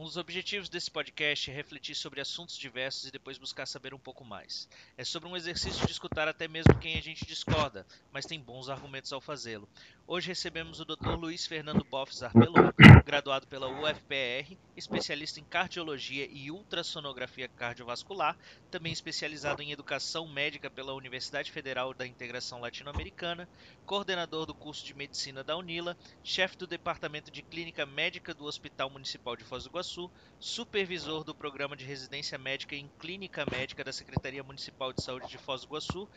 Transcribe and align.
Um 0.00 0.04
dos 0.04 0.16
objetivos 0.16 0.70
desse 0.70 0.90
podcast 0.90 1.50
é 1.50 1.54
refletir 1.54 1.94
sobre 1.94 2.22
assuntos 2.22 2.56
diversos 2.56 3.06
e 3.06 3.10
depois 3.10 3.36
buscar 3.36 3.66
saber 3.66 3.92
um 3.92 3.98
pouco 3.98 4.24
mais. 4.24 4.66
É 4.96 5.04
sobre 5.04 5.28
um 5.28 5.36
exercício 5.36 5.84
de 5.84 5.92
escutar 5.92 6.26
até 6.26 6.48
mesmo 6.48 6.78
quem 6.78 6.96
a 6.96 7.02
gente 7.02 7.26
discorda, 7.26 7.86
mas 8.10 8.24
tem 8.24 8.40
bons 8.40 8.70
argumentos 8.70 9.12
ao 9.12 9.20
fazê-lo. 9.20 9.68
Hoje 10.06 10.28
recebemos 10.28 10.80
o 10.80 10.86
Dr. 10.86 11.16
Luiz 11.18 11.46
Fernando 11.46 11.84
Boffes 11.84 12.22
Arpelon, 12.22 12.72
graduado 13.04 13.46
pela 13.46 13.68
UFPR, 13.68 14.56
especialista 14.74 15.38
em 15.38 15.44
cardiologia 15.44 16.26
e 16.32 16.50
ultrassonografia 16.50 17.46
cardiovascular, 17.46 18.38
também 18.70 18.94
especializado 18.94 19.62
em 19.62 19.70
educação 19.70 20.26
médica 20.26 20.70
pela 20.70 20.94
Universidade 20.94 21.52
Federal 21.52 21.92
da 21.92 22.06
Integração 22.06 22.58
Latino-Americana, 22.58 23.46
coordenador 23.84 24.46
do 24.46 24.54
curso 24.54 24.84
de 24.84 24.94
medicina 24.94 25.44
da 25.44 25.56
UNILA, 25.58 25.94
chefe 26.24 26.56
do 26.56 26.66
departamento 26.66 27.30
de 27.30 27.42
clínica 27.42 27.84
médica 27.84 28.32
do 28.32 28.46
Hospital 28.46 28.88
Municipal 28.88 29.36
de 29.36 29.44
Foz 29.44 29.64
do 29.64 29.68
Iguaçu 29.68 29.89
Supervisor 30.38 31.24
do 31.24 31.34
programa 31.34 31.76
de 31.76 31.84
residência 31.84 32.38
médica 32.38 32.76
em 32.76 32.90
clínica 32.98 33.44
médica 33.50 33.82
da 33.82 33.92
Secretaria 33.92 34.42
Municipal 34.42 34.92
de 34.92 35.02
Saúde 35.02 35.28
de 35.28 35.38
Foz 35.38 35.62
do 35.62 35.66
Iguaçu, 35.66 36.08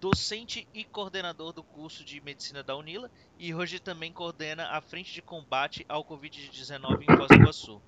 docente 0.00 0.66
e 0.72 0.84
coordenador 0.84 1.52
do 1.52 1.62
curso 1.62 2.04
de 2.04 2.20
medicina 2.20 2.62
da 2.62 2.76
UNILA 2.76 3.10
e 3.38 3.54
hoje 3.54 3.80
também 3.80 4.12
coordena 4.12 4.68
a 4.68 4.80
frente 4.80 5.12
de 5.12 5.20
combate 5.20 5.84
ao 5.88 6.04
Covid-19 6.04 7.02
em 7.02 7.16
Foz 7.16 7.28
do 7.28 7.34
Iguaçu. 7.34 7.82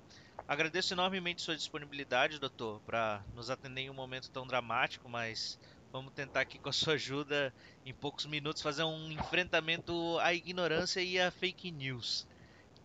Agradeço 0.47 0.93
enormemente 0.93 1.41
sua 1.41 1.55
disponibilidade, 1.55 2.39
doutor, 2.39 2.81
para 2.81 3.23
nos 3.33 3.49
atender 3.49 3.81
em 3.81 3.89
um 3.89 3.93
momento 3.93 4.29
tão 4.29 4.45
dramático, 4.45 5.07
mas 5.07 5.57
vamos 5.91 6.13
tentar 6.13 6.41
aqui 6.41 6.59
com 6.59 6.69
a 6.69 6.73
sua 6.73 6.93
ajuda, 6.93 7.53
em 7.85 7.93
poucos 7.93 8.25
minutos, 8.25 8.61
fazer 8.61 8.83
um 8.83 9.11
enfrentamento 9.11 10.19
à 10.19 10.33
ignorância 10.33 11.01
e 11.01 11.19
à 11.19 11.31
fake 11.31 11.71
news. 11.71 12.27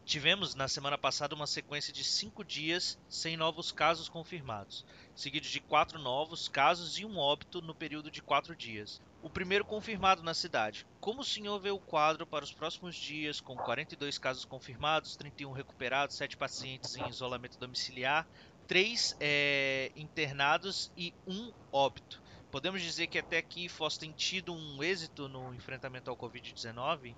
Tivemos 0.06 0.54
na 0.54 0.68
semana 0.68 0.96
passada 0.96 1.34
uma 1.34 1.48
sequência 1.48 1.92
de 1.92 2.04
cinco 2.04 2.44
dias 2.44 2.96
sem 3.08 3.36
novos 3.36 3.72
casos 3.72 4.08
confirmados, 4.08 4.86
seguido 5.16 5.48
de 5.48 5.58
quatro 5.58 5.98
novos 5.98 6.46
casos 6.46 6.96
e 6.96 7.04
um 7.04 7.18
óbito 7.18 7.60
no 7.60 7.74
período 7.74 8.08
de 8.08 8.22
quatro 8.22 8.54
dias. 8.54 9.02
O 9.20 9.28
primeiro 9.28 9.64
confirmado 9.64 10.22
na 10.22 10.32
cidade. 10.32 10.86
Como 11.00 11.22
o 11.22 11.24
senhor 11.24 11.58
vê 11.58 11.72
o 11.72 11.80
quadro 11.80 12.24
para 12.24 12.44
os 12.44 12.52
próximos 12.52 12.94
dias, 12.94 13.40
com 13.40 13.56
42 13.56 14.16
casos 14.16 14.44
confirmados, 14.44 15.16
31 15.16 15.50
recuperados, 15.50 16.14
7 16.14 16.36
pacientes 16.36 16.94
em 16.94 17.08
isolamento 17.08 17.58
domiciliar, 17.58 18.28
3 18.68 19.16
é, 19.18 19.90
internados 19.96 20.88
e 20.96 21.12
um 21.26 21.52
óbito? 21.72 22.22
Podemos 22.48 22.80
dizer 22.80 23.08
que 23.08 23.18
até 23.18 23.38
aqui 23.38 23.68
Foz 23.68 23.98
tem 23.98 24.12
tido 24.12 24.54
um 24.54 24.84
êxito 24.84 25.28
no 25.28 25.52
enfrentamento 25.52 26.08
ao 26.08 26.16
Covid-19? 26.16 27.16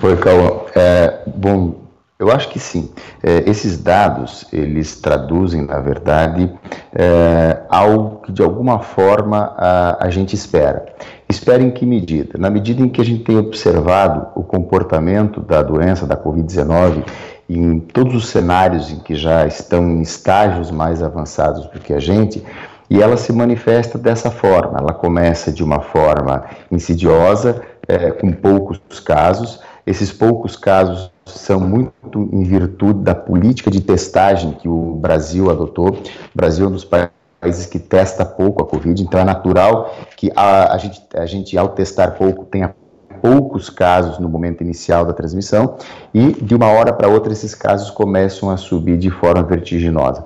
Oi, 0.00 0.16
Cauã. 0.16 0.62
É, 0.74 1.20
bom, 1.26 1.74
eu 2.18 2.30
acho 2.30 2.48
que 2.48 2.58
sim. 2.58 2.90
É, 3.22 3.48
esses 3.48 3.78
dados, 3.78 4.46
eles 4.52 5.00
traduzem, 5.00 5.62
na 5.62 5.78
verdade, 5.80 6.50
é, 6.94 7.58
algo 7.68 8.22
que 8.22 8.32
de 8.32 8.42
alguma 8.42 8.78
forma 8.78 9.54
a, 9.56 10.06
a 10.06 10.10
gente 10.10 10.34
espera. 10.34 10.86
Espera 11.28 11.62
em 11.62 11.70
que 11.70 11.84
medida? 11.84 12.38
Na 12.38 12.48
medida 12.48 12.82
em 12.82 12.88
que 12.88 13.00
a 13.00 13.04
gente 13.04 13.24
tem 13.24 13.36
observado 13.36 14.28
o 14.34 14.42
comportamento 14.42 15.40
da 15.40 15.62
doença, 15.62 16.06
da 16.06 16.16
Covid-19, 16.16 17.04
em 17.48 17.78
todos 17.80 18.14
os 18.14 18.28
cenários 18.28 18.90
em 18.90 18.98
que 18.98 19.14
já 19.14 19.46
estão 19.46 19.88
em 19.88 20.00
estágios 20.00 20.70
mais 20.70 21.02
avançados 21.02 21.66
do 21.66 21.78
que 21.78 21.92
a 21.92 22.00
gente, 22.00 22.42
e 22.88 23.00
ela 23.00 23.16
se 23.16 23.32
manifesta 23.32 23.98
dessa 23.98 24.30
forma. 24.30 24.78
Ela 24.78 24.92
começa 24.92 25.52
de 25.52 25.62
uma 25.62 25.80
forma 25.80 26.44
insidiosa, 26.70 27.62
é, 27.88 28.10
com 28.10 28.30
poucos 28.32 28.78
casos. 29.00 29.60
Esses 29.86 30.12
poucos 30.12 30.56
casos 30.56 31.10
são 31.26 31.60
muito 31.60 31.92
em 32.32 32.42
virtude 32.42 33.00
da 33.00 33.14
política 33.14 33.70
de 33.70 33.80
testagem 33.80 34.52
que 34.52 34.68
o 34.68 34.94
Brasil 34.96 35.50
adotou. 35.50 35.88
O 35.88 36.00
Brasil 36.34 36.66
é 36.66 36.68
um 36.68 36.72
dos 36.72 36.84
países 36.84 37.66
que 37.66 37.78
testa 37.78 38.24
pouco 38.24 38.62
a 38.62 38.66
Covid, 38.66 39.02
então 39.02 39.20
é 39.20 39.24
natural 39.24 39.94
que 40.16 40.30
a, 40.36 40.72
a, 40.72 40.78
gente, 40.78 41.02
a 41.14 41.26
gente, 41.26 41.58
ao 41.58 41.70
testar 41.70 42.12
pouco, 42.12 42.44
tenha 42.44 42.74
poucos 43.20 43.70
casos 43.70 44.18
no 44.18 44.28
momento 44.28 44.62
inicial 44.62 45.04
da 45.04 45.12
transmissão 45.12 45.76
e 46.12 46.32
de 46.32 46.54
uma 46.54 46.66
hora 46.66 46.92
para 46.92 47.08
outra 47.08 47.32
esses 47.32 47.54
casos 47.54 47.90
começam 47.90 48.50
a 48.50 48.56
subir 48.56 48.98
de 48.98 49.10
forma 49.10 49.42
vertiginosa. 49.42 50.24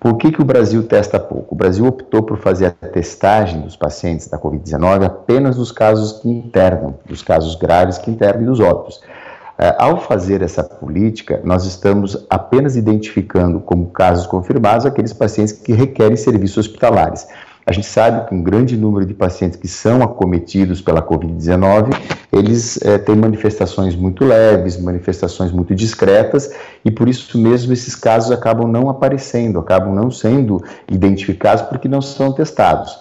Por 0.00 0.16
que, 0.16 0.30
que 0.30 0.40
o 0.40 0.44
Brasil 0.44 0.86
testa 0.86 1.18
pouco? 1.18 1.54
O 1.54 1.58
Brasil 1.58 1.84
optou 1.84 2.22
por 2.22 2.38
fazer 2.38 2.66
a 2.66 2.86
testagem 2.86 3.62
dos 3.62 3.76
pacientes 3.76 4.28
da 4.28 4.38
Covid-19 4.38 5.04
apenas 5.04 5.56
nos 5.56 5.72
casos 5.72 6.20
que 6.20 6.28
internam, 6.28 6.94
dos 7.04 7.20
casos 7.20 7.56
graves 7.56 7.98
que 7.98 8.10
internam 8.10 8.42
e 8.42 8.46
dos 8.46 8.60
óbitos. 8.60 9.00
É, 9.60 9.74
ao 9.76 10.00
fazer 10.00 10.40
essa 10.40 10.62
política, 10.62 11.40
nós 11.42 11.64
estamos 11.64 12.24
apenas 12.30 12.76
identificando 12.76 13.58
como 13.58 13.86
casos 13.86 14.24
confirmados 14.24 14.86
aqueles 14.86 15.12
pacientes 15.12 15.52
que 15.52 15.72
requerem 15.72 16.16
serviços 16.16 16.58
hospitalares. 16.58 17.26
A 17.68 17.72
gente 17.72 17.86
sabe 17.86 18.26
que 18.26 18.34
um 18.34 18.42
grande 18.42 18.78
número 18.78 19.04
de 19.04 19.12
pacientes 19.12 19.58
que 19.58 19.68
são 19.68 20.02
acometidos 20.02 20.80
pela 20.80 21.02
Covid-19, 21.02 21.94
eles 22.32 22.80
é, 22.82 22.96
têm 22.96 23.14
manifestações 23.14 23.94
muito 23.94 24.24
leves, 24.24 24.80
manifestações 24.80 25.52
muito 25.52 25.74
discretas, 25.74 26.50
e 26.82 26.90
por 26.90 27.10
isso 27.10 27.36
mesmo 27.36 27.70
esses 27.74 27.94
casos 27.94 28.30
acabam 28.30 28.66
não 28.66 28.88
aparecendo, 28.88 29.58
acabam 29.58 29.94
não 29.94 30.10
sendo 30.10 30.64
identificados 30.90 31.62
porque 31.64 31.88
não 31.88 32.00
são 32.00 32.32
testados. 32.32 32.98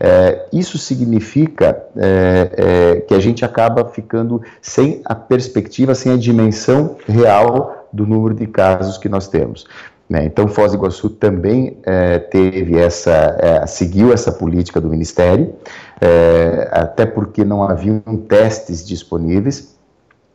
É, 0.00 0.46
isso 0.50 0.78
significa 0.78 1.78
é, 1.94 2.50
é, 2.56 3.00
que 3.02 3.12
a 3.12 3.20
gente 3.20 3.44
acaba 3.44 3.84
ficando 3.84 4.40
sem 4.62 5.02
a 5.04 5.14
perspectiva, 5.14 5.94
sem 5.94 6.10
a 6.10 6.16
dimensão 6.16 6.96
real 7.06 7.86
do 7.92 8.06
número 8.06 8.34
de 8.34 8.46
casos 8.46 8.96
que 8.96 9.10
nós 9.10 9.28
temos. 9.28 9.66
Né? 10.08 10.24
Então, 10.24 10.46
Foz 10.46 10.72
do 10.72 10.78
Iguaçu 10.78 11.10
também 11.10 11.78
é, 11.84 12.18
teve 12.18 12.78
essa, 12.78 13.36
é, 13.38 13.66
seguiu 13.66 14.12
essa 14.12 14.30
política 14.30 14.80
do 14.80 14.88
Ministério, 14.88 15.54
é, 16.00 16.68
até 16.70 17.04
porque 17.04 17.44
não 17.44 17.64
haviam 17.64 18.00
testes 18.28 18.86
disponíveis. 18.86 19.74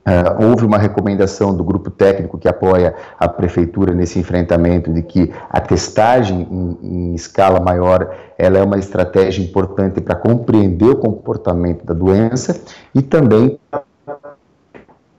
Uh, 0.04 0.50
houve 0.50 0.66
uma 0.66 0.80
recomendação 0.80 1.56
do 1.56 1.64
grupo 1.64 1.92
técnico 1.92 2.36
que 2.36 2.48
apoia 2.48 2.96
a 3.20 3.30
prefeitura 3.30 3.94
nesse 3.94 4.18
enfrentamento 4.18 4.92
de 4.92 5.04
que 5.04 5.32
a 5.48 5.62
testagem 5.62 6.42
em, 6.50 7.12
em 7.12 7.14
escala 7.14 7.60
maior 7.60 8.12
ela 8.36 8.58
é 8.58 8.64
uma 8.64 8.80
estratégia 8.80 9.44
importante 9.44 10.02
para 10.02 10.16
compreender 10.16 10.90
o 10.90 10.96
comportamento 10.96 11.86
da 11.86 11.94
doença 11.94 12.60
e 12.96 13.04
também 13.04 13.60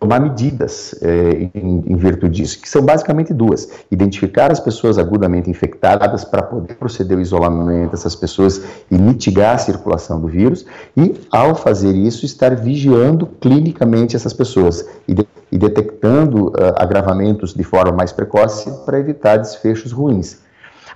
tomar 0.02 0.18
medidas 0.18 0.96
é, 1.00 1.48
em, 1.54 1.84
em, 1.86 1.96
virtude 1.96 2.42
disso, 2.42 2.60
que 2.60 2.68
são 2.68 2.82
basicamente 2.82 3.32
duas: 3.32 3.68
identificar 3.88 4.50
as 4.50 4.58
pessoas 4.58 4.98
agudamente 4.98 5.48
infectadas 5.48 6.24
para 6.24 6.42
poder 6.42 6.74
proceder 6.74 7.16
ao 7.16 7.22
isolamento 7.22 7.92
dessas 7.92 8.16
pessoas 8.16 8.60
e 8.90 8.98
mitigar 8.98 9.54
a 9.54 9.58
circulação 9.58 10.20
do 10.20 10.26
vírus, 10.26 10.66
e, 10.96 11.14
ao 11.30 11.54
fazer 11.54 11.94
isso, 11.94 12.26
estar 12.26 12.56
vigiando 12.56 13.26
clinicamente 13.40 14.16
essas 14.16 14.32
pessoas 14.32 14.84
e, 15.06 15.14
de, 15.14 15.24
e 15.52 15.56
detectando 15.56 16.48
uh, 16.48 16.74
agravamentos 16.76 17.54
de 17.54 17.62
forma 17.62 17.92
mais 17.92 18.10
precoce 18.10 18.72
para 18.84 18.98
evitar 18.98 19.36
desfechos 19.36 19.92
ruins. 19.92 20.42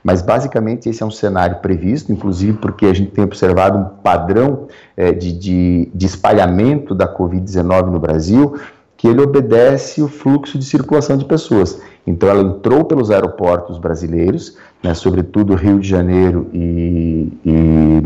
Mas 0.03 0.23
basicamente 0.23 0.89
esse 0.89 1.03
é 1.03 1.07
um 1.07 1.11
cenário 1.11 1.57
previsto, 1.57 2.13
inclusive 2.13 2.59
porque 2.59 2.87
a 2.87 2.95
gente 2.95 3.11
tem 3.11 3.25
observado 3.25 3.79
um 3.79 3.85
padrão 4.03 4.69
é, 4.97 5.13
de, 5.13 5.33
de, 5.33 5.91
de 5.93 6.07
espalhamento 6.07 6.95
da 6.95 7.13
Covid-19 7.13 7.91
no 7.91 7.99
Brasil, 7.99 8.57
que 8.97 9.07
ele 9.07 9.21
obedece 9.21 10.03
o 10.03 10.09
fluxo 10.09 10.59
de 10.59 10.65
circulação 10.65 11.17
de 11.17 11.25
pessoas. 11.25 11.81
Então, 12.07 12.29
ela 12.29 12.43
entrou 12.43 12.85
pelos 12.85 13.11
aeroportos 13.11 13.79
brasileiros, 13.79 14.57
né, 14.83 14.95
sobretudo 14.95 15.55
Rio 15.55 15.79
de 15.79 15.89
Janeiro 15.89 16.49
e, 16.53 17.33
e, 17.45 18.03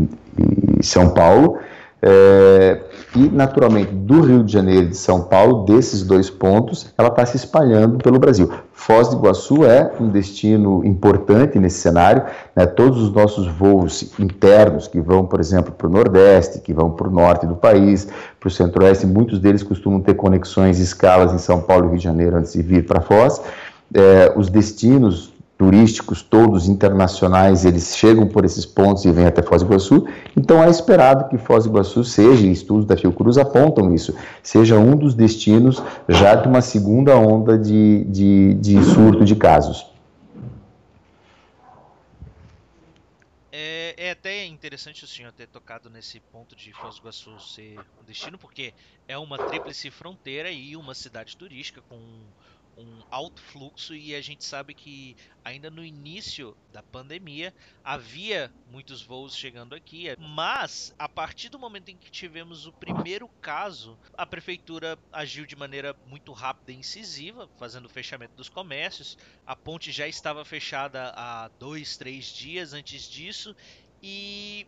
e 0.79 0.83
São 0.83 1.09
Paulo, 1.09 1.59
é, 2.01 2.79
e, 3.15 3.27
naturalmente, 3.27 3.91
do 3.91 4.21
Rio 4.21 4.43
de 4.43 4.53
Janeiro 4.53 4.85
e 4.85 4.89
de 4.89 4.97
São 4.97 5.23
Paulo, 5.23 5.65
desses 5.65 6.01
dois 6.03 6.29
pontos, 6.29 6.93
ela 6.97 7.09
está 7.09 7.25
se 7.25 7.35
espalhando 7.35 7.97
pelo 7.97 8.17
Brasil. 8.17 8.49
Foz 8.73 9.09
do 9.09 9.17
Iguaçu 9.17 9.65
é 9.65 9.91
um 9.99 10.07
destino 10.07 10.83
importante 10.85 11.59
nesse 11.59 11.79
cenário. 11.79 12.23
Né? 12.55 12.65
Todos 12.65 13.01
os 13.01 13.11
nossos 13.11 13.47
voos 13.47 14.17
internos 14.17 14.87
que 14.87 15.01
vão, 15.01 15.25
por 15.25 15.39
exemplo, 15.39 15.73
para 15.73 15.87
o 15.87 15.89
Nordeste, 15.89 16.59
que 16.59 16.73
vão 16.73 16.89
para 16.89 17.07
o 17.07 17.11
Norte 17.11 17.45
do 17.45 17.55
país, 17.55 18.07
para 18.39 18.47
o 18.47 18.51
Centro-Oeste, 18.51 19.05
muitos 19.05 19.39
deles 19.39 19.61
costumam 19.61 19.99
ter 19.99 20.13
conexões 20.13 20.79
e 20.79 20.83
escalas 20.83 21.33
em 21.33 21.37
São 21.37 21.61
Paulo 21.61 21.85
e 21.85 21.89
Rio 21.89 21.97
de 21.97 22.03
Janeiro 22.03 22.37
antes 22.37 22.53
de 22.53 22.61
vir 22.61 22.85
para 22.85 23.01
Foz. 23.01 23.41
É, 23.93 24.33
os 24.37 24.49
destinos 24.49 25.30
turísticos 25.61 26.23
todos 26.23 26.67
internacionais, 26.67 27.65
eles 27.65 27.95
chegam 27.95 28.27
por 28.27 28.43
esses 28.43 28.65
pontos 28.65 29.05
e 29.05 29.11
vêm 29.11 29.27
até 29.27 29.43
Foz 29.43 29.61
do 29.61 29.67
Iguaçu. 29.67 30.07
Então 30.35 30.63
é 30.63 30.67
esperado 30.67 31.29
que 31.29 31.37
Foz 31.37 31.65
do 31.65 31.69
Iguaçu 31.69 32.03
seja, 32.03 32.47
e 32.47 32.51
estudos 32.51 32.83
da 32.83 32.97
Fiocruz 32.97 33.37
apontam 33.37 33.93
isso, 33.93 34.15
seja 34.41 34.79
um 34.79 34.95
dos 34.95 35.13
destinos 35.13 35.79
já 36.09 36.33
de 36.33 36.47
uma 36.47 36.61
segunda 36.61 37.15
onda 37.15 37.59
de, 37.59 38.03
de, 38.05 38.55
de 38.55 38.83
surto 38.85 39.23
de 39.23 39.35
casos. 39.35 39.85
É, 43.51 43.93
é, 43.95 44.11
até 44.11 44.47
interessante 44.47 45.03
o 45.03 45.07
senhor 45.07 45.31
ter 45.31 45.45
tocado 45.45 45.91
nesse 45.91 46.19
ponto 46.19 46.55
de 46.55 46.73
Foz 46.73 46.95
do 46.95 47.01
Iguaçu 47.01 47.39
ser 47.39 47.77
um 48.01 48.03
destino, 48.03 48.35
porque 48.35 48.73
é 49.07 49.15
uma 49.15 49.37
tríplice 49.37 49.91
fronteira 49.91 50.49
e 50.49 50.75
uma 50.75 50.95
cidade 50.95 51.37
turística 51.37 51.83
com 51.87 51.99
um 52.81 53.03
alto 53.09 53.41
fluxo 53.41 53.95
e 53.95 54.15
a 54.15 54.21
gente 54.21 54.43
sabe 54.43 54.73
que 54.73 55.15
ainda 55.43 55.69
no 55.69 55.83
início 55.83 56.55
da 56.71 56.81
pandemia 56.81 57.53
havia 57.83 58.51
muitos 58.69 59.01
voos 59.01 59.35
chegando 59.35 59.75
aqui, 59.75 60.07
mas 60.17 60.93
a 60.97 61.07
partir 61.07 61.49
do 61.49 61.59
momento 61.59 61.89
em 61.89 61.97
que 61.97 62.09
tivemos 62.09 62.65
o 62.65 62.73
primeiro 62.73 63.27
caso, 63.41 63.97
a 64.13 64.25
prefeitura 64.25 64.97
agiu 65.11 65.45
de 65.45 65.55
maneira 65.55 65.95
muito 66.05 66.31
rápida 66.31 66.71
e 66.71 66.75
incisiva, 66.75 67.49
fazendo 67.57 67.85
o 67.85 67.89
fechamento 67.89 68.35
dos 68.35 68.49
comércios. 68.49 69.17
A 69.45 69.55
ponte 69.55 69.91
já 69.91 70.07
estava 70.07 70.43
fechada 70.43 71.13
há 71.15 71.49
dois, 71.59 71.97
três 71.97 72.25
dias 72.25 72.73
antes 72.73 73.09
disso 73.09 73.55
e 74.01 74.67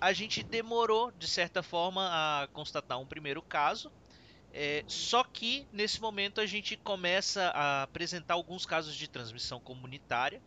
a 0.00 0.12
gente 0.12 0.42
demorou, 0.42 1.10
de 1.12 1.26
certa 1.26 1.62
forma, 1.62 2.08
a 2.10 2.46
constatar 2.48 2.98
um 2.98 3.06
primeiro 3.06 3.42
caso. 3.42 3.90
É, 4.56 4.84
só 4.86 5.24
que 5.24 5.66
nesse 5.72 6.00
momento 6.00 6.40
a 6.40 6.46
gente 6.46 6.76
começa 6.76 7.50
a 7.52 7.82
apresentar 7.82 8.34
alguns 8.34 8.64
casos 8.64 8.94
de 8.94 9.08
transmissão 9.08 9.58
comunitária 9.58 10.40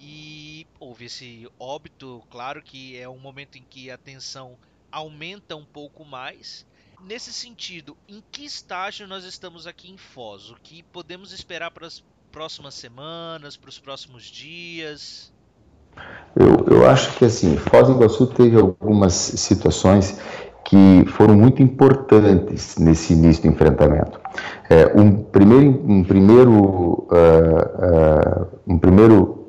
e 0.00 0.66
houve 0.80 1.04
esse 1.04 1.48
óbito. 1.56 2.24
Claro 2.28 2.60
que 2.60 2.98
é 2.98 3.08
um 3.08 3.20
momento 3.20 3.56
em 3.56 3.62
que 3.62 3.88
a 3.88 3.96
tensão 3.96 4.58
aumenta 4.90 5.54
um 5.54 5.64
pouco 5.64 6.04
mais. 6.04 6.66
Nesse 7.00 7.32
sentido, 7.32 7.96
em 8.08 8.20
que 8.32 8.44
estágio 8.44 9.06
nós 9.06 9.24
estamos 9.24 9.64
aqui 9.64 9.92
em 9.92 9.96
Foz? 9.96 10.50
O 10.50 10.56
que 10.56 10.82
podemos 10.82 11.30
esperar 11.30 11.70
para 11.70 11.86
as 11.86 12.02
próximas 12.32 12.74
semanas, 12.74 13.56
para 13.56 13.68
os 13.68 13.78
próximos 13.78 14.24
dias? 14.24 15.32
Eu, 16.34 16.66
eu 16.66 16.90
acho 16.90 17.16
que 17.16 17.24
assim, 17.24 17.56
Foz 17.56 17.86
do 17.86 17.94
Iguaçu 17.94 18.26
teve 18.26 18.56
algumas 18.56 19.14
situações 19.14 20.18
que 20.66 21.04
foram 21.06 21.36
muito 21.36 21.62
importantes 21.62 22.76
nesse 22.76 23.12
início 23.12 23.44
do 23.44 23.48
enfrentamento. 23.48 24.20
É, 24.68 24.92
um 24.96 25.12
primeiro, 25.12 25.80
um 25.86 26.02
primeiro, 26.02 26.52
uh, 26.52 27.06
uh, 27.08 28.46
um 28.66 28.76
primeiro, 28.76 29.46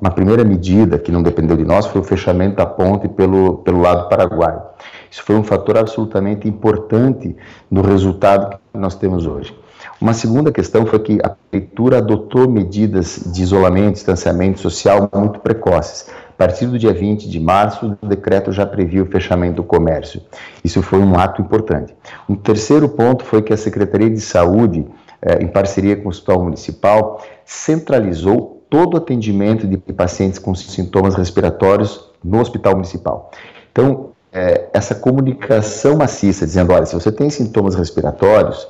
uma 0.00 0.10
primeira 0.10 0.44
medida 0.44 0.98
que 0.98 1.12
não 1.12 1.22
dependeu 1.22 1.56
de 1.58 1.64
nós 1.64 1.86
foi 1.86 2.00
o 2.00 2.04
fechamento 2.04 2.56
da 2.56 2.64
ponte 2.64 3.06
pelo, 3.06 3.58
pelo 3.58 3.82
lado 3.82 4.08
paraguaio. 4.08 4.62
Isso 5.10 5.22
foi 5.22 5.36
um 5.36 5.42
fator 5.42 5.76
absolutamente 5.76 6.48
importante 6.48 7.36
no 7.70 7.82
resultado 7.82 8.58
que 8.72 8.78
nós 8.78 8.94
temos 8.94 9.26
hoje. 9.26 9.54
Uma 10.00 10.14
segunda 10.14 10.50
questão 10.50 10.86
foi 10.86 11.00
que 11.00 11.18
a 11.22 11.28
prefeitura 11.28 11.98
adotou 11.98 12.48
medidas 12.48 13.20
de 13.26 13.42
isolamento, 13.42 13.94
distanciamento 13.94 14.58
social 14.58 15.10
muito 15.14 15.38
precoces. 15.40 16.08
Partir 16.38 16.66
do 16.66 16.78
dia 16.78 16.94
20 16.94 17.28
de 17.28 17.40
março, 17.40 17.98
o 18.00 18.06
decreto 18.06 18.52
já 18.52 18.64
previa 18.64 19.02
o 19.02 19.06
fechamento 19.06 19.56
do 19.56 19.64
comércio. 19.64 20.22
Isso 20.62 20.80
foi 20.80 21.00
um 21.00 21.18
ato 21.18 21.42
importante. 21.42 21.96
Um 22.28 22.36
terceiro 22.36 22.88
ponto 22.88 23.24
foi 23.24 23.42
que 23.42 23.52
a 23.52 23.56
Secretaria 23.56 24.08
de 24.08 24.20
Saúde, 24.20 24.86
eh, 25.20 25.42
em 25.42 25.48
parceria 25.48 25.96
com 25.96 26.04
o 26.04 26.08
Hospital 26.10 26.44
Municipal, 26.44 27.20
centralizou 27.44 28.62
todo 28.70 28.94
o 28.94 28.98
atendimento 28.98 29.66
de 29.66 29.78
pacientes 29.92 30.38
com 30.38 30.54
sintomas 30.54 31.16
respiratórios 31.16 32.08
no 32.22 32.38
Hospital 32.38 32.74
Municipal. 32.74 33.32
Então, 33.72 34.10
eh, 34.32 34.68
essa 34.72 34.94
comunicação 34.94 35.96
maciça, 35.96 36.46
dizendo: 36.46 36.72
olha, 36.72 36.86
se 36.86 36.94
você 36.94 37.10
tem 37.10 37.28
sintomas 37.30 37.74
respiratórios, 37.74 38.64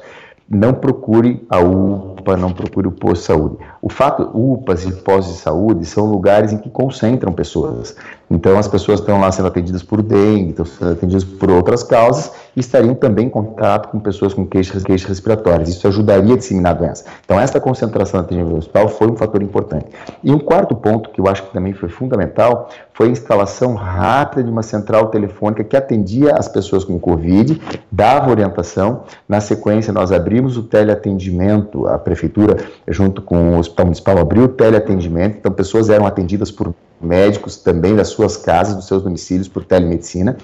não 0.48 0.72
procure 0.72 1.46
a 1.50 1.60
UPA, 1.60 2.34
não 2.34 2.50
procure 2.50 2.88
o 2.88 2.92
posto 2.92 3.20
de 3.20 3.26
saúde. 3.26 3.56
O 3.80 3.88
fato, 3.88 4.30
UPAs 4.34 4.84
e 4.84 4.92
postos 4.92 5.36
de 5.36 5.40
saúde 5.40 5.86
são 5.86 6.06
lugares 6.06 6.52
em 6.52 6.58
que 6.58 6.68
concentram 6.68 7.32
pessoas. 7.32 7.94
Então, 8.30 8.58
as 8.58 8.68
pessoas 8.68 9.00
estão 9.00 9.20
lá 9.20 9.32
sendo 9.32 9.48
atendidas 9.48 9.82
por 9.82 10.02
dengue, 10.02 10.50
estão 10.50 10.64
sendo 10.64 10.92
atendidas 10.92 11.24
por 11.24 11.50
outras 11.50 11.82
causas 11.82 12.30
e 12.54 12.60
estariam 12.60 12.94
também 12.94 13.26
em 13.26 13.30
contato 13.30 13.88
com 13.88 13.98
pessoas 13.98 14.34
com 14.34 14.44
queixas, 14.46 14.82
queixas 14.82 15.08
respiratórias. 15.08 15.68
Isso 15.68 15.86
ajudaria 15.88 16.34
a 16.34 16.36
disseminar 16.36 16.72
a 16.72 16.78
doença. 16.78 17.04
Então, 17.24 17.40
essa 17.40 17.58
concentração 17.58 18.20
no 18.20 18.26
atendimento 18.26 18.56
hospital 18.56 18.88
foi 18.88 19.08
um 19.08 19.16
fator 19.16 19.42
importante. 19.42 19.86
E 20.22 20.30
um 20.30 20.38
quarto 20.38 20.74
ponto, 20.74 21.10
que 21.10 21.20
eu 21.20 21.28
acho 21.28 21.44
que 21.44 21.52
também 21.52 21.72
foi 21.72 21.88
fundamental, 21.88 22.68
foi 22.92 23.08
a 23.08 23.10
instalação 23.10 23.74
rápida 23.74 24.42
de 24.42 24.50
uma 24.50 24.62
central 24.62 25.06
telefônica 25.06 25.64
que 25.64 25.76
atendia 25.76 26.34
as 26.34 26.48
pessoas 26.48 26.84
com 26.84 26.98
Covid, 26.98 27.60
dava 27.90 28.30
orientação. 28.30 29.04
Na 29.28 29.40
sequência, 29.40 29.92
nós 29.92 30.12
abrimos 30.12 30.56
o 30.56 30.64
teleatendimento, 30.64 31.86
a 31.86 31.98
prefeitura, 31.98 32.56
junto 32.88 33.22
com 33.22 33.56
o 33.56 33.67
Hospital 33.68 33.86
Municipal, 33.86 34.18
abriu 34.18 34.48
teleatendimento, 34.48 35.38
então 35.38 35.52
pessoas 35.52 35.88
eram 35.88 36.06
atendidas 36.06 36.50
por 36.50 36.74
médicos 37.00 37.56
também 37.56 37.94
das 37.94 38.08
suas 38.08 38.36
casas, 38.36 38.74
dos 38.74 38.86
seus 38.86 39.02
domicílios, 39.02 39.48
por 39.48 39.64
telemedicina. 39.64 40.36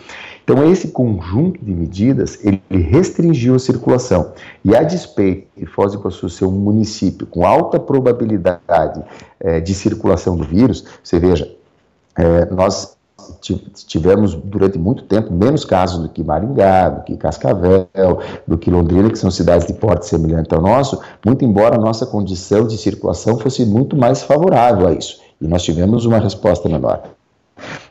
Então, 0.43 0.71
esse 0.71 0.89
conjunto 0.89 1.65
de 1.65 1.75
medidas, 1.75 2.39
ele 2.45 2.61
restringiu 2.71 3.55
a 3.55 3.59
circulação. 3.59 4.33
E 4.65 4.77
a 4.77 4.83
despeito 4.83 5.49
de 5.57 5.67
Foz 5.67 5.93
do 5.93 5.99
Iguaçu 5.99 6.29
ser 6.29 6.45
um 6.45 6.53
município 6.53 7.27
com 7.27 7.47
alta 7.47 7.81
probabilidade 7.81 9.03
é, 9.41 9.61
de 9.61 9.75
circulação 9.75 10.37
do 10.37 10.45
vírus, 10.45 10.85
você 11.03 11.19
veja, 11.19 11.51
é, 12.17 12.45
nós 12.47 12.94
tivemos 13.87 14.35
durante 14.35 14.79
muito 14.79 15.05
tempo 15.05 15.33
menos 15.33 15.65
casos 15.65 16.01
do 16.01 16.09
que 16.09 16.23
Maringá, 16.23 16.89
do 16.89 17.03
que 17.05 17.17
Cascavel, 17.17 17.89
do 18.47 18.59
que 18.59 18.71
Londrina, 18.71 19.11
que 19.11 19.19
são 19.19 19.31
cidades 19.31 19.67
de 19.67 19.75
porte 19.75 20.07
semelhante 20.07 20.55
ao 20.55 20.61
nosso, 20.61 21.01
muito 21.25 21.45
embora 21.45 21.77
a 21.77 21.79
nossa 21.79 22.07
condição 22.07 22.67
de 22.67 22.77
circulação 22.77 23.39
fosse 23.39 23.65
muito 23.65 23.97
mais 23.97 24.23
favorável 24.23 24.89
a 24.89 24.93
isso. 24.93 25.21
E 25.41 25.47
nós 25.47 25.63
tivemos 25.63 26.07
uma 26.07 26.19
resposta 26.19 26.69
menor. 26.69 27.03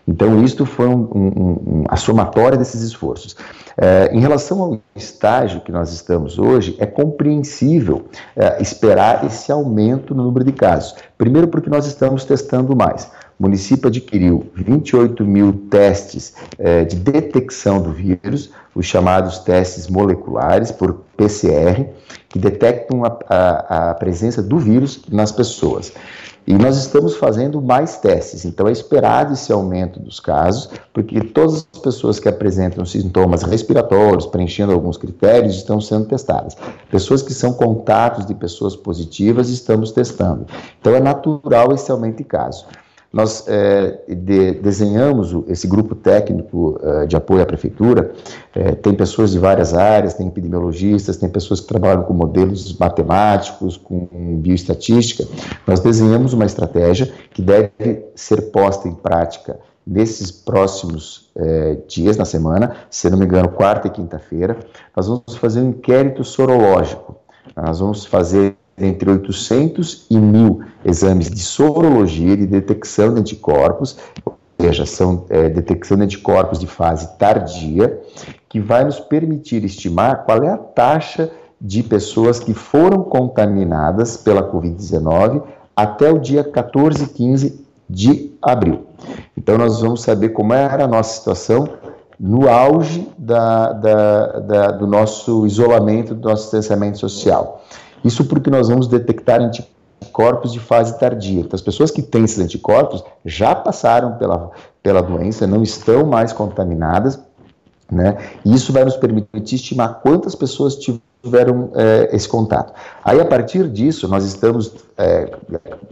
Então, 0.08 0.44
isto 0.44 0.66
foi 0.66 0.88
um, 0.88 1.08
um, 1.16 1.28
um, 1.28 1.84
a 1.88 1.96
somatória 1.96 2.58
desses 2.58 2.82
esforços. 2.82 3.36
É, 3.78 4.10
em 4.14 4.20
relação 4.20 4.62
ao 4.62 4.80
estágio 4.96 5.62
que 5.62 5.72
nós 5.72 5.92
estamos 5.92 6.38
hoje, 6.38 6.76
é 6.78 6.86
compreensível 6.86 8.06
é, 8.36 8.62
esperar 8.62 9.26
esse 9.26 9.52
aumento 9.52 10.14
no 10.14 10.24
número 10.24 10.46
de 10.46 10.52
casos. 10.52 10.96
Primeiro, 11.18 11.48
porque 11.48 11.70
nós 11.70 11.86
estamos 11.86 12.26
testando 12.26 12.76
mais. 12.76 13.10
O 13.44 13.46
município 13.46 13.90
adquiriu 13.90 14.50
28 14.56 15.26
mil 15.26 15.52
testes 15.70 16.34
é, 16.58 16.86
de 16.86 16.96
detecção 16.96 17.82
do 17.82 17.92
vírus, 17.92 18.52
os 18.74 18.86
chamados 18.86 19.40
testes 19.40 19.90
moleculares, 19.90 20.72
por 20.72 21.02
PCR, 21.18 21.86
que 22.30 22.40
detectam 22.40 23.04
a, 23.04 23.20
a, 23.28 23.90
a 23.90 23.94
presença 23.96 24.42
do 24.42 24.58
vírus 24.58 25.02
nas 25.12 25.30
pessoas. 25.30 25.92
E 26.48 26.54
nós 26.54 26.78
estamos 26.78 27.18
fazendo 27.18 27.62
mais 27.62 27.98
testes, 27.98 28.46
então 28.46 28.66
é 28.66 28.72
esperado 28.72 29.34
esse 29.34 29.52
aumento 29.52 30.00
dos 30.00 30.22
casos, 30.22 30.70
porque 30.94 31.20
todas 31.20 31.68
as 31.74 31.82
pessoas 31.82 32.22
que 32.22 32.30
apresentam 32.30 32.86
sintomas 32.86 33.44
respiratórios, 33.44 34.26
preenchendo 34.26 34.72
alguns 34.72 34.96
critérios, 34.96 35.56
estão 35.56 35.82
sendo 35.82 36.06
testadas. 36.06 36.56
Pessoas 36.90 37.22
que 37.22 37.34
são 37.34 37.52
contatos 37.52 38.26
de 38.26 38.34
pessoas 38.34 38.74
positivas, 38.74 39.50
estamos 39.50 39.92
testando. 39.92 40.46
Então 40.80 40.96
é 40.96 41.02
natural 41.02 41.74
esse 41.74 41.92
aumento 41.92 42.20
de 42.20 42.24
casos. 42.24 42.66
Nós 43.14 43.46
é, 43.48 44.00
de, 44.08 44.54
desenhamos 44.54 45.36
esse 45.48 45.68
grupo 45.68 45.94
técnico 45.94 46.80
é, 46.82 47.06
de 47.06 47.16
apoio 47.16 47.44
à 47.44 47.46
prefeitura, 47.46 48.12
é, 48.56 48.72
tem 48.72 48.96
pessoas 48.96 49.32
de 49.32 49.38
várias 49.38 49.76
áreas, 49.76 50.16
tem 50.16 50.28
epidemiologistas, 50.28 51.18
tem 51.18 51.30
pessoas 51.30 51.60
que 51.60 51.68
trabalham 51.68 52.02
com 52.02 52.14
modelos 52.14 52.76
matemáticos, 52.76 53.78
com 53.78 54.08
bioestatística. 54.40 55.28
Nós 55.68 55.80
desenhamos 55.80 56.34
uma 56.34 56.46
estratégia 56.46 57.14
que 57.30 57.44
deve 57.44 57.72
ser 58.16 58.52
posta 58.52 58.88
em 58.88 58.96
prática 58.96 59.60
nesses 59.86 60.32
próximos 60.32 61.30
é, 61.36 61.78
dias 61.88 62.18
na 62.18 62.26
semana, 62.26 62.78
se 62.90 63.08
não 63.12 63.18
me 63.20 63.26
engano, 63.26 63.50
quarta 63.50 63.88
e 63.88 63.92
quinta-feira. 63.92 64.58
Nós 64.96 65.08
vamos 65.08 65.36
fazer 65.36 65.62
um 65.62 65.70
inquérito 65.70 66.24
sorológico. 66.24 67.16
Nós 67.56 67.80
vamos 67.80 68.06
fazer 68.06 68.56
entre 68.78 69.10
800 69.10 70.08
e 70.10 70.18
1000 70.18 70.62
exames 70.84 71.30
de 71.30 71.40
sorologia, 71.40 72.36
de 72.36 72.46
detecção 72.46 73.14
de 73.14 73.20
anticorpos, 73.20 73.98
ou 74.26 74.38
seja, 74.60 74.86
são 74.86 75.26
é, 75.30 75.50
detecção 75.50 75.98
de 75.98 76.04
anticorpos 76.04 76.60
de 76.60 76.68
fase 76.68 77.18
tardia, 77.18 78.02
que 78.50 78.60
vai 78.60 78.84
nos 78.84 79.00
permitir 79.00 79.64
estimar 79.64 80.26
qual 80.26 80.44
é 80.44 80.50
a 80.50 80.58
taxa 80.58 81.32
de 81.60 81.82
pessoas 81.82 82.40
que 82.40 82.54
foram 82.54 83.04
contaminadas 83.04 84.18
pela 84.18 84.52
Covid-19 84.52 85.44
até 85.76 86.12
o 86.12 86.20
dia 86.20 86.44
14 86.44 87.04
e 87.04 87.08
15 87.08 87.66
de 87.90 88.34
abril. 88.42 88.88
Então, 89.38 89.58
nós 89.58 89.82
vamos 89.82 90.02
saber 90.02 90.30
como 90.30 90.54
era 90.54 90.84
a 90.84 90.88
nossa 90.88 91.18
situação 91.18 91.68
no 92.20 92.48
auge 92.48 93.08
da, 93.18 93.74
da, 93.74 94.40
da, 94.40 94.72
do 94.72 94.88
nosso 94.88 95.46
isolamento, 95.46 96.14
do 96.14 96.30
nosso 96.30 96.44
distanciamento 96.44 96.98
social. 96.98 97.64
Isso 98.04 98.26
porque 98.26 98.50
nós 98.50 98.68
vamos 98.68 98.88
detectar 98.88 99.42
anticorpos 99.42 100.52
de 100.52 100.60
fase 100.60 100.98
tardia. 101.00 101.42
Então, 101.42 101.56
as 101.56 101.62
pessoas 101.62 101.92
que 101.92 102.02
têm 102.02 102.24
esses 102.24 102.40
anticorpos 102.40 103.04
já 103.24 103.56
passaram 103.56 104.18
pela, 104.18 104.52
pela 104.82 105.02
doença, 105.02 105.48
não 105.48 105.64
estão 105.64 106.06
mais 106.06 106.34
contaminadas, 106.34 107.20
né? 107.92 108.18
E 108.44 108.54
isso 108.54 108.74
vai 108.74 108.84
nos 108.84 108.98
permitir 108.98 109.56
estimar 109.56 110.02
quantas 110.02 110.36
pessoas 110.36 110.76
tiveram 110.76 111.13
é, 111.76 112.10
esse 112.14 112.28
contato. 112.28 112.74
Aí, 113.04 113.20
a 113.22 113.26
partir 113.26 113.70
disso, 113.70 114.10
nós 114.10 114.26
estamos, 114.26 114.74
é, 114.98 115.32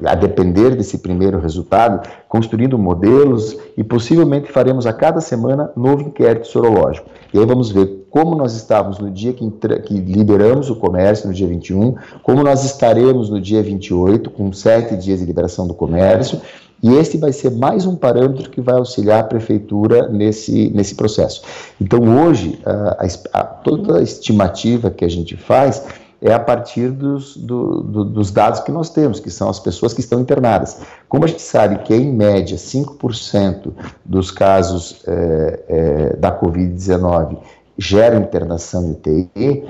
a 0.04 0.14
depender 0.14 0.76
desse 0.76 0.98
primeiro 0.98 1.40
resultado, 1.40 2.06
construindo 2.28 2.78
modelos 2.78 3.58
e 3.78 3.84
possivelmente 3.84 4.52
faremos 4.52 4.86
a 4.86 4.92
cada 4.92 5.22
semana 5.22 5.72
novo 5.74 6.04
inquérito 6.04 6.48
sorológico. 6.48 7.10
E 7.34 7.40
aí 7.40 7.46
vamos 7.46 7.72
ver 7.72 8.08
como 8.10 8.36
nós 8.36 8.54
estávamos 8.54 9.00
no 9.00 9.10
dia 9.10 9.32
que, 9.32 9.50
que, 9.86 9.94
liberamos 9.94 10.70
o 10.70 10.76
comércio, 10.76 11.30
no 11.30 11.34
dia 11.34 11.48
21, 11.48 11.96
como 12.22 12.44
nós 12.44 12.66
estaremos 12.66 13.30
no 13.30 13.40
dia 13.40 13.64
28, 13.64 14.30
com 14.32 14.52
sete 14.52 14.98
dias 14.98 15.20
de 15.20 15.26
liberação 15.26 15.66
do 15.66 15.74
comércio, 15.74 16.42
e 16.82 16.96
este 16.96 17.18
vai 17.18 17.32
ser 17.32 17.52
mais 17.52 17.86
um 17.86 17.96
parâmetro 17.96 18.50
que 18.50 18.60
vai 18.60 18.76
auxiliar 18.76 19.20
a 19.20 19.24
prefeitura 19.24 20.08
nesse, 20.10 20.70
nesse 20.72 20.96
processo. 20.96 21.44
Então, 21.80 22.00
hoje, 22.26 22.60
a, 22.66 23.08
a, 23.34 23.44
toda 23.44 24.00
a 24.00 24.02
estimativa 24.02 24.90
que 24.90 25.06
a 25.06 25.10
gente 25.10 25.38
faz 25.38 25.84
é 26.22 26.34
a 26.34 26.40
partir 26.40 26.90
dos, 26.90 27.36
do, 27.36 27.82
do, 27.82 28.06
dos 28.06 28.32
dados 28.32 28.60
que 28.60 28.72
nós 28.72 28.92
temos, 28.92 29.20
que 29.20 29.32
são 29.32 29.50
as 29.50 29.60
pessoas 29.60 29.94
que 29.94 30.02
estão 30.02 30.20
internadas. 30.20 30.78
Como 31.10 31.26
a 31.26 31.28
gente 31.28 31.42
sabe 31.42 31.80
que, 31.80 31.94
em 31.94 32.14
média, 32.14 32.58
5% 32.58 33.72
dos 34.06 34.30
casos 34.30 35.02
é, 35.08 35.60
é, 35.68 36.16
da 36.18 36.32
Covid-19 36.40 37.38
geram 37.78 38.22
internação 38.22 38.84
em 38.84 38.92
UTI, 38.92 39.66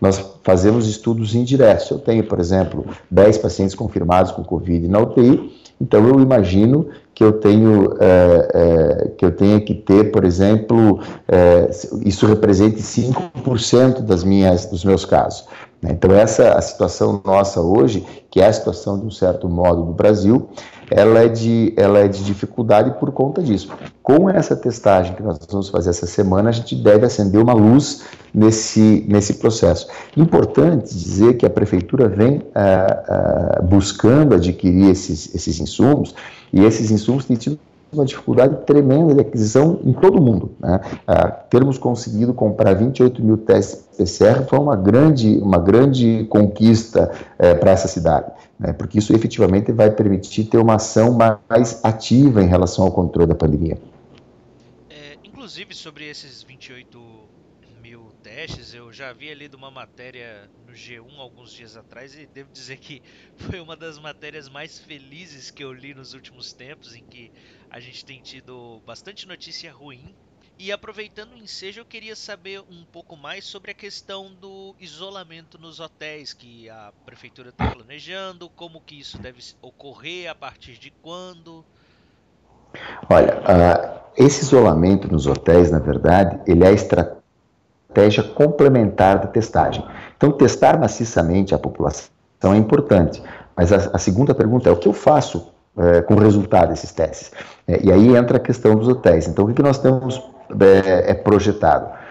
nós 0.00 0.20
fazemos 0.42 0.88
estudos 0.88 1.36
indiretos. 1.36 1.88
Eu 1.88 2.00
tenho, 2.00 2.24
por 2.24 2.40
exemplo, 2.40 2.84
10 3.08 3.38
pacientes 3.38 3.76
confirmados 3.76 4.32
com 4.32 4.42
Covid 4.42 4.88
na 4.88 4.98
UTI, 4.98 5.61
então 5.82 6.06
eu 6.06 6.20
imagino 6.20 6.86
que 7.12 7.24
eu 7.24 7.32
tenho 7.32 7.96
é, 7.98 8.48
é, 8.54 9.08
que 9.18 9.24
eu 9.24 9.32
tenha 9.32 9.60
que 9.60 9.74
ter, 9.74 10.12
por 10.12 10.24
exemplo, 10.24 11.00
é, 11.26 11.68
isso 12.06 12.24
represente 12.24 12.80
5% 12.80 14.00
das 14.02 14.22
minhas, 14.22 14.66
dos 14.66 14.84
meus 14.84 15.04
casos. 15.04 15.44
Né? 15.82 15.90
Então 15.90 16.12
essa 16.12 16.52
a 16.52 16.62
situação 16.62 17.20
nossa 17.24 17.60
hoje, 17.60 18.06
que 18.30 18.40
é 18.40 18.46
a 18.46 18.52
situação 18.52 18.98
de 18.98 19.06
um 19.06 19.10
certo 19.10 19.48
modo 19.48 19.82
do 19.82 19.92
Brasil, 19.92 20.48
ela 20.90 21.20
é 21.20 21.28
de, 21.28 21.72
ela 21.76 21.98
é 21.98 22.08
de 22.08 22.24
dificuldade 22.24 22.98
por 22.98 23.12
conta 23.12 23.42
disso. 23.42 23.68
Com 24.02 24.28
essa 24.28 24.56
testagem 24.56 25.14
que 25.14 25.22
nós 25.22 25.38
vamos 25.50 25.68
fazer 25.68 25.90
essa 25.90 26.06
semana, 26.06 26.50
a 26.50 26.52
gente 26.52 26.74
deve 26.74 27.06
acender 27.06 27.40
uma 27.40 27.52
luz 27.52 28.02
nesse, 28.34 29.04
nesse 29.08 29.34
processo. 29.34 29.88
Importante 30.16 30.94
dizer 30.94 31.36
que 31.36 31.46
a 31.46 31.50
prefeitura 31.50 32.08
vem 32.08 32.42
ah, 32.54 33.58
ah, 33.58 33.62
buscando 33.62 34.34
adquirir 34.34 34.90
esses, 34.90 35.34
esses 35.34 35.60
insumos, 35.60 36.14
e 36.52 36.64
esses 36.64 36.90
insumos 36.90 37.24
têm 37.24 37.36
tido 37.36 37.58
uma 37.92 38.04
dificuldade 38.06 38.64
tremenda 38.64 39.14
de 39.14 39.20
aquisição 39.20 39.80
em 39.84 39.92
todo 39.92 40.18
o 40.18 40.22
mundo. 40.22 40.52
Né? 40.58 40.80
Ah, 41.06 41.30
termos 41.30 41.76
conseguido 41.76 42.32
comprar 42.32 42.74
28 42.74 43.22
mil 43.22 43.36
testes 43.36 43.86
PCR 43.96 44.46
foi 44.48 44.58
uma 44.58 44.74
grande, 44.74 45.38
uma 45.38 45.58
grande 45.58 46.24
conquista 46.30 47.12
eh, 47.38 47.54
para 47.54 47.72
essa 47.72 47.86
cidade, 47.86 48.32
né? 48.58 48.72
porque 48.72 48.98
isso 48.98 49.14
efetivamente 49.14 49.70
vai 49.70 49.90
permitir 49.90 50.44
ter 50.44 50.58
uma 50.58 50.76
ação 50.76 51.12
mais 51.12 51.84
ativa 51.84 52.42
em 52.42 52.46
relação 52.46 52.86
ao 52.86 52.90
controle 52.90 53.28
da 53.28 53.34
pandemia. 53.34 53.78
É, 54.88 55.16
inclusive 55.22 55.74
sobre 55.74 56.08
esses 56.08 56.42
28 56.42 57.22
testes, 58.22 58.72
eu 58.72 58.92
já 58.92 59.10
havia 59.10 59.34
lido 59.34 59.56
uma 59.56 59.70
matéria 59.70 60.48
no 60.66 60.72
G1 60.72 61.18
alguns 61.18 61.52
dias 61.52 61.76
atrás 61.76 62.14
e 62.14 62.24
devo 62.26 62.50
dizer 62.52 62.78
que 62.78 63.02
foi 63.36 63.60
uma 63.60 63.76
das 63.76 63.98
matérias 63.98 64.48
mais 64.48 64.78
felizes 64.78 65.50
que 65.50 65.62
eu 65.62 65.72
li 65.72 65.92
nos 65.92 66.14
últimos 66.14 66.52
tempos, 66.52 66.94
em 66.94 67.02
que 67.02 67.32
a 67.72 67.80
gente 67.80 68.04
tem 68.04 68.20
tido 68.20 68.82
bastante 68.86 69.26
notícia 69.26 69.72
ruim. 69.72 70.14
E 70.58 70.70
aproveitando 70.70 71.32
o 71.32 71.38
ensejo, 71.38 71.80
eu 71.80 71.84
queria 71.84 72.14
saber 72.14 72.60
um 72.60 72.84
pouco 72.92 73.16
mais 73.16 73.44
sobre 73.44 73.70
a 73.70 73.74
questão 73.74 74.30
do 74.38 74.76
isolamento 74.78 75.58
nos 75.58 75.80
hotéis 75.80 76.34
que 76.34 76.68
a 76.68 76.92
prefeitura 77.06 77.48
está 77.48 77.70
planejando, 77.70 78.50
como 78.50 78.80
que 78.80 79.00
isso 79.00 79.18
deve 79.18 79.42
ocorrer, 79.62 80.30
a 80.30 80.34
partir 80.34 80.78
de 80.78 80.92
quando. 81.02 81.64
Olha, 83.10 83.40
uh, 83.40 84.02
esse 84.16 84.42
isolamento 84.42 85.10
nos 85.10 85.26
hotéis, 85.26 85.70
na 85.70 85.78
verdade, 85.78 86.38
ele 86.46 86.64
é 86.64 86.72
estratégico 86.72 87.22
estratégia 87.92 88.22
complementar 88.22 89.18
da 89.18 89.26
testagem. 89.26 89.84
Então, 90.16 90.32
testar 90.32 90.78
maciçamente 90.78 91.54
a 91.54 91.58
população 91.58 92.10
é 92.42 92.56
importante, 92.56 93.22
mas 93.54 93.72
a, 93.72 93.90
a 93.92 93.98
segunda 93.98 94.34
pergunta 94.34 94.68
é 94.68 94.72
o 94.72 94.76
que 94.76 94.88
eu 94.88 94.92
faço 94.92 95.52
é, 95.76 96.02
com 96.02 96.14
o 96.14 96.18
resultado 96.18 96.70
desses 96.70 96.92
testes? 96.92 97.30
É, 97.66 97.80
e 97.84 97.92
aí 97.92 98.16
entra 98.16 98.36
a 98.36 98.40
questão 98.40 98.74
dos 98.76 98.88
hotéis. 98.88 99.26
Então, 99.26 99.44
o 99.44 99.48
que, 99.48 99.54
que 99.54 99.62
nós 99.62 99.78
temos 99.78 100.22
é, 100.60 101.10
é 101.10 101.14
projetado? 101.14 102.01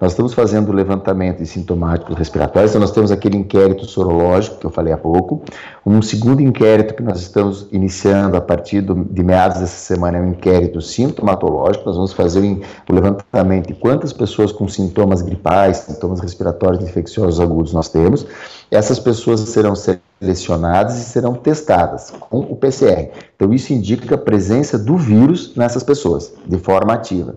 Nós 0.00 0.12
estamos 0.12 0.34
fazendo 0.34 0.70
o 0.70 0.72
levantamento 0.72 1.38
de 1.38 1.46
sintomáticos 1.46 2.16
respiratórios, 2.16 2.70
então 2.70 2.80
nós 2.80 2.90
temos 2.90 3.10
aquele 3.10 3.36
inquérito 3.36 3.84
sorológico 3.84 4.58
que 4.58 4.66
eu 4.66 4.70
falei 4.70 4.92
há 4.92 4.96
pouco. 4.96 5.42
Um 5.84 6.00
segundo 6.00 6.40
inquérito 6.40 6.94
que 6.94 7.02
nós 7.02 7.20
estamos 7.20 7.66
iniciando 7.72 8.36
a 8.36 8.40
partir 8.40 8.80
do, 8.80 8.94
de 8.94 9.22
meados 9.22 9.60
dessa 9.60 9.76
semana 9.76 10.18
é 10.18 10.20
um 10.20 10.30
inquérito 10.30 10.80
sintomatológico. 10.80 11.84
Nós 11.86 11.96
vamos 11.96 12.12
fazer 12.12 12.40
o 12.88 12.92
levantamento 12.92 13.68
de 13.68 13.74
quantas 13.74 14.12
pessoas 14.12 14.52
com 14.52 14.68
sintomas 14.68 15.22
gripais, 15.22 15.78
sintomas 15.78 16.20
respiratórios 16.20 16.82
infecciosos 16.82 17.40
agudos 17.40 17.72
nós 17.72 17.88
temos. 17.88 18.26
Essas 18.70 18.98
pessoas 18.98 19.40
serão 19.40 19.74
selecionadas 19.74 20.98
e 20.98 21.04
serão 21.04 21.34
testadas 21.34 22.12
com 22.20 22.38
o 22.38 22.54
PCR. 22.54 23.10
Então, 23.34 23.52
isso 23.52 23.72
indica 23.72 24.14
a 24.14 24.18
presença 24.18 24.78
do 24.78 24.96
vírus 24.96 25.54
nessas 25.56 25.82
pessoas, 25.82 26.32
de 26.46 26.58
forma 26.58 26.92
ativa. 26.92 27.34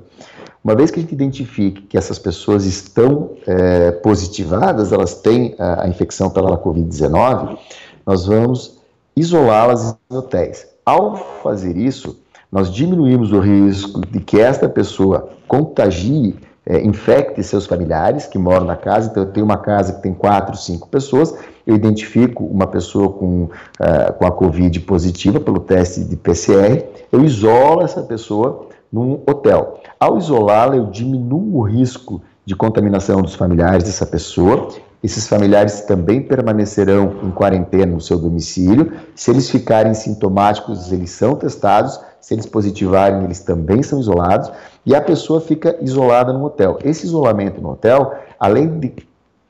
Uma 0.64 0.76
vez 0.76 0.90
que 0.90 1.00
a 1.00 1.02
gente 1.02 1.14
identifique 1.14 1.82
que 1.82 1.98
essas 1.98 2.18
pessoas 2.18 2.66
estão 2.66 3.32
é, 3.46 3.92
positivadas, 3.92 4.94
elas 4.94 5.16
têm 5.16 5.56
a, 5.60 5.84
a 5.84 5.88
infecção 5.90 6.30
pela 6.30 6.58
Covid-19, 6.58 7.58
nós 8.06 8.26
vamos 8.26 8.80
isolá-las 9.16 9.98
em 10.10 10.16
hotéis. 10.16 10.66
Ao 10.86 11.18
fazer 11.44 11.76
isso, 11.76 12.18
nós 12.52 12.72
diminuímos 12.72 13.34
o 13.34 13.40
risco 13.40 14.00
de 14.08 14.20
que 14.20 14.40
esta 14.40 14.70
pessoa 14.70 15.30
contagie, 15.48 16.36
é, 16.66 16.82
infecte 16.82 17.44
seus 17.44 17.66
familiares 17.66 18.26
que 18.26 18.38
moram 18.38 18.66
na 18.66 18.78
casa. 18.78 19.10
Então, 19.10 19.24
eu 19.24 19.32
tenho 19.32 19.46
uma 19.46 19.58
casa 19.58 19.94
que 19.94 20.02
tem 20.02 20.14
quatro, 20.14 20.56
cinco 20.56 20.88
pessoas, 20.88 21.36
eu 21.68 21.76
identifico 21.76 22.46
uma 22.46 22.68
pessoa 22.68 23.10
com, 23.10 23.44
uh, 23.44 24.14
com 24.18 24.26
a 24.26 24.32
Covid 24.32 24.80
positiva 24.82 25.40
pelo 25.40 25.60
teste 25.60 26.04
de 26.06 26.16
PCR, 26.16 26.86
eu 27.12 27.24
isolo 27.24 27.82
essa 27.82 28.02
pessoa 28.02 28.68
num 28.92 29.22
hotel. 29.28 29.80
Ao 30.04 30.18
isolá-la, 30.18 30.76
eu 30.76 30.88
diminuo 30.88 31.60
o 31.60 31.62
risco 31.62 32.22
de 32.46 32.54
contaminação 32.58 33.22
dos 33.22 33.36
familiares 33.36 33.86
dessa 33.86 34.06
pessoa. 34.06 34.68
Esses 35.02 35.30
familiares 35.30 35.80
também 35.80 36.22
permanecerão 36.22 37.16
em 37.24 37.32
quarentena 37.32 37.94
no 37.94 38.02
seu 38.02 38.20
domicílio. 38.20 38.92
Se 39.16 39.32
eles 39.32 39.50
ficarem 39.50 39.94
sintomáticos, 39.94 40.92
eles 40.92 41.10
são 41.12 41.38
testados. 41.38 42.02
Se 42.20 42.34
eles 42.34 42.46
positivarem, 42.46 43.24
eles 43.24 43.40
também 43.40 43.82
são 43.82 43.98
isolados. 43.98 44.52
E 44.86 44.94
a 44.94 45.00
pessoa 45.00 45.40
fica 45.40 45.78
isolada 45.80 46.34
no 46.34 46.44
hotel. 46.44 46.80
Esse 46.84 47.06
isolamento 47.06 47.62
no 47.62 47.72
hotel, 47.72 48.14
além 48.38 48.78
de 48.80 48.94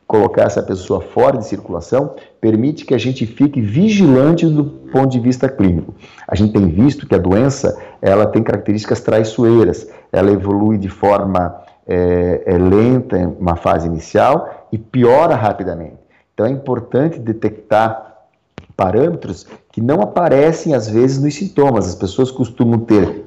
colocar 0.05 0.43
essa 0.43 0.62
pessoa 0.62 1.01
fora 1.01 1.39
de 1.39 1.48
circulação 1.48 2.13
permite 2.39 2.86
que 2.86 2.93
a 2.93 3.00
gente 3.00 3.25
fique 3.25 3.60
vigilante 3.60 4.45
do 4.45 4.65
ponto 4.65 5.07
de 5.07 5.19
vista 5.19 5.50
clínico. 5.50 5.95
A 6.27 6.36
gente 6.36 6.53
tem 6.53 6.67
visto 6.67 7.07
que 7.07 7.15
a 7.15 7.17
doença 7.17 7.75
ela 8.03 8.25
tem 8.25 8.43
características 8.43 9.00
traiçoeiras, 9.00 9.88
ela 10.12 10.29
evolui 10.29 10.77
de 10.77 10.89
forma 10.89 11.55
é, 11.88 12.43
é 12.45 12.57
lenta 12.57 13.17
em 13.17 13.25
uma 13.25 13.55
fase 13.55 13.88
inicial 13.88 14.67
e 14.74 14.77
piora 14.77 15.36
rapidamente. 15.36 15.95
Então 16.33 16.45
é 16.45 16.50
importante 16.50 17.17
detectar 17.17 18.25
parâmetros 18.75 19.48
que 19.72 19.79
não 19.79 20.01
aparecem 20.01 20.74
às 20.74 20.89
vezes 20.89 21.22
nos 21.22 21.33
sintomas. 21.33 21.88
As 21.88 21.95
pessoas 21.95 22.29
costumam 22.29 22.79
ter 22.79 23.24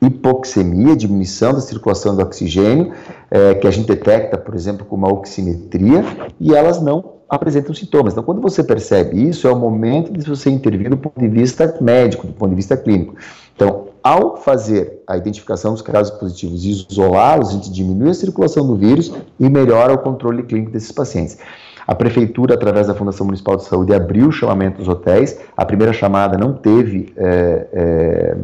hipoxemia, 0.00 0.94
diminuição 0.94 1.52
da 1.52 1.60
circulação 1.60 2.14
do 2.14 2.22
oxigênio, 2.22 2.92
é, 3.30 3.54
que 3.54 3.66
a 3.66 3.70
gente 3.70 3.88
detecta, 3.88 4.38
por 4.38 4.54
exemplo, 4.54 4.86
com 4.86 4.94
uma 4.94 5.12
oximetria, 5.12 6.04
e 6.38 6.54
elas 6.54 6.80
não 6.80 7.16
apresentam 7.28 7.74
sintomas. 7.74 8.12
Então, 8.12 8.24
quando 8.24 8.40
você 8.40 8.62
percebe 8.62 9.28
isso, 9.28 9.46
é 9.46 9.52
o 9.52 9.56
momento 9.56 10.12
de 10.12 10.26
você 10.26 10.50
intervir 10.50 10.88
do 10.88 10.96
ponto 10.96 11.18
de 11.18 11.28
vista 11.28 11.76
médico, 11.80 12.26
do 12.26 12.32
ponto 12.32 12.50
de 12.50 12.56
vista 12.56 12.76
clínico. 12.76 13.14
Então, 13.54 13.89
ao 14.02 14.36
fazer 14.36 15.02
a 15.06 15.16
identificação 15.16 15.72
dos 15.72 15.82
casos 15.82 16.16
positivos 16.18 16.64
e 16.64 16.70
isolá-los, 16.70 17.50
a 17.50 17.52
gente 17.52 17.70
diminui 17.70 18.10
a 18.10 18.14
circulação 18.14 18.66
do 18.66 18.76
vírus 18.76 19.12
e 19.38 19.48
melhora 19.48 19.94
o 19.94 19.98
controle 19.98 20.42
clínico 20.42 20.70
desses 20.70 20.92
pacientes. 20.92 21.38
A 21.86 21.94
prefeitura, 21.94 22.54
através 22.54 22.86
da 22.86 22.94
Fundação 22.94 23.26
Municipal 23.26 23.56
de 23.56 23.64
Saúde, 23.64 23.92
abriu 23.92 24.28
o 24.28 24.32
chamamento 24.32 24.78
dos 24.78 24.86
hotéis. 24.86 25.40
A 25.56 25.64
primeira 25.64 25.92
chamada 25.92 26.38
não 26.38 26.52
teve 26.52 27.12
é, 27.16 27.66
é, 27.72 28.36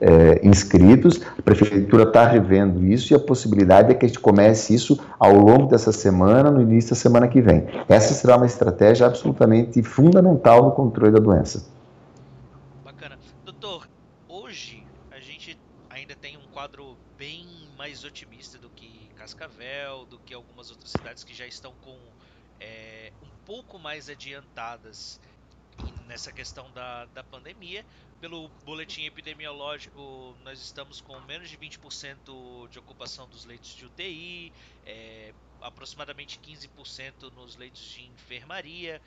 é, 0.00 0.40
inscritos. 0.46 1.20
A 1.38 1.42
prefeitura 1.42 2.04
está 2.04 2.26
revendo 2.26 2.84
isso 2.84 3.12
e 3.12 3.16
a 3.16 3.18
possibilidade 3.18 3.90
é 3.90 3.94
que 3.94 4.04
a 4.04 4.08
gente 4.08 4.20
comece 4.20 4.74
isso 4.74 4.98
ao 5.18 5.34
longo 5.34 5.66
dessa 5.66 5.90
semana, 5.90 6.50
no 6.50 6.62
início 6.62 6.90
da 6.90 6.96
semana 6.96 7.26
que 7.26 7.40
vem. 7.40 7.66
Essa 7.88 8.14
será 8.14 8.36
uma 8.36 8.46
estratégia 8.46 9.06
absolutamente 9.06 9.82
fundamental 9.82 10.64
no 10.64 10.70
controle 10.70 11.10
da 11.10 11.18
doença. 11.18 11.66
Bacana. 12.84 13.18
Doutor, 13.44 13.88
hoje 14.28 14.84
a 15.10 15.18
gente 15.18 15.58
ainda 15.90 16.14
tem 16.14 16.36
um 16.36 16.52
quadro 16.52 16.96
bem 17.18 17.46
mais 17.76 18.04
otimista 18.04 18.58
do 18.58 18.68
que 18.68 19.10
Cascavel, 19.16 20.04
do 20.10 20.18
que 20.18 20.34
algumas 20.34 20.70
outras 20.70 20.92
cidades 21.14 21.24
que 21.24 21.34
já 21.34 21.46
estão 21.46 21.72
com 21.76 21.98
é, 22.60 23.12
um 23.22 23.44
pouco 23.46 23.78
mais 23.78 24.08
adiantadas 24.08 25.20
nessa 26.06 26.32
questão 26.32 26.70
da, 26.72 27.04
da 27.06 27.22
pandemia. 27.22 27.84
Pelo 28.20 28.48
boletim 28.64 29.04
epidemiológico, 29.04 30.36
nós 30.42 30.60
estamos 30.60 31.00
com 31.00 31.18
menos 31.20 31.48
de 31.48 31.58
20% 31.58 32.68
de 32.68 32.78
ocupação 32.78 33.28
dos 33.28 33.44
leitos 33.44 33.74
de 33.74 33.84
UTI, 33.84 34.52
é, 34.86 35.34
aproximadamente 35.60 36.38
15% 36.40 37.32
nos 37.32 37.56
leitos 37.56 37.82
de 37.82 38.02
enfermaria. 38.02 39.00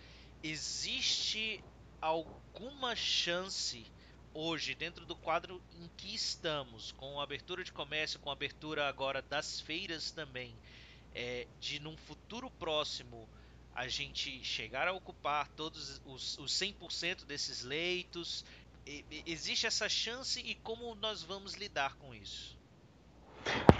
Existe 0.43 1.63
alguma 1.99 2.95
chance 2.95 3.85
hoje, 4.33 4.75
dentro 4.75 5.03
do 5.03 5.15
quadro 5.15 5.59
em 5.79 5.89
que 5.97 6.13
estamos, 6.13 6.91
com 6.91 7.19
a 7.19 7.23
abertura 7.23 7.63
de 7.63 7.71
comércio, 7.71 8.19
com 8.19 8.29
a 8.29 8.33
abertura 8.33 8.87
agora 8.87 9.19
das 9.23 9.59
feiras 9.59 10.11
também, 10.11 10.55
é, 11.17 11.47
de 11.59 11.79
num 11.79 11.97
futuro 11.97 12.49
próximo 12.59 13.27
a 13.75 13.87
gente 13.87 14.43
chegar 14.43 14.87
a 14.87 14.93
ocupar 14.93 15.47
todos 15.55 15.99
os, 16.05 16.37
os 16.37 16.51
100% 16.51 17.25
desses 17.25 17.63
leitos? 17.63 18.45
E, 18.85 19.03
existe 19.25 19.65
essa 19.65 19.89
chance 19.89 20.39
e 20.39 20.55
como 20.63 20.95
nós 20.95 21.23
vamos 21.23 21.55
lidar 21.55 21.95
com 21.97 22.13
isso? 22.13 22.55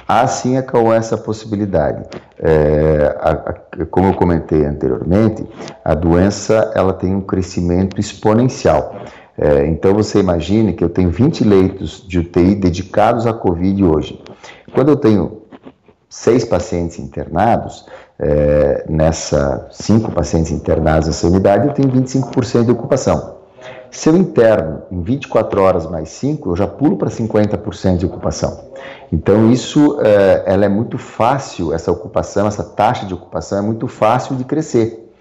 Há 0.08 0.25
sim, 0.25 0.60
Cauã, 0.62 0.96
essa 0.96 1.17
possibilidade. 1.17 2.08
É, 2.39 3.15
a, 3.20 3.32
a, 3.32 3.86
como 3.86 4.08
eu 4.08 4.13
comentei 4.13 4.65
anteriormente, 4.65 5.46
a 5.84 5.94
doença 5.94 6.72
ela 6.74 6.94
tem 6.94 7.13
um 7.13 7.22
crescimento 7.22 8.00
exponencial. 8.00 8.96
É, 9.38 9.67
então 9.67 9.94
você 9.94 10.20
imagine 10.20 10.74
que 10.74 10.84
eu 10.84 10.89
tenho 10.89 11.12
20 11.12 11.44
leitos 11.44 12.03
de 12.08 12.20
UTI 12.20 12.56
dedicados 12.56 13.27
à 13.27 13.34
Covid 13.34 13.84
hoje. 13.84 14.24
Quando 14.74 14.89
eu 14.89 14.96
tenho 14.96 15.47
seis 16.10 16.46
pacientes 16.46 17.00
internados, 17.00 17.86
é, 18.20 18.86
nessa 18.90 19.68
cinco 19.72 20.12
pacientes 20.12 20.52
internados 20.52 21.08
nessa 21.08 21.28
unidade, 21.28 21.68
eu 21.68 21.74
tenho 21.74 21.90
25% 21.90 22.66
de 22.66 22.72
ocupação. 22.72 23.38
Se 23.92 24.10
eu 24.10 24.18
interno 24.18 24.84
em 24.92 25.02
24 25.02 25.62
horas 25.62 25.90
mais 25.90 26.10
5, 26.10 26.50
eu 26.50 26.56
já 26.56 26.68
pulo 26.68 26.98
para 26.98 27.10
50% 27.10 27.98
de 27.98 28.06
ocupação. 28.06 28.72
Então, 29.12 29.50
isso 29.50 30.00
é, 30.02 30.44
ela 30.46 30.66
é 30.66 30.70
muito 30.70 30.98
fácil, 30.98 31.74
essa 31.74 31.92
ocupação, 31.92 32.48
essa 32.48 32.64
taxa 32.64 33.06
de 33.06 33.14
ocupação 33.14 33.58
é 33.58 33.62
muito 33.62 33.88
fácil 33.88 34.36
de 34.36 34.44
crescer, 34.44 35.12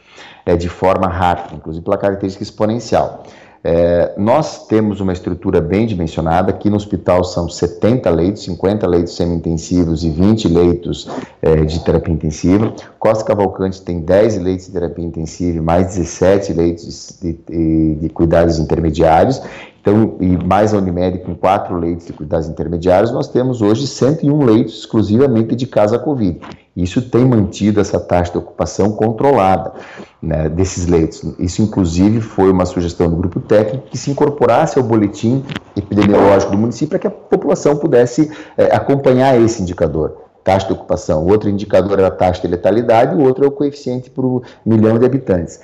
é, 0.45 0.57
de 0.57 0.69
forma 0.69 1.07
rápida, 1.07 1.55
inclusive 1.55 1.85
pela 1.85 1.97
característica 1.97 2.43
exponencial. 2.43 3.23
É, 3.63 4.15
nós 4.17 4.67
temos 4.67 5.01
uma 5.01 5.13
estrutura 5.13 5.61
bem 5.61 5.87
dimensionada. 5.87 6.51
Aqui 6.51 6.71
no 6.71 6.77
hospital 6.77 7.25
são 7.25 7.49
70 7.49 8.09
leitos, 8.11 8.45
50 8.45 8.87
leitos 8.87 9.17
semi-intensivos 9.17 10.05
e 10.05 10.11
20 10.11 10.49
leitos 10.49 11.09
é, 11.43 11.65
de 11.65 11.85
terapia 11.85 12.15
intensiva. 12.15 12.73
Costa 12.99 13.25
Cavalcante 13.25 13.83
tem 13.83 14.01
10 14.01 14.39
leitos 14.39 14.67
de 14.67 14.73
terapia 14.73 15.05
intensiva 15.05 15.59
e 15.59 15.61
mais 15.61 15.89
17 15.89 16.53
leitos 16.53 17.19
de, 17.21 17.33
de, 17.33 17.95
de 17.97 18.09
cuidados 18.09 18.59
intermediários. 18.59 19.41
Então, 19.87 20.17
e 20.19 20.37
mais 20.45 20.75
a 20.75 20.79
Unimed 20.79 21.19
com 21.19 21.33
quatro 21.33 21.79
leitos 21.79 22.09
de 22.09 22.13
cuidados 22.13 22.49
intermediários, 22.49 23.13
nós 23.13 23.29
temos 23.29 23.63
hoje 23.63 23.87
101 23.87 24.45
leitos 24.45 24.81
exclusivamente 24.81 25.51
dedicados 25.51 25.95
à 25.95 25.99
Covid. 25.99 26.41
Isso 26.77 27.01
tem 27.03 27.25
mantido 27.25 27.81
essa 27.81 28.01
taxa 28.01 28.33
de 28.33 28.39
ocupação 28.39 28.91
controlada 28.91 29.75
né, 30.21 30.49
desses 30.49 30.89
leitos. 30.89 31.23
Isso, 31.39 31.63
inclusive, 31.63 32.21
foi 32.21 32.51
uma 32.51 32.67
sugestão 32.67 33.09
do 33.09 33.15
grupo 33.15 33.39
técnico 33.39 33.87
que 33.87 33.97
se 33.97 34.11
incorporasse 34.11 34.77
ao 34.77 34.85
boletim 34.85 35.45
epidemiológico 35.77 36.51
do 36.51 36.59
município 36.59 36.89
para 36.89 36.99
que 36.99 37.07
a 37.07 37.11
população 37.11 37.77
pudesse 37.77 38.29
é, 38.59 38.75
acompanhar 38.75 39.41
esse 39.41 39.63
indicador 39.63 40.17
taxa 40.43 40.67
de 40.67 40.73
ocupação. 40.73 41.25
Outro 41.25 41.49
indicador 41.49 42.01
era 42.01 42.09
a 42.09 42.11
taxa 42.11 42.43
de 42.43 42.49
letalidade, 42.49 43.15
o 43.15 43.25
outro 43.25 43.45
é 43.45 43.49
o 43.49 43.53
coeficiente 43.53 44.11
por 44.11 44.43
milhão 44.65 44.99
de 44.99 45.07
habitantes 45.07 45.61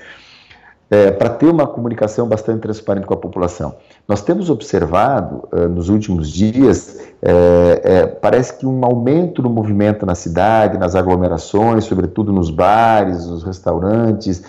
é, 0.93 1.11
para 1.11 1.31
ter 1.31 1.47
uma 1.47 1.67
comunicação 1.67 2.29
bastante 2.29 2.61
transparente 2.61 3.07
com 3.07 3.15
a 3.15 3.17
população. 3.17 3.77
Nós 4.07 4.21
temos 4.21 4.51
observado 4.51 5.49
uh, 5.51 5.67
nos 5.67 5.89
últimos 5.89 6.29
dias, 6.31 7.01
é, 7.23 7.81
é, 7.83 8.07
parece 8.07 8.59
que 8.59 8.67
um 8.67 8.85
aumento 8.85 9.41
no 9.41 9.49
movimento 9.49 10.05
na 10.05 10.15
cidade, 10.15 10.77
nas 10.77 10.95
aglomerações, 10.95 11.85
sobretudo 11.85 12.31
nos 12.31 12.51
bares, 12.51 13.25
nos 13.27 13.43
restaurantes, 13.43 14.43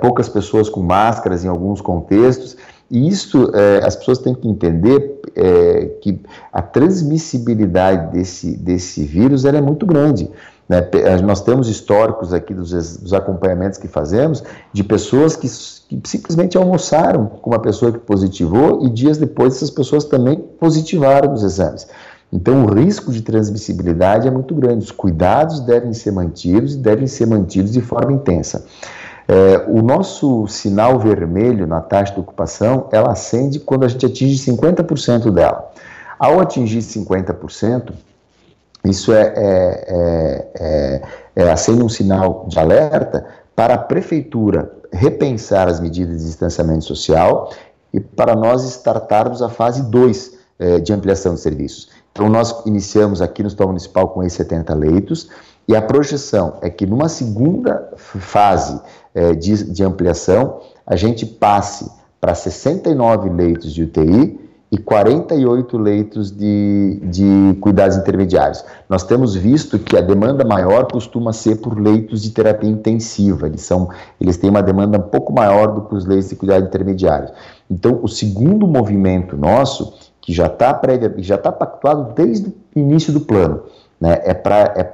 poucas 0.00 0.28
pessoas 0.28 0.68
com 0.68 0.80
máscaras 0.80 1.44
em 1.44 1.48
alguns 1.48 1.80
contextos. 1.80 2.56
E 2.88 3.08
isso 3.08 3.50
as 3.84 3.94
pessoas 3.94 4.18
têm 4.18 4.34
que 4.34 4.48
entender 4.48 5.20
que 6.02 6.20
a 6.52 6.60
transmissibilidade 6.60 8.12
desse, 8.12 8.56
desse 8.56 9.04
vírus 9.04 9.44
é 9.44 9.60
muito 9.60 9.86
grande. 9.86 10.28
Né? 10.70 10.88
Nós 11.24 11.40
temos 11.40 11.68
históricos 11.68 12.32
aqui 12.32 12.54
dos, 12.54 12.70
dos, 12.70 13.12
acompanhamentos 13.12 13.76
que 13.76 13.88
fazemos 13.88 14.44
de 14.72 14.84
pessoas 14.84 15.34
que, 15.34 15.48
que, 15.48 16.08
simplesmente 16.08 16.56
almoçaram 16.56 17.26
com 17.26 17.50
uma 17.50 17.58
pessoa 17.58 17.90
que 17.90 17.98
positivou 17.98 18.86
e 18.86 18.88
dias 18.88 19.18
depois 19.18 19.56
essas 19.56 19.70
pessoas 19.70 20.04
também 20.04 20.38
positivaram 20.38 21.32
nos 21.32 21.42
exames. 21.42 21.88
Então 22.32 22.64
o 22.64 22.72
risco 22.72 23.10
de 23.10 23.20
transmissibilidade 23.20 24.28
é 24.28 24.30
muito 24.30 24.54
grande. 24.54 24.84
Os 24.84 24.92
cuidados 24.92 25.58
devem 25.58 25.92
ser 25.92 26.12
mantidos 26.12 26.74
e 26.74 26.78
devem 26.78 27.08
ser 27.08 27.26
mantidos 27.26 27.72
de 27.72 27.80
forma 27.80 28.12
intensa. 28.12 28.64
É, 29.26 29.64
o 29.66 29.82
nosso 29.82 30.46
sinal 30.46 31.00
vermelho 31.00 31.66
na 31.66 31.80
taxa 31.80 32.14
de 32.14 32.20
ocupação, 32.20 32.88
ela 32.92 33.10
acende 33.10 33.58
quando 33.58 33.82
a 33.82 33.88
gente 33.88 34.06
atinge 34.06 34.38
50% 34.38 35.32
dela. 35.32 35.72
Ao 36.16 36.38
atingir 36.38 36.78
50%, 36.78 37.92
isso 38.84 39.12
é, 39.12 39.22
é, 39.22 39.84
é, 39.88 41.02
é, 41.36 41.42
é 41.42 41.50
acende 41.50 41.82
um 41.82 41.88
sinal 41.88 42.46
de 42.48 42.58
alerta 42.58 43.26
para 43.54 43.74
a 43.74 43.78
prefeitura 43.78 44.72
repensar 44.92 45.68
as 45.68 45.80
medidas 45.80 46.18
de 46.18 46.24
distanciamento 46.24 46.84
social 46.84 47.52
e 47.92 48.00
para 48.00 48.34
nós 48.34 48.64
startarmos 48.64 49.42
a 49.42 49.48
fase 49.48 49.82
2 49.82 50.38
é, 50.58 50.78
de 50.78 50.92
ampliação 50.92 51.34
de 51.34 51.40
serviços. 51.40 51.90
Então, 52.12 52.28
nós 52.28 52.64
iniciamos 52.66 53.22
aqui 53.22 53.42
no 53.42 53.46
Hospital 53.46 53.68
Municipal 53.68 54.08
com 54.08 54.22
esses 54.22 54.36
70 54.36 54.74
leitos 54.74 55.28
e 55.68 55.76
a 55.76 55.82
projeção 55.82 56.54
é 56.62 56.70
que 56.70 56.86
numa 56.86 57.08
segunda 57.08 57.92
fase 57.96 58.80
é, 59.14 59.34
de, 59.34 59.64
de 59.70 59.84
ampliação, 59.84 60.60
a 60.86 60.96
gente 60.96 61.24
passe 61.24 61.90
para 62.20 62.34
69 62.34 63.30
leitos 63.30 63.72
de 63.72 63.84
UTI 63.84 64.39
e 64.72 64.78
48 64.78 65.76
leitos 65.76 66.30
de, 66.30 67.00
de 67.02 67.56
cuidados 67.60 67.96
intermediários. 67.96 68.64
Nós 68.88 69.02
temos 69.02 69.34
visto 69.34 69.78
que 69.78 69.96
a 69.96 70.00
demanda 70.00 70.44
maior 70.44 70.86
costuma 70.86 71.32
ser 71.32 71.56
por 71.56 71.78
leitos 71.78 72.22
de 72.22 72.30
terapia 72.30 72.70
intensiva, 72.70 73.48
eles, 73.48 73.62
são, 73.62 73.88
eles 74.20 74.36
têm 74.36 74.48
uma 74.48 74.62
demanda 74.62 74.98
um 74.98 75.02
pouco 75.02 75.32
maior 75.32 75.74
do 75.74 75.82
que 75.82 75.94
os 75.94 76.06
leitos 76.06 76.28
de 76.28 76.36
cuidados 76.36 76.68
intermediários. 76.68 77.32
Então, 77.68 77.98
o 78.00 78.08
segundo 78.08 78.66
movimento 78.66 79.36
nosso, 79.36 79.92
que 80.20 80.32
já 80.32 80.46
está 80.46 80.80
já 81.18 81.34
está 81.34 81.50
pactuado 81.50 82.12
desde 82.14 82.48
o 82.48 82.78
início 82.78 83.12
do 83.12 83.20
plano, 83.20 83.62
né, 84.00 84.20
é 84.22 84.34
para 84.34 84.72
é 84.76 84.84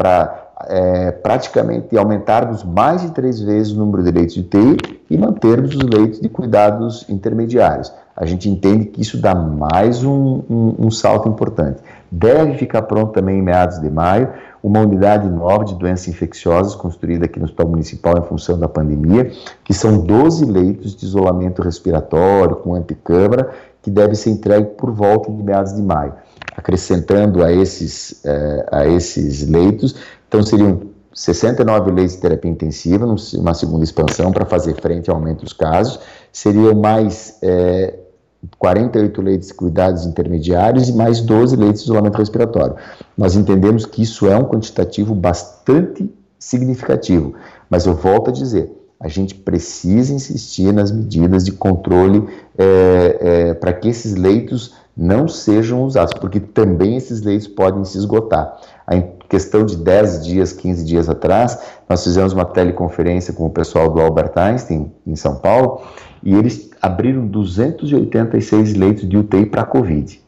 é, 0.65 1.11
praticamente 1.11 1.97
aumentarmos 1.97 2.65
mais 2.65 3.03
de 3.03 3.11
três 3.11 3.41
vezes 3.41 3.73
o 3.73 3.77
número 3.77 4.03
de 4.03 4.11
leitos 4.11 4.35
de 4.35 4.41
UTI 4.41 4.77
e 5.11 5.19
mantermos 5.19 5.75
os 5.75 5.83
leitos 5.83 6.21
de 6.21 6.29
cuidados 6.29 7.05
intermediários. 7.09 7.93
A 8.17 8.25
gente 8.25 8.49
entende 8.49 8.87
que 8.87 9.03
isso 9.03 9.21
dá 9.21 9.35
mais 9.35 10.03
um, 10.03 10.43
um, 10.49 10.75
um 10.79 10.91
salto 10.91 11.29
importante. 11.29 11.81
Deve 12.11 12.55
ficar 12.55 12.83
pronto 12.83 13.13
também 13.13 13.39
em 13.39 13.43
meados 13.43 13.79
de 13.79 13.91
maio 13.91 14.33
uma 14.63 14.81
unidade 14.81 15.29
nova 15.29 15.65
de 15.65 15.75
doenças 15.75 16.09
infecciosas 16.09 16.75
construída 16.75 17.27
aqui 17.27 17.39
no 17.39 17.45
Hospital 17.45 17.69
Municipal 17.69 18.19
em 18.19 18.23
função 18.23 18.59
da 18.59 18.69
pandemia, 18.69 19.31
que 19.63 19.73
são 19.73 19.99
12 19.99 20.45
leitos 20.45 20.97
de 20.97 21.05
isolamento 21.05 21.63
respiratório 21.63 22.57
com 22.57 22.75
anticâmara, 22.75 23.51
que 23.81 23.91
deve 23.91 24.17
ser 24.17 24.31
entregue 24.31 24.71
por 24.71 24.91
volta 24.91 25.31
de 25.31 25.41
meados 25.41 25.73
de 25.73 25.83
maio. 25.83 26.15
Acrescentando 26.57 27.45
a 27.45 27.53
esses, 27.53 28.25
eh, 28.25 28.67
a 28.73 28.89
esses 28.89 29.49
leitos, 29.49 29.95
então 30.29 30.43
seriam 30.43 30.83
69 31.15 31.91
leitos 31.91 32.17
de 32.17 32.21
terapia 32.21 32.51
intensiva, 32.51 33.07
uma 33.07 33.55
segunda 33.55 33.85
expansão 33.85 34.31
para 34.31 34.45
fazer 34.45 34.75
frente 34.75 35.09
ao 35.09 35.17
aumento 35.17 35.45
dos 35.45 35.53
casos, 35.53 35.99
seriam 36.31 36.75
mais 36.75 37.39
é, 37.43 37.99
48 38.59 39.23
leitos 39.23 39.49
de 39.49 39.55
cuidados 39.55 40.05
intermediários 40.05 40.89
e 40.89 40.93
mais 40.93 41.21
12 41.21 41.57
leitos 41.57 41.81
de 41.81 41.87
isolamento 41.87 42.19
respiratório. 42.19 42.77
Nós 43.17 43.35
entendemos 43.35 43.87
que 43.87 44.03
isso 44.03 44.27
é 44.27 44.37
um 44.37 44.45
quantitativo 44.45 45.15
bastante 45.15 46.11
significativo, 46.39 47.35
mas 47.71 47.87
eu 47.87 47.95
volto 47.95 48.29
a 48.29 48.33
dizer, 48.33 48.71
a 49.01 49.09
gente 49.09 49.35
precisa 49.35 50.13
insistir 50.13 50.73
nas 50.73 50.91
medidas 50.91 51.45
de 51.45 51.53
controle 51.53 52.27
é, 52.57 53.19
é, 53.21 53.55
para 53.55 53.73
que 53.73 53.89
esses 53.89 54.15
leitos 54.15 54.75
não 54.97 55.29
sejam 55.29 55.85
usados, 55.85 56.15
porque 56.15 56.41
também 56.41 56.97
esses 56.97 57.21
leitos 57.21 57.47
podem 57.47 57.85
se 57.85 57.99
esgotar. 57.99 58.57
A 58.87 58.99
questão 59.29 59.67
de 59.67 59.77
10 59.77 60.25
dias, 60.25 60.53
15 60.53 60.85
dias 60.85 61.09
atrás, 61.09 61.59
nós 61.89 62.03
fizemos 62.03 62.33
uma 62.33 62.45
teleconferência 62.45 63.35
com 63.35 63.47
o 63.47 63.51
pessoal 63.51 63.91
do 63.91 64.01
Albert 64.01 64.33
Einstein, 64.37 64.91
em 65.07 65.17
São 65.17 65.37
Paulo, 65.37 65.83
e 66.23 66.35
eles 66.35 66.71
abriram 66.81 67.27
286 67.27 68.75
leitos 68.75 69.09
de 69.09 69.19
UTI 69.19 69.47
para 69.47 69.63
a 69.63 69.67
Covid. 69.67 70.21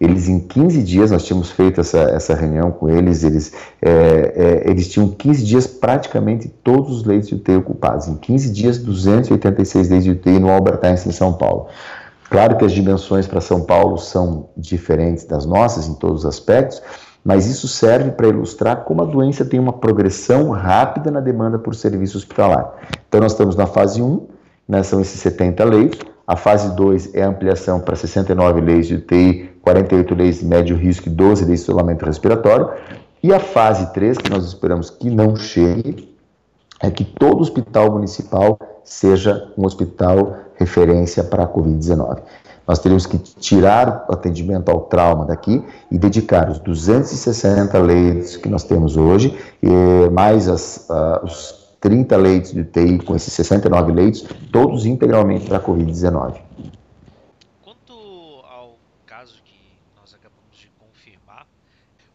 Eles, 0.00 0.28
em 0.28 0.38
15 0.38 0.82
dias, 0.84 1.10
nós 1.10 1.24
tínhamos 1.24 1.50
feito 1.50 1.80
essa, 1.80 1.98
essa 1.98 2.34
reunião 2.34 2.70
com 2.70 2.88
eles, 2.88 3.24
eles, 3.24 3.52
é, 3.82 3.90
é, 3.90 4.70
eles 4.70 4.88
tinham 4.88 5.08
15 5.08 5.44
dias 5.44 5.66
praticamente 5.66 6.48
todos 6.62 6.98
os 6.98 7.04
leitos 7.04 7.28
de 7.28 7.34
UTI 7.34 7.56
ocupados. 7.56 8.06
Em 8.06 8.14
15 8.14 8.52
dias, 8.52 8.78
286 8.78 9.88
leitos 9.88 10.04
de 10.04 10.12
UTI 10.12 10.38
no 10.38 10.50
Albert 10.50 10.78
Einstein, 10.84 11.10
em 11.10 11.14
São 11.14 11.32
Paulo. 11.32 11.66
Claro 12.30 12.56
que 12.56 12.64
as 12.64 12.72
dimensões 12.72 13.26
para 13.26 13.40
São 13.40 13.62
Paulo 13.62 13.96
são 13.96 14.50
diferentes 14.56 15.24
das 15.24 15.46
nossas 15.46 15.88
em 15.88 15.94
todos 15.94 16.24
os 16.24 16.26
aspectos, 16.26 16.82
mas 17.24 17.46
isso 17.46 17.66
serve 17.66 18.10
para 18.10 18.28
ilustrar 18.28 18.84
como 18.84 19.02
a 19.02 19.06
doença 19.06 19.44
tem 19.44 19.58
uma 19.58 19.72
progressão 19.72 20.50
rápida 20.50 21.10
na 21.10 21.20
demanda 21.20 21.58
por 21.58 21.74
serviço 21.74 22.18
hospitalar. 22.18 22.72
Então, 23.08 23.20
nós 23.20 23.32
estamos 23.32 23.56
na 23.56 23.66
fase 23.66 24.02
1, 24.02 24.26
né, 24.68 24.82
são 24.82 25.00
esses 25.00 25.20
70 25.20 25.64
leitos, 25.64 26.00
a 26.26 26.36
fase 26.36 26.76
2 26.76 27.14
é 27.14 27.22
a 27.22 27.28
ampliação 27.28 27.80
para 27.80 27.96
69 27.96 28.60
leitos 28.60 28.88
de 28.88 28.96
UTI, 28.96 29.50
48 29.62 30.14
leitos 30.14 30.40
de 30.40 30.46
médio 30.46 30.76
risco 30.76 31.08
e 31.08 31.10
12 31.10 31.44
leitos 31.46 31.64
de 31.64 31.70
isolamento 31.70 32.04
respiratório. 32.04 32.70
E 33.22 33.32
a 33.32 33.40
fase 33.40 33.90
3, 33.94 34.18
que 34.18 34.30
nós 34.30 34.44
esperamos 34.44 34.90
que 34.90 35.08
não 35.08 35.34
chegue, 35.34 36.14
é 36.80 36.90
que 36.90 37.04
todo 37.04 37.40
hospital 37.40 37.90
municipal 37.90 38.58
seja 38.84 39.52
um 39.56 39.66
hospital 39.66 40.36
referência 40.56 41.22
para 41.22 41.44
a 41.44 41.48
Covid-19. 41.48 42.22
Nós 42.66 42.78
teríamos 42.80 43.06
que 43.06 43.16
tirar 43.16 44.04
o 44.08 44.12
atendimento 44.12 44.70
ao 44.70 44.82
trauma 44.82 45.24
daqui 45.24 45.64
e 45.90 45.98
dedicar 45.98 46.50
os 46.50 46.58
260 46.58 47.78
leitos 47.78 48.36
que 48.36 48.48
nós 48.48 48.62
temos 48.62 48.96
hoje, 48.96 49.38
mais 50.12 50.48
as, 50.48 50.86
uh, 50.90 51.24
os 51.24 51.74
30 51.80 52.16
leitos 52.16 52.52
de 52.52 52.60
UTI, 52.60 52.98
com 52.98 53.16
esses 53.16 53.32
69 53.32 53.92
leitos, 53.92 54.22
todos 54.52 54.84
integralmente 54.84 55.46
para 55.46 55.56
a 55.56 55.60
Covid-19. 55.62 56.42
Quanto 57.62 57.94
ao 58.44 58.76
caso 59.06 59.40
que 59.44 59.78
nós 59.98 60.12
acabamos 60.12 60.58
de 60.58 60.70
confirmar, 60.78 61.46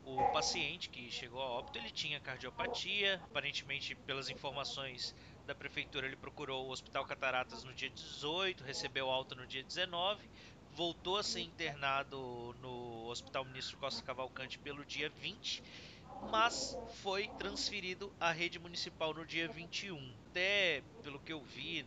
o 0.06 0.34
paciente 0.34 0.90
que 0.90 1.10
chegou 1.10 1.42
a 1.42 1.46
óbito, 1.46 1.80
ele 1.80 1.90
tinha 1.92 2.20
cardiopatia, 2.34 3.22
aparentemente 3.26 3.94
pelas 3.94 4.28
informações 4.28 5.14
da 5.46 5.54
prefeitura, 5.54 6.08
ele 6.08 6.16
procurou 6.16 6.68
o 6.68 6.72
Hospital 6.72 7.06
Cataratas 7.06 7.64
no 7.64 7.74
dia 7.74 7.90
18, 7.92 8.64
recebeu 8.64 9.10
alta 9.10 9.36
no 9.36 9.46
dia 9.46 9.64
19, 9.64 10.28
voltou 10.72 11.18
a 11.18 11.24
ser 11.24 11.42
internado 11.42 12.56
no 12.60 13.08
Hospital 13.08 13.46
Ministro 13.46 13.78
Costa 13.78 14.02
Cavalcante 14.02 14.58
pelo 14.58 14.84
dia 14.84 15.10
20, 15.10 15.62
mas 16.32 16.76
foi 17.04 17.28
transferido 17.38 18.12
à 18.20 18.32
rede 18.32 18.58
municipal 18.58 19.14
no 19.14 19.26
dia 19.26 19.48
21. 19.48 20.16
Até 20.32 20.82
pelo 21.04 21.20
que 21.20 21.34
eu 21.34 21.44
vi 21.44 21.86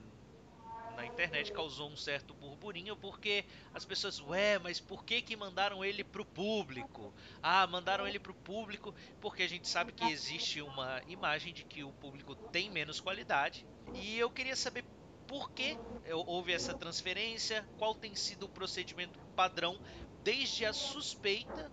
na 0.96 1.06
internet 1.06 1.52
causou 1.52 1.90
um 1.90 1.96
certo 1.96 2.34
burburinho 2.34 2.96
porque 2.96 3.44
as 3.72 3.84
pessoas, 3.84 4.18
ué, 4.20 4.58
mas 4.58 4.80
por 4.80 5.04
que 5.04 5.22
que 5.22 5.36
mandaram 5.36 5.84
ele 5.84 6.02
pro 6.04 6.24
público? 6.24 7.14
Ah, 7.42 7.66
mandaram 7.66 8.06
ele 8.08 8.18
pro 8.18 8.34
público 8.34 8.94
porque 9.20 9.42
a 9.44 9.48
gente 9.48 9.68
sabe 9.68 9.92
que 9.92 10.10
existe 10.10 10.60
uma 10.62 11.02
imagem 11.06 11.52
de 11.52 11.64
que 11.64 11.84
o 11.84 11.92
público 11.92 12.34
tem 12.50 12.70
menos 12.70 13.00
qualidade. 13.00 13.66
E 13.92 14.18
eu 14.18 14.30
queria 14.30 14.56
saber 14.56 14.84
por 15.26 15.50
que 15.52 15.78
houve 16.26 16.52
essa 16.52 16.74
transferência, 16.74 17.68
qual 17.76 17.94
tem 17.94 18.14
sido 18.14 18.44
o 18.44 18.48
procedimento 18.48 19.20
padrão 19.34 19.80
desde 20.22 20.64
a 20.64 20.72
suspeita 20.72 21.72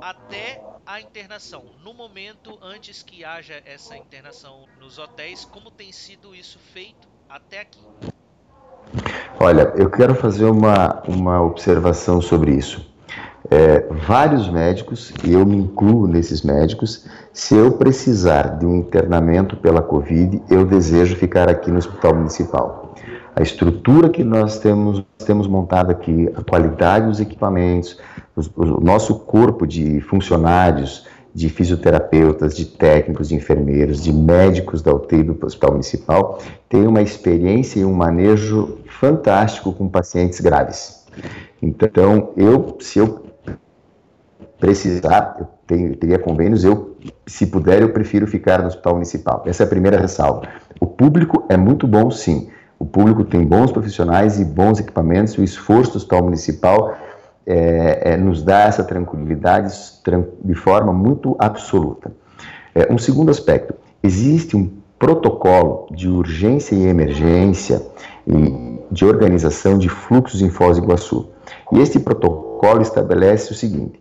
até 0.00 0.62
a 0.86 1.00
internação. 1.00 1.72
No 1.74 1.94
momento 1.94 2.58
antes 2.62 3.02
que 3.02 3.24
haja 3.24 3.62
essa 3.64 3.96
internação 3.96 4.68
nos 4.74 4.98
hotéis, 4.98 5.44
como 5.44 5.70
tem 5.70 5.92
sido 5.92 6.34
isso 6.34 6.58
feito 6.58 7.12
até 7.28 7.60
aqui? 7.60 7.88
Olha, 9.38 9.72
eu 9.76 9.88
quero 9.88 10.14
fazer 10.14 10.44
uma, 10.44 11.02
uma 11.06 11.42
observação 11.42 12.20
sobre 12.20 12.52
isso. 12.52 12.90
É, 13.50 13.86
vários 14.06 14.48
médicos, 14.48 15.12
e 15.24 15.32
eu 15.32 15.44
me 15.46 15.56
incluo 15.56 16.06
nesses 16.06 16.42
médicos, 16.42 17.06
se 17.32 17.56
eu 17.56 17.72
precisar 17.72 18.58
de 18.58 18.66
um 18.66 18.76
internamento 18.76 19.56
pela 19.56 19.82
Covid, 19.82 20.42
eu 20.48 20.64
desejo 20.64 21.16
ficar 21.16 21.48
aqui 21.48 21.70
no 21.70 21.78
Hospital 21.78 22.14
Municipal. 22.14 22.94
A 23.34 23.42
estrutura 23.42 24.08
que 24.08 24.22
nós 24.22 24.58
temos, 24.58 25.04
temos 25.24 25.46
montado 25.46 25.90
aqui, 25.90 26.30
a 26.36 26.42
qualidade 26.42 27.06
dos 27.06 27.20
equipamentos, 27.20 27.98
o 28.56 28.80
nosso 28.80 29.20
corpo 29.20 29.66
de 29.66 30.00
funcionários, 30.02 31.06
de 31.34 31.48
fisioterapeutas, 31.48 32.56
de 32.56 32.64
técnicos, 32.64 33.28
de 33.28 33.34
enfermeiros, 33.34 34.02
de 34.02 34.12
médicos 34.12 34.82
da 34.82 34.92
UTI 34.92 35.22
do 35.22 35.38
Hospital 35.46 35.72
Municipal, 35.72 36.38
tem 36.68 36.86
uma 36.86 37.02
experiência 37.02 37.80
e 37.80 37.84
um 37.84 37.92
manejo 37.92 38.78
fantástico 38.86 39.72
com 39.72 39.88
pacientes 39.88 40.40
graves. 40.40 41.06
Então, 41.62 42.32
eu, 42.36 42.76
se 42.80 42.98
eu 42.98 43.24
precisar, 44.58 45.36
eu, 45.38 45.48
tenho, 45.66 45.88
eu 45.90 45.96
teria 45.96 46.18
convênios, 46.18 46.64
eu, 46.64 46.96
se 47.26 47.46
puder, 47.46 47.80
eu 47.80 47.90
prefiro 47.90 48.26
ficar 48.26 48.60
no 48.60 48.66
Hospital 48.66 48.94
Municipal. 48.94 49.42
Essa 49.46 49.62
é 49.62 49.66
a 49.66 49.68
primeira 49.68 49.98
ressalva. 49.98 50.42
O 50.80 50.86
público 50.86 51.46
é 51.48 51.56
muito 51.56 51.86
bom, 51.86 52.10
sim. 52.10 52.50
O 52.78 52.86
público 52.86 53.24
tem 53.24 53.44
bons 53.44 53.70
profissionais 53.70 54.40
e 54.40 54.44
bons 54.44 54.80
equipamentos, 54.80 55.36
o 55.36 55.44
esforço 55.44 55.92
do 55.92 55.96
Hospital 55.98 56.22
Municipal 56.24 56.96
é, 57.52 58.12
é, 58.12 58.16
nos 58.16 58.44
dá 58.44 58.60
essa 58.60 58.84
tranquilidade 58.84 59.74
de 60.44 60.54
forma 60.54 60.92
muito 60.92 61.34
absoluta. 61.36 62.12
É, 62.72 62.92
um 62.92 62.96
segundo 62.96 63.28
aspecto, 63.28 63.74
existe 64.00 64.56
um 64.56 64.70
protocolo 64.96 65.88
de 65.90 66.08
urgência 66.08 66.76
e 66.76 66.86
emergência 66.86 67.82
e 68.24 68.78
de 68.88 69.04
organização 69.04 69.76
de 69.78 69.88
fluxos 69.88 70.42
em 70.42 70.48
Foz 70.48 70.78
do 70.78 70.84
Iguaçu. 70.84 71.28
E 71.72 71.80
este 71.80 71.98
protocolo 71.98 72.82
estabelece 72.82 73.50
o 73.50 73.54
seguinte: 73.56 74.00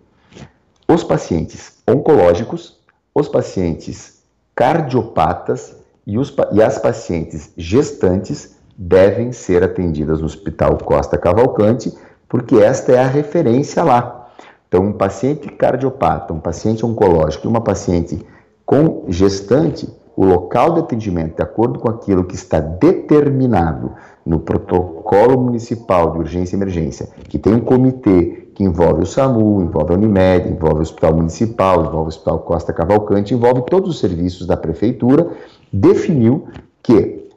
os 0.88 1.04
pacientes 1.04 1.74
oncológicos, 1.90 2.78
os 3.16 3.28
pacientes 3.28 4.22
cardiopatas 4.54 5.76
e, 6.06 6.20
os, 6.20 6.36
e 6.52 6.62
as 6.62 6.78
pacientes 6.78 7.52
gestantes 7.58 8.60
devem 8.78 9.32
ser 9.32 9.64
atendidas 9.64 10.20
no 10.20 10.28
Hospital 10.28 10.78
Costa 10.78 11.18
Cavalcante 11.18 11.92
porque 12.30 12.56
esta 12.58 12.92
é 12.92 13.00
a 13.00 13.08
referência 13.08 13.84
lá. 13.84 14.30
Então, 14.68 14.86
um 14.86 14.94
paciente 14.94 15.50
cardiopata, 15.50 16.32
um 16.32 16.40
paciente 16.40 16.86
oncológico 16.86 17.48
e 17.48 17.50
uma 17.50 17.60
paciente 17.60 18.24
com 18.64 19.06
gestante, 19.08 19.90
o 20.16 20.24
local 20.24 20.76
de 20.76 20.82
atendimento, 20.82 21.38
de 21.38 21.42
acordo 21.42 21.80
com 21.80 21.90
aquilo 21.90 22.24
que 22.24 22.36
está 22.36 22.60
determinado 22.60 23.94
no 24.24 24.40
protocolo 24.40 25.40
municipal 25.42 26.12
de 26.12 26.20
urgência 26.20 26.56
e 26.56 26.60
emergência, 26.60 27.10
que 27.24 27.40
tem 27.40 27.56
um 27.56 27.62
comitê 27.62 28.48
que 28.54 28.64
envolve 28.64 29.02
o 29.02 29.06
SAMU, 29.08 29.64
envolve 29.64 29.94
a 29.94 29.98
Unimed, 29.98 30.50
envolve 30.50 30.80
o 30.80 30.82
Hospital 30.82 31.16
Municipal, 31.16 31.80
envolve 31.80 31.98
o 31.98 32.08
Hospital 32.10 32.40
Costa 32.40 32.74
Cavalcante, 32.74 33.34
envolve 33.34 33.64
todos 33.68 33.90
os 33.90 34.00
serviços 34.00 34.46
da 34.46 34.56
prefeitura, 34.56 35.32
definiu 35.74 36.48
que 36.84 37.28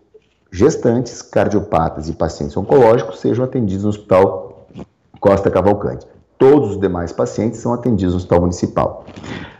gestantes, 0.50 1.22
cardiopatas 1.22 2.10
e 2.10 2.12
pacientes 2.12 2.56
oncológicos 2.56 3.20
sejam 3.20 3.44
atendidos 3.44 3.84
no 3.84 3.90
Hospital 3.90 4.51
Costa 5.22 5.48
Cavalcante. 5.48 6.04
Todos 6.36 6.72
os 6.72 6.80
demais 6.80 7.12
pacientes 7.12 7.60
são 7.60 7.72
atendidos 7.72 8.12
no 8.12 8.18
hospital 8.18 8.40
municipal. 8.40 9.04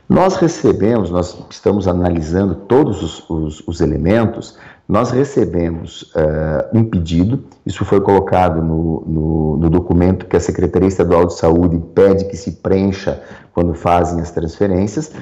Nós 0.09 0.35
recebemos, 0.35 1.09
nós 1.09 1.39
estamos 1.49 1.87
analisando 1.87 2.57
todos 2.67 3.01
os, 3.01 3.31
os, 3.31 3.69
os 3.69 3.81
elementos, 3.81 4.59
nós 4.89 5.13
recebemos 5.13 6.03
uh, 6.17 6.77
um 6.77 6.85
pedido, 6.85 7.45
isso 7.65 7.85
foi 7.85 8.01
colocado 8.01 8.61
no, 8.61 9.05
no, 9.07 9.57
no, 9.59 9.71
documento 9.71 10.27
que 10.27 10.37
a 10.37 10.41
Secretaria 10.41 10.89
Estadual 10.89 11.27
de 11.27 11.35
Saúde 11.35 11.81
pede 11.95 12.25
que 12.25 12.37
se 12.37 12.51
preencha 12.57 13.23
quando 13.55 13.73
fazem 13.73 14.21
as 14.21 14.33
transferências, 14.33 15.13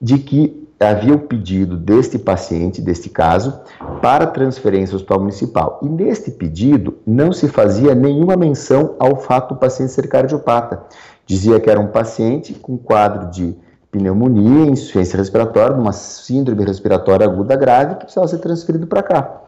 de 0.00 0.18
que 0.18 0.68
havia 0.80 1.14
o 1.14 1.18
pedido 1.18 1.76
deste 1.76 2.18
paciente, 2.18 2.80
deste 2.80 3.08
caso, 3.08 3.60
para 4.00 4.26
transferência 4.26 4.94
ao 4.94 4.96
hospital 4.96 5.20
municipal. 5.20 5.80
E 5.82 5.88
neste 5.88 6.30
pedido 6.30 6.98
não 7.06 7.32
se 7.32 7.48
fazia 7.48 7.94
nenhuma 7.94 8.36
menção 8.36 8.94
ao 8.98 9.16
fato 9.16 9.54
do 9.54 9.60
paciente 9.60 9.92
ser 9.92 10.08
cardiopata. 10.08 10.84
Dizia 11.26 11.58
que 11.58 11.68
era 11.68 11.80
um 11.80 11.88
paciente 11.88 12.54
com 12.54 12.78
quadro 12.78 13.30
de 13.30 13.56
pneumonia, 13.90 14.70
insuficiência 14.70 15.16
respiratória, 15.16 15.76
uma 15.76 15.92
síndrome 15.92 16.64
respiratória 16.64 17.26
aguda 17.26 17.56
grave 17.56 17.96
que 17.96 18.04
precisava 18.04 18.28
ser 18.28 18.38
transferido 18.38 18.86
para 18.86 19.02
cá. 19.02 19.42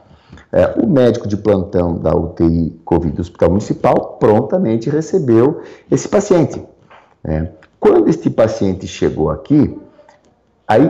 É, 0.53 0.75
o 0.83 0.87
médico 0.87 1.29
de 1.29 1.37
plantão 1.37 1.99
da 1.99 2.15
UTI 2.15 2.81
Covid 2.85 3.15
do 3.15 3.21
Hospital 3.21 3.51
Municipal 3.51 4.17
prontamente 4.19 4.91
recebeu 4.91 5.61
esse 5.91 6.09
paciente. 6.09 6.63
É, 7.25 7.49
quando 7.79 8.09
este 8.09 8.31
paciente 8.31 8.87
chegou 8.87 9.31
aqui, 9.31 9.77
aí 10.71 10.89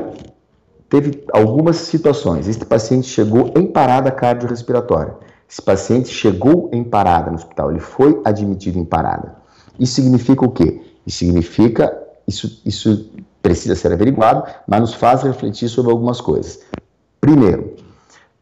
teve 0.91 1.25
algumas 1.33 1.77
situações. 1.77 2.47
Este 2.47 2.67
paciente 2.67 3.09
chegou 3.09 3.51
em 3.57 3.67
parada 3.67 4.11
cardiorrespiratória. 4.11 5.15
Esse 5.49 5.63
paciente 5.63 6.11
chegou 6.11 6.69
em 6.71 6.85
parada 6.85 7.31
no 7.31 7.37
hospital, 7.37 7.71
ele 7.71 7.81
foi 7.81 8.21
admitido 8.23 8.79
em 8.79 8.85
parada. 8.85 9.37
Isso 9.79 9.95
significa 9.95 10.45
o 10.45 10.51
quê? 10.51 10.83
Isso 11.07 11.19
significa, 11.19 11.99
isso, 12.29 12.61
isso 12.67 13.11
precisa 13.41 13.75
ser 13.75 13.93
averiguado, 13.93 14.45
mas 14.67 14.81
nos 14.81 14.95
faz 14.95 15.23
refletir 15.23 15.69
sobre 15.71 15.91
algumas 15.91 16.21
coisas. 16.21 16.61
Primeiro, 17.19 17.75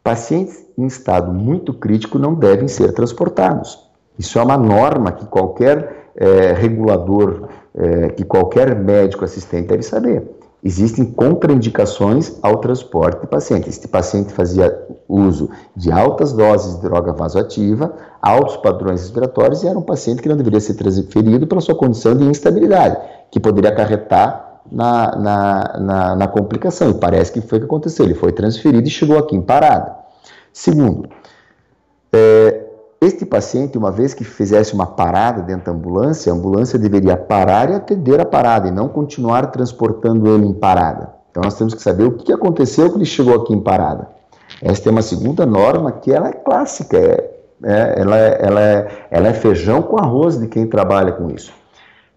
pacientes 0.03 0.65
em 0.77 0.85
estado 0.85 1.31
muito 1.31 1.73
crítico 1.73 2.19
não 2.19 2.35
devem 2.35 2.67
ser 2.67 2.91
transportados. 2.91 3.79
Isso 4.17 4.37
é 4.37 4.43
uma 4.43 4.57
norma 4.57 5.13
que 5.13 5.25
qualquer 5.25 6.11
é, 6.15 6.51
regulador, 6.51 7.47
é, 7.73 8.09
que 8.09 8.25
qualquer 8.25 8.75
médico 8.75 9.23
assistente 9.23 9.67
deve 9.69 9.83
saber 9.83 10.38
existem 10.63 11.05
contraindicações 11.05 12.35
ao 12.41 12.57
transporte 12.57 13.21
de 13.21 13.27
paciente. 13.27 13.69
Este 13.69 13.87
paciente 13.87 14.33
fazia 14.33 14.87
uso 15.07 15.49
de 15.75 15.91
altas 15.91 16.33
doses 16.33 16.75
de 16.75 16.81
droga 16.81 17.13
vasoativa, 17.13 17.93
altos 18.21 18.57
padrões 18.57 19.01
respiratórios 19.01 19.63
e 19.63 19.67
era 19.67 19.77
um 19.77 19.81
paciente 19.81 20.21
que 20.21 20.29
não 20.29 20.35
deveria 20.37 20.59
ser 20.59 20.73
transferido 20.75 21.47
pela 21.47 21.61
sua 21.61 21.75
condição 21.75 22.15
de 22.15 22.25
instabilidade, 22.25 22.97
que 23.31 23.39
poderia 23.39 23.71
acarretar 23.71 24.61
na, 24.71 25.15
na, 25.15 25.79
na, 25.79 26.15
na 26.15 26.27
complicação. 26.27 26.91
E 26.91 26.93
parece 26.93 27.31
que 27.31 27.41
foi 27.41 27.57
o 27.57 27.61
que 27.61 27.65
aconteceu. 27.65 28.05
Ele 28.05 28.13
foi 28.13 28.31
transferido 28.31 28.87
e 28.87 28.91
chegou 28.91 29.17
aqui 29.17 29.35
em 29.35 29.41
parada. 29.41 29.95
Segundo, 30.51 31.09
é, 32.11 32.68
este 33.01 33.25
paciente, 33.25 33.77
uma 33.77 33.91
vez 33.91 34.13
que 34.13 34.25
fizesse 34.25 34.73
uma 34.73 34.85
parada 34.85 35.41
dentro 35.41 35.65
da 35.65 35.71
ambulância, 35.71 36.31
a 36.31 36.35
ambulância 36.35 36.77
deveria 36.77 37.15
parar 37.15 37.69
e 37.69 37.75
atender 37.75 38.19
a 38.19 38.25
parada 38.25 38.67
e 38.67 38.71
não 38.71 38.89
continuar 38.89 39.47
transportando 39.51 40.27
ele 40.29 40.45
em 40.45 40.53
parada. 40.53 41.13
Então 41.31 41.41
nós 41.43 41.53
temos 41.53 41.73
que 41.73 41.81
saber 41.81 42.03
o 42.03 42.11
que 42.11 42.33
aconteceu 42.33 42.89
que 42.89 42.97
ele 42.97 43.05
chegou 43.05 43.35
aqui 43.35 43.53
em 43.53 43.61
parada. 43.61 44.09
Esta 44.61 44.89
é 44.89 44.91
uma 44.91 45.01
segunda 45.01 45.45
norma 45.45 45.93
que 45.93 46.11
ela 46.11 46.27
é 46.27 46.33
clássica, 46.33 46.97
é, 46.97 47.31
é, 47.63 47.95
ela, 48.01 48.17
é, 48.17 48.37
ela, 48.41 48.61
é, 48.61 48.87
ela 49.11 49.27
é 49.29 49.33
feijão 49.33 49.81
com 49.81 49.97
arroz 49.97 50.37
de 50.37 50.47
quem 50.47 50.67
trabalha 50.67 51.13
com 51.13 51.29
isso. 51.29 51.53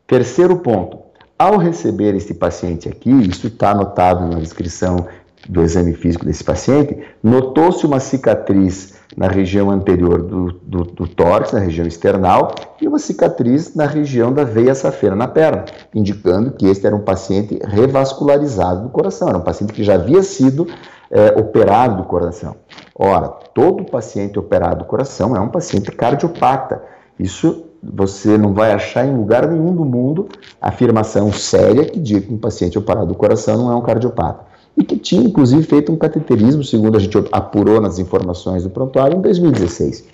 Terceiro 0.06 0.56
ponto, 0.56 0.98
ao 1.38 1.58
receber 1.58 2.14
esse 2.14 2.34
paciente 2.34 2.88
aqui, 2.88 3.10
isso 3.10 3.46
está 3.46 3.70
anotado 3.70 4.26
na 4.26 4.40
descrição 4.40 5.06
do 5.48 5.62
exame 5.62 5.94
físico 5.94 6.24
desse 6.24 6.44
paciente, 6.44 6.98
notou-se 7.22 7.84
uma 7.84 8.00
cicatriz 8.00 8.94
na 9.16 9.28
região 9.28 9.70
anterior 9.70 10.22
do, 10.22 10.52
do, 10.62 10.84
do, 10.84 11.06
tórax, 11.06 11.52
na 11.52 11.58
região 11.58 11.86
external, 11.86 12.54
e 12.80 12.88
uma 12.88 12.98
cicatriz 12.98 13.74
na 13.74 13.86
região 13.86 14.32
da 14.32 14.44
veia 14.44 14.74
safena 14.74 15.14
na 15.14 15.28
perna, 15.28 15.64
indicando 15.94 16.52
que 16.52 16.66
este 16.66 16.86
era 16.86 16.96
um 16.96 17.00
paciente 17.00 17.58
revascularizado 17.62 18.84
do 18.84 18.88
coração, 18.88 19.28
era 19.28 19.38
um 19.38 19.42
paciente 19.42 19.72
que 19.72 19.84
já 19.84 19.94
havia 19.94 20.22
sido 20.22 20.66
é, 21.10 21.38
operado 21.38 21.98
do 21.98 22.04
coração. 22.04 22.56
Ora, 22.94 23.28
todo 23.28 23.84
paciente 23.84 24.38
operado 24.38 24.78
do 24.78 24.84
coração 24.84 25.36
é 25.36 25.40
um 25.40 25.48
paciente 25.48 25.90
cardiopata. 25.92 26.82
Isso 27.18 27.66
você 27.82 28.38
não 28.38 28.54
vai 28.54 28.72
achar 28.72 29.04
em 29.04 29.14
lugar 29.14 29.46
nenhum 29.46 29.74
do 29.74 29.84
mundo 29.84 30.28
afirmação 30.60 31.32
séria 31.32 31.84
que 31.84 31.98
diga 31.98 32.20
que 32.20 32.32
um 32.32 32.38
paciente 32.38 32.78
operado 32.78 33.08
do 33.08 33.14
coração 33.14 33.58
não 33.58 33.72
é 33.72 33.74
um 33.74 33.82
cardiopata 33.82 34.51
e 34.82 34.84
que 34.84 34.96
tinha 34.96 35.22
inclusive 35.22 35.62
feito 35.62 35.92
um 35.92 35.96
cateterismo, 35.96 36.64
segundo 36.64 36.96
a 36.96 37.00
gente 37.00 37.16
apurou 37.30 37.80
nas 37.80 38.00
informações 38.00 38.64
do 38.64 38.70
prontuário, 38.70 39.16
em 39.16 39.20
2016. 39.20 40.04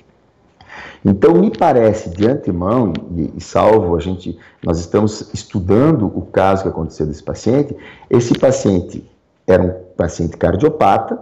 Então, 1.03 1.33
me 1.35 1.51
parece, 1.51 2.11
de 2.11 2.27
antemão, 2.27 2.93
e, 3.17 3.33
e, 3.37 3.41
salvo 3.41 3.97
a 3.97 4.01
gente, 4.01 4.39
nós 4.63 4.79
estamos 4.79 5.31
estudando 5.33 6.07
o 6.07 6.23
caso 6.23 6.65
que 6.65 6.69
aconteceu 6.69 7.07
desse 7.07 7.23
paciente, 7.23 7.75
esse 8.11 8.35
paciente 8.39 9.09
era 9.47 9.63
um 9.63 9.97
paciente 9.97 10.37
cardiopata, 10.37 11.19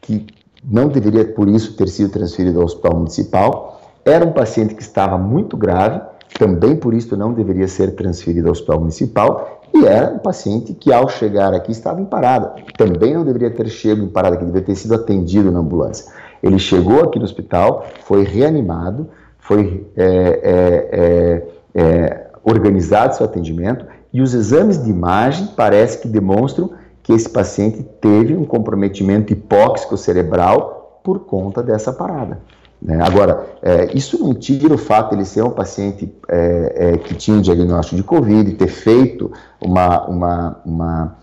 que 0.00 0.26
não 0.64 0.88
deveria, 0.88 1.24
por 1.24 1.48
isso, 1.48 1.76
ter 1.76 1.88
sido 1.88 2.10
transferido 2.10 2.58
ao 2.58 2.64
hospital 2.64 2.96
municipal, 2.96 3.80
era 4.04 4.24
um 4.24 4.32
paciente 4.32 4.74
que 4.74 4.82
estava 4.82 5.16
muito 5.16 5.56
grave, 5.56 6.00
também 6.36 6.74
por 6.74 6.94
isso 6.94 7.16
não 7.16 7.32
deveria 7.32 7.68
ser 7.68 7.94
transferido 7.94 8.48
ao 8.48 8.52
hospital 8.52 8.80
municipal, 8.80 9.61
e 9.74 9.86
era 9.86 10.12
um 10.12 10.18
paciente 10.18 10.74
que, 10.74 10.92
ao 10.92 11.08
chegar 11.08 11.54
aqui, 11.54 11.72
estava 11.72 12.00
em 12.00 12.04
parada. 12.04 12.54
Também 12.76 13.14
não 13.14 13.24
deveria 13.24 13.50
ter 13.50 13.68
chegado 13.68 14.04
em 14.04 14.08
parada, 14.08 14.36
que 14.36 14.44
deveria 14.44 14.66
ter 14.66 14.74
sido 14.74 14.94
atendido 14.94 15.50
na 15.50 15.60
ambulância. 15.60 16.12
Ele 16.42 16.58
chegou 16.58 17.04
aqui 17.04 17.18
no 17.18 17.24
hospital, 17.24 17.86
foi 18.04 18.24
reanimado, 18.24 19.08
foi 19.38 19.86
é, 19.96 20.04
é, 20.04 21.42
é, 21.74 21.82
é 21.82 22.26
organizado 22.44 23.14
seu 23.14 23.24
atendimento 23.24 23.86
e 24.12 24.20
os 24.20 24.34
exames 24.34 24.82
de 24.82 24.90
imagem 24.90 25.48
parece 25.56 25.98
que 25.98 26.08
demonstram 26.08 26.72
que 27.02 27.12
esse 27.12 27.28
paciente 27.28 27.82
teve 28.00 28.36
um 28.36 28.44
comprometimento 28.44 29.32
hipóxico 29.32 29.96
cerebral 29.96 31.00
por 31.02 31.20
conta 31.20 31.62
dessa 31.62 31.92
parada. 31.92 32.40
Né? 32.80 32.98
Agora, 33.00 33.46
é, 33.62 33.96
isso 33.96 34.18
não 34.18 34.34
tira 34.34 34.74
o 34.74 34.78
fato 34.78 35.10
de 35.10 35.16
ele 35.16 35.24
ser 35.24 35.42
um 35.42 35.50
paciente 35.50 36.12
é, 36.28 36.72
é, 36.76 36.98
que 36.98 37.14
tinha 37.14 37.36
um 37.36 37.40
diagnóstico 37.40 37.96
de 37.96 38.02
Covid, 38.02 38.52
ter 38.54 38.68
feito 38.68 39.32
uma. 39.64 40.06
uma, 40.06 40.56
uma 40.64 41.16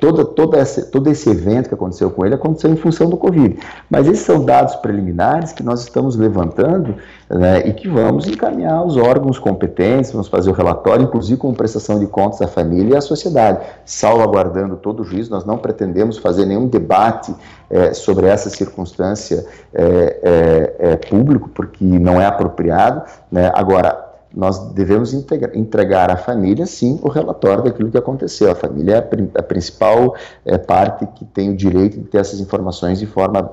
toda, 0.00 0.24
toda 0.24 0.60
esse, 0.60 0.90
todo 0.90 1.10
esse 1.10 1.28
evento 1.28 1.68
que 1.68 1.74
aconteceu 1.74 2.10
com 2.10 2.24
ele 2.24 2.34
aconteceu 2.34 2.70
em 2.70 2.76
função 2.76 3.08
do 3.08 3.16
Covid. 3.16 3.58
Mas 3.90 4.06
esses 4.06 4.24
são 4.24 4.44
dados 4.44 4.76
preliminares 4.76 5.52
que 5.52 5.62
nós 5.62 5.80
estamos 5.80 6.16
levantando 6.16 6.94
né, 7.28 7.66
e 7.66 7.72
que 7.72 7.88
vamos 7.88 8.26
encaminhar 8.26 8.74
aos 8.74 8.96
órgãos 8.96 9.38
competentes, 9.38 10.12
vamos 10.12 10.28
fazer 10.28 10.50
o 10.50 10.52
relatório, 10.52 11.04
inclusive 11.04 11.38
com 11.38 11.52
prestação 11.54 11.98
de 11.98 12.06
contas 12.06 12.40
à 12.40 12.46
família 12.46 12.94
e 12.94 12.96
à 12.96 13.00
sociedade, 13.00 13.60
salvaguardando 13.84 14.76
todo 14.76 15.00
o 15.00 15.04
juízo. 15.04 15.30
Nós 15.30 15.44
não 15.44 15.58
pretendemos 15.58 16.18
fazer 16.18 16.46
nenhum 16.46 16.68
debate 16.68 17.34
é, 17.70 17.92
sobre 17.92 18.26
essa 18.26 18.50
circunstância 18.50 19.44
é, 19.74 20.74
é, 20.80 20.92
é 20.92 20.96
público, 20.96 21.48
porque 21.48 21.84
não 21.84 22.20
é 22.20 22.26
apropriado. 22.26 23.02
Né? 23.30 23.50
Agora, 23.54 24.03
nós 24.34 24.72
devemos 24.72 25.14
entregar 25.14 26.10
à 26.10 26.16
família, 26.16 26.66
sim, 26.66 26.98
o 27.02 27.08
relatório 27.08 27.62
daquilo 27.64 27.90
que 27.90 27.98
aconteceu. 27.98 28.50
A 28.50 28.54
família 28.54 28.94
é 28.94 29.38
a, 29.38 29.42
principal 29.42 30.16
é, 30.44 30.58
parte 30.58 31.06
que 31.06 31.24
tem 31.24 31.50
o 31.50 31.56
direito 31.56 32.00
de 32.00 32.08
ter 32.08 32.18
essas 32.18 32.40
informações 32.40 32.98
de 32.98 33.06
forma 33.06 33.52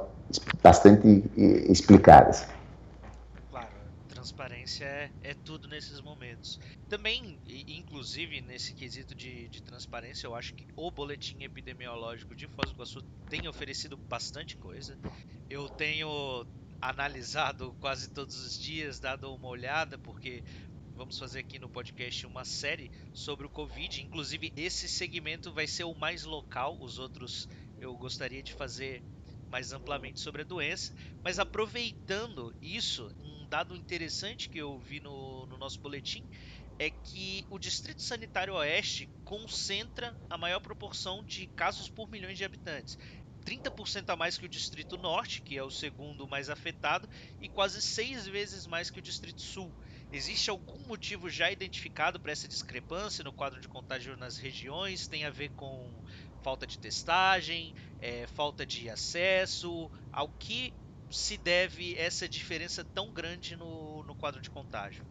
bastante 0.63 1.24
explicadas. 1.70 2.48
Claro, 3.52 3.67
transparência 4.10 4.86
é, 4.86 5.10
é 5.24 5.36
tudo 5.46 5.67
nesses 5.67 6.02
momentos. 6.02 6.60
Também, 6.89 7.38
inclusive, 7.67 8.41
nesse 8.41 8.74
quesito 8.74 9.13
de, 9.13 9.48
de, 9.50 9.62
transparência, 9.62 10.26
eu 10.26 10.34
acho 10.34 10.54
que 10.54 10.65
o 10.76 10.89
boletim 10.89 11.44
epidemiológico 11.44 12.34
de 12.34 12.48
Foz 12.48 12.72
do 12.72 12.76
Iguaçu 12.76 13.04
tem 13.30 13.48
oferecido 13.48 13.96
bastante 13.98 14.58
coisa. 14.58 14.98
Eu 15.50 15.70
tenho 15.70 16.46
analisado 16.82 17.76
quase 17.80 18.10
todos 18.10 18.44
os 18.44 18.58
dias, 18.60 19.00
dado 19.00 19.34
uma 19.34 19.48
olhada, 19.48 19.98
porque 20.00 20.44
vamos 21.02 21.18
fazer 21.18 21.40
aqui 21.40 21.58
no 21.58 21.68
podcast 21.68 22.28
uma 22.28 22.46
série 22.46 22.92
sobre 23.12 23.48
o 23.48 23.50
Covid. 23.50 24.04
Inclusive, 24.04 24.54
esse 24.56 24.88
segmento 24.88 25.52
vai 25.52 25.66
ser 25.66 25.84
o 25.84 25.96
mais 25.96 26.26
local, 26.26 26.78
os 26.80 27.00
outros 27.00 27.50
eu 27.80 27.98
gostaria 27.98 28.44
de 28.44 28.54
fazer 28.54 29.02
mais 29.50 29.74
amplamente 29.74 30.20
sobre 30.20 30.44
a 30.44 30.46
doença. 30.46 30.94
Mas 31.24 31.40
aproveitando 31.40 32.54
isso, 32.62 33.12
um 33.20 33.48
dado 33.48 33.76
interessante 33.76 34.48
que 34.48 34.60
eu 34.60 34.78
vi 34.78 35.00
no, 35.00 35.48
no 35.48 35.58
nosso 35.58 35.80
boletim 35.80 36.24
é 36.78 36.92
que 36.92 37.48
o 37.50 37.58
Distrito 37.58 38.04
Sanitário 38.04 38.54
Oeste 38.54 39.10
concentra 39.26 40.16
a 40.30 40.38
maior 40.38 40.60
proporção 40.60 41.24
de 41.24 41.48
casos 41.48 41.90
por 41.90 42.12
milhões 42.12 42.38
de 42.38 42.46
habitantes. 42.46 42.96
30% 43.42 44.08
a 44.10 44.16
mais 44.16 44.38
que 44.38 44.46
o 44.46 44.50
Distrito 44.50 44.98
Norte, 44.98 45.42
que 45.42 45.58
é 45.58 45.64
o 45.64 45.72
segundo 45.72 46.28
mais 46.28 46.48
afetado, 46.48 47.10
e 47.40 47.50
quase 47.50 47.82
seis 47.82 48.28
vezes 48.28 48.68
mais 48.68 48.92
que 48.92 49.00
o 49.00 49.02
Distrito 49.02 49.42
Sul. 49.42 49.74
Existe 50.13 50.50
algum 50.50 50.78
motivo 50.88 51.30
já 51.30 51.50
identificado 51.50 52.19
para 52.19 52.34
essa 52.34 52.47
discrepância 52.47 53.24
no 53.24 53.32
quadro 53.32 53.62
de 53.62 53.67
contágio 53.67 54.17
nas 54.17 54.38
regiões? 54.38 55.08
Tem 55.08 55.24
a 55.24 55.30
ver 55.30 55.52
com 55.56 55.89
falta 56.41 56.67
de 56.67 56.78
testagem, 56.78 57.74
é, 58.02 58.26
falta 58.28 58.65
de 58.65 58.89
acesso? 58.89 59.89
Ao 60.12 60.28
que 60.28 60.74
se 61.10 61.38
deve 61.38 61.95
essa 61.97 62.28
diferença 62.28 62.86
tão 62.93 63.12
grande 63.13 63.56
no, 63.56 64.04
no 64.04 64.13
quadro 64.15 64.41
de 64.41 64.50
contágio? 64.50 65.04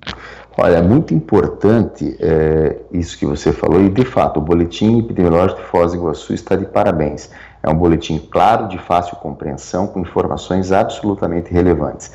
Olha, 0.56 0.76
é 0.76 0.82
muito 0.82 1.14
importante 1.14 2.16
é, 2.20 2.80
isso 2.92 3.18
que 3.18 3.24
você 3.24 3.52
falou, 3.52 3.82
e 3.82 3.88
de 3.88 4.04
fato, 4.04 4.38
o 4.38 4.42
boletim 4.42 4.98
epidemiológico 4.98 5.62
de 5.62 5.66
Foz 5.66 5.92
do 5.92 5.98
Iguaçu 5.98 6.34
está 6.34 6.56
de 6.56 6.66
parabéns. 6.66 7.30
É 7.62 7.70
um 7.70 7.74
boletim 7.74 8.18
claro, 8.18 8.68
de 8.68 8.78
fácil 8.78 9.16
compreensão, 9.16 9.86
com 9.86 10.00
informações 10.00 10.72
absolutamente 10.72 11.50
relevantes. 11.52 12.12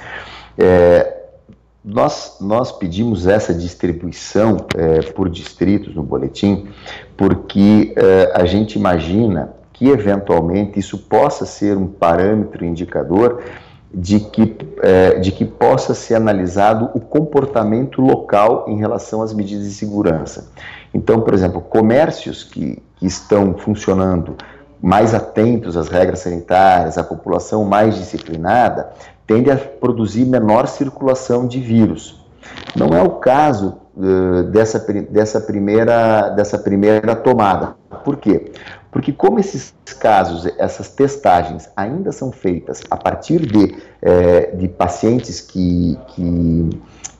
É, 0.57 1.24
nós, 1.85 2.37
nós 2.41 2.71
pedimos 2.71 3.27
essa 3.27 3.53
distribuição 3.53 4.57
é, 4.75 5.03
por 5.11 5.29
distritos 5.29 5.93
no 5.93 6.01
boletim, 6.01 6.67
porque 7.15 7.93
é, 7.95 8.31
a 8.33 8.43
gente 8.45 8.75
imagina 8.75 9.53
que 9.71 9.87
eventualmente 9.87 10.79
isso 10.79 10.97
possa 10.97 11.45
ser 11.45 11.77
um 11.77 11.85
parâmetro 11.85 12.65
indicador 12.65 13.43
de 13.93 14.19
que, 14.19 14.57
é, 14.81 15.19
de 15.19 15.31
que 15.31 15.45
possa 15.45 15.93
ser 15.93 16.15
analisado 16.15 16.89
o 16.95 16.99
comportamento 16.99 18.01
local 18.01 18.65
em 18.67 18.77
relação 18.77 19.21
às 19.21 19.31
medidas 19.31 19.65
de 19.65 19.73
segurança. 19.73 20.51
Então, 20.93 21.21
por 21.21 21.33
exemplo, 21.33 21.61
comércios 21.61 22.43
que, 22.43 22.81
que 22.95 23.05
estão 23.05 23.53
funcionando 23.53 24.35
mais 24.81 25.13
atentos 25.13 25.77
às 25.77 25.87
regras 25.87 26.19
sanitárias, 26.19 26.97
a 26.97 27.03
população 27.03 27.63
mais 27.63 27.95
disciplinada, 27.95 28.89
tende 29.27 29.51
a 29.51 29.57
produzir 29.57 30.25
menor 30.25 30.67
circulação 30.67 31.47
de 31.47 31.59
vírus. 31.59 32.23
Não 32.75 32.89
é 32.89 33.01
o 33.01 33.11
caso 33.11 33.77
uh, 33.95 34.43
dessa, 34.43 34.79
dessa, 34.79 35.41
primeira, 35.41 36.29
dessa 36.29 36.57
primeira 36.57 37.15
tomada. 37.15 37.75
Por 38.03 38.17
quê? 38.17 38.51
Porque 38.91 39.11
como 39.11 39.39
esses 39.39 39.73
casos, 39.99 40.45
essas 40.57 40.89
testagens 40.89 41.69
ainda 41.75 42.13
são 42.13 42.31
feitas 42.31 42.81
a 42.89 42.95
partir 42.95 43.39
de, 43.45 43.75
eh, 44.01 44.55
de 44.55 44.69
pacientes 44.69 45.41
que, 45.41 45.99
que, 46.07 46.69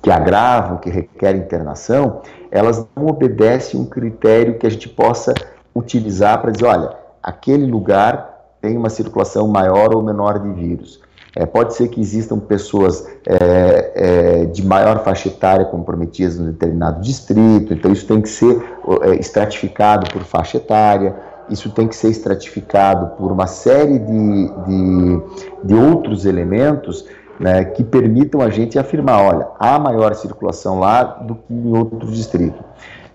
que 0.02 0.10
agravam, 0.10 0.78
que 0.78 0.90
requerem 0.90 1.42
internação, 1.42 2.22
elas 2.50 2.86
não 2.96 3.08
obedecem 3.08 3.78
um 3.78 3.86
critério 3.86 4.58
que 4.58 4.66
a 4.66 4.70
gente 4.70 4.88
possa 4.88 5.34
utilizar 5.76 6.42
para 6.42 6.52
dizer, 6.52 6.66
olha, 6.66 6.96
aquele 7.22 7.66
lugar 7.66 8.56
tem 8.62 8.78
uma 8.78 8.90
circulação 8.90 9.46
maior 9.50 9.94
ou 9.94 10.02
menor 10.02 10.40
de 10.40 10.50
vírus. 10.54 11.02
É, 11.36 11.46
pode 11.46 11.76
ser 11.76 11.90
que 11.90 12.00
existam 12.00 12.40
pessoas 12.40 13.06
é, 13.28 13.92
é, 13.94 14.46
de 14.46 14.66
maior 14.66 15.04
faixa 15.04 15.28
etária 15.28 15.66
comprometidas 15.66 16.40
em 16.40 16.46
determinado 16.46 17.02
distrito, 17.02 17.74
então 17.74 17.92
isso 17.92 18.08
tem 18.08 18.22
que 18.22 18.30
ser 18.30 18.64
é, 19.02 19.16
estratificado 19.16 20.10
por 20.14 20.24
faixa 20.24 20.56
etária, 20.56 21.14
isso 21.50 21.70
tem 21.72 21.90
que 21.90 21.96
ser 21.96 22.10
estratificado 22.10 23.18
por 23.18 23.34
uma 23.34 23.48
série 23.48 24.00
de, 24.00 24.48
de, 24.66 25.22
de 25.66 25.76
outros 25.76 26.26
elementos 26.26 27.06
né, 27.38 27.66
que 27.66 27.84
permitam 27.84 28.40
a 28.40 28.50
gente 28.50 28.80
afirmar, 28.80 29.22
olha, 29.22 29.48
há 29.60 29.78
maior 29.78 30.16
circulação 30.16 30.80
lá 30.80 31.04
do 31.04 31.36
que 31.36 31.54
em 31.54 31.78
outro 31.78 32.10
distrito. 32.10 32.64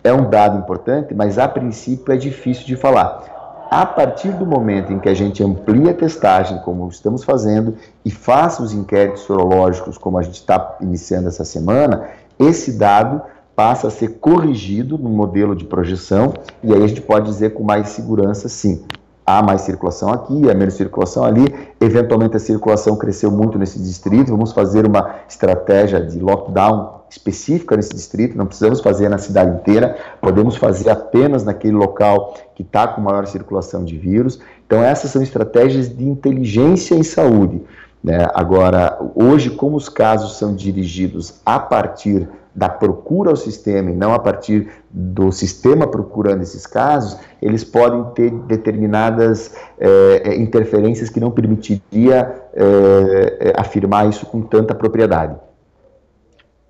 É 0.05 0.13
um 0.13 0.29
dado 0.29 0.59
importante, 0.59 1.15
mas 1.15 1.39
a 1.39 1.49
princípio 1.49 2.13
é 2.13 2.19
difícil 2.19 2.67
de 2.67 2.77
falar 2.77 3.40
a 3.71 3.87
partir 3.87 4.33
do 4.33 4.45
momento 4.45 4.93
em 4.93 4.99
que 4.99 5.09
a 5.09 5.15
gente 5.15 5.45
amplia 5.45 5.93
a 5.93 5.95
testagem, 5.95 6.59
como 6.65 6.89
estamos 6.89 7.23
fazendo, 7.23 7.77
e 8.05 8.11
faça 8.11 8.65
os 8.65 8.73
inquéritos 8.73 9.23
sorológicos, 9.23 9.97
como 9.97 10.19
a 10.19 10.23
gente 10.23 10.35
está 10.35 10.77
iniciando 10.81 11.29
essa 11.29 11.45
semana, 11.45 12.09
esse 12.37 12.73
dado 12.73 13.23
passa 13.55 13.87
a 13.87 13.91
ser 13.91 14.19
corrigido 14.19 14.99
no 14.99 15.09
modelo 15.09 15.55
de 15.55 15.65
projeção, 15.65 16.35
e 16.65 16.75
aí 16.75 16.83
a 16.83 16.87
gente 16.89 17.01
pode 17.01 17.27
dizer 17.27 17.55
com 17.55 17.63
mais 17.63 17.91
segurança, 17.91 18.49
sim, 18.49 18.83
há 19.25 19.43
mais 19.43 19.63
circulação 19.63 20.11
aqui, 20.13 20.51
há 20.51 20.55
menos 20.55 20.75
circulação 20.75 21.25
ali, 21.25 21.45
eventualmente 21.81 22.37
a 22.37 22.41
circulação 22.41 22.97
cresceu 22.97 23.31
muito 23.31 23.59
nesse 23.59 23.79
distrito, 23.79 24.31
vamos 24.31 24.53
fazer 24.53 24.87
uma 24.87 25.17
estratégia 25.29 26.01
de 26.01 26.19
lockdown 26.19 27.01
específica 27.11 27.77
nesse 27.77 27.91
distrito, 27.91 28.37
não 28.37 28.47
precisamos 28.47 28.81
fazer 28.81 29.09
na 29.09 29.19
cidade 29.19 29.57
inteira, 29.57 29.97
podemos 30.21 30.57
fazer 30.57 30.89
apenas 30.91 31.45
naquele 31.45 31.75
local 31.75 32.35
que 32.55 32.63
está 32.63 32.87
com 32.87 33.01
maior 33.01 33.27
circulação 33.27 33.85
de 33.85 33.99
vírus. 33.99 34.41
Então, 34.67 34.83
essas 34.83 35.11
são 35.11 35.21
estratégias 35.21 35.89
de 35.89 36.09
inteligência 36.09 36.95
em 36.95 37.03
saúde. 37.03 37.61
Né? 38.03 38.27
Agora, 38.35 38.99
hoje, 39.15 39.51
como 39.51 39.77
os 39.77 39.89
casos 39.89 40.39
são 40.39 40.55
dirigidos 40.55 41.41
a 41.45 41.59
partir 41.59 42.29
da 42.55 42.69
procura 42.69 43.31
ao 43.31 43.37
sistema 43.37 43.91
e 43.91 43.95
não 43.95 44.13
a 44.13 44.19
partir 44.19 44.71
do 44.91 45.31
sistema 45.31 45.87
procurando 45.87 46.43
esses 46.43 46.67
casos, 46.67 47.19
eles 47.41 47.65
podem 47.65 48.05
ter 48.15 48.31
determinadas 48.31 49.55
é, 49.79 50.35
interferências 50.35 51.09
que 51.09 51.21
não 51.21 51.31
permitiria 51.31 52.51
é, 52.53 53.53
afirmar 53.57 54.09
isso 54.09 54.27
com 54.27 54.43
tanta 54.43 54.75
propriedade. 54.75 55.39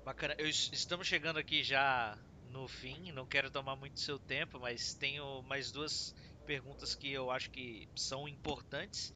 Bacana. 0.05 0.35
Eu, 0.37 0.47
estamos 0.47 1.07
chegando 1.07 1.39
aqui 1.39 1.63
já 1.63 2.15
no 2.51 2.67
fim, 2.67 3.11
não 3.13 3.25
quero 3.25 3.49
tomar 3.49 3.75
muito 3.75 3.99
seu 3.99 4.19
tempo, 4.19 4.59
mas 4.59 4.93
tenho 4.93 5.41
mais 5.47 5.71
duas 5.71 6.13
perguntas 6.45 6.93
que 6.93 7.11
eu 7.11 7.31
acho 7.31 7.49
que 7.49 7.87
são 7.95 8.27
importantes. 8.27 9.13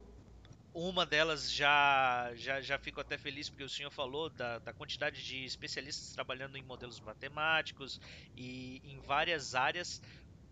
Uma 0.78 1.06
delas 1.06 1.50
já, 1.50 2.30
já, 2.34 2.60
já 2.60 2.78
fico 2.78 3.00
até 3.00 3.16
feliz 3.16 3.48
porque 3.48 3.64
o 3.64 3.68
senhor 3.68 3.90
falou 3.90 4.28
da, 4.28 4.58
da 4.58 4.74
quantidade 4.74 5.24
de 5.24 5.42
especialistas 5.42 6.12
trabalhando 6.12 6.58
em 6.58 6.62
modelos 6.62 7.00
matemáticos 7.00 7.98
e 8.36 8.82
em 8.84 9.00
várias 9.00 9.54
áreas 9.54 10.02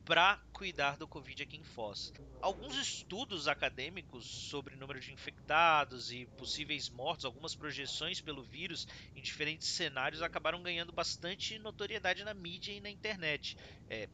para 0.03 0.43
cuidar 0.51 0.97
do 0.97 1.07
Covid 1.07 1.43
aqui 1.43 1.59
em 1.59 1.63
Foz. 1.63 2.11
Alguns 2.41 2.75
estudos 2.75 3.49
acadêmicos 3.49 4.27
sobre 4.27 4.77
número 4.77 4.99
de 4.99 5.13
infectados 5.13 6.11
e 6.11 6.27
possíveis 6.39 6.89
mortos, 6.89 7.27
algumas 7.27 7.55
projeções 7.55 8.23
pelo 8.23 8.43
vírus 8.43 8.87
em 9.15 9.21
diferentes 9.21 9.69
cenários 9.69 10.23
acabaram 10.23 10.63
ganhando 10.63 10.91
bastante 10.91 11.59
notoriedade 11.59 12.25
na 12.25 12.33
mídia 12.33 12.73
e 12.73 12.81
na 12.81 12.89
internet. 12.89 13.57
É, 13.87 14.09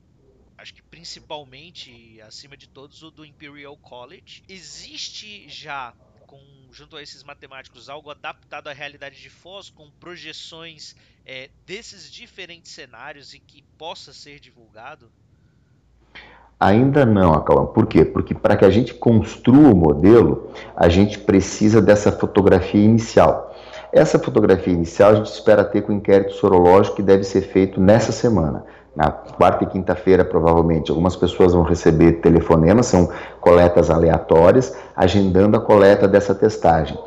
acho 0.61 0.75
que 0.75 0.83
principalmente, 0.83 2.20
acima 2.23 2.57
de 2.57 2.68
todos, 2.68 3.03
o 3.03 3.11
do 3.11 3.25
Imperial 3.25 3.77
College. 3.79 4.42
Existe 4.49 5.49
já 5.49 5.94
com, 6.27 6.40
junto 6.70 6.96
a 6.96 7.03
esses 7.03 7.25
matemáticos, 7.25 7.88
algo 7.88 8.11
adaptado 8.11 8.68
à 8.68 8.73
realidade 8.73 9.20
de 9.20 9.31
Foz, 9.31 9.70
com 9.70 9.90
projeções 9.99 10.94
é, 11.25 11.51
desses 11.66 12.11
diferentes 12.11 12.73
cenários 12.73 13.35
e 13.35 13.38
que 13.38 13.62
possa 13.77 14.12
ser 14.12 14.38
divulgado? 14.38 15.11
Ainda 16.59 17.07
não, 17.07 17.33
Acalma. 17.33 17.66
Por 17.68 17.87
quê? 17.87 18.05
Porque 18.05 18.35
para 18.35 18.55
que 18.55 18.66
a 18.66 18.70
gente 18.70 18.92
construa 18.92 19.73
o 19.73 19.77
modelo, 19.77 20.53
a 20.77 20.90
gente 20.90 21.18
precisa 21.18 21.81
dessa 21.81 22.12
fotografia 22.12 22.83
inicial. 22.83 23.57
Essa 23.92 24.18
fotografia 24.18 24.73
inicial 24.73 25.12
a 25.12 25.14
gente 25.16 25.33
espera 25.33 25.64
ter 25.64 25.83
com 25.83 25.92
o 25.92 25.96
inquérito 25.96 26.35
sorológico 26.35 26.96
que 26.96 27.03
deve 27.03 27.25
ser 27.25 27.40
feito 27.40 27.81
nessa 27.81 28.12
semana. 28.12 28.64
Na 28.94 29.11
quarta 29.11 29.64
e 29.64 29.66
quinta-feira, 29.68 30.24
provavelmente, 30.24 30.90
algumas 30.90 31.14
pessoas 31.14 31.53
vão 31.53 31.62
receber 31.62 32.14
telefonemas, 32.14 32.87
são 32.87 33.09
coletas 33.40 33.88
aleatórias, 33.88 34.76
agendando 34.96 35.57
a 35.57 35.61
coleta 35.61 36.09
dessa 36.09 36.35
testagem. 36.35 36.98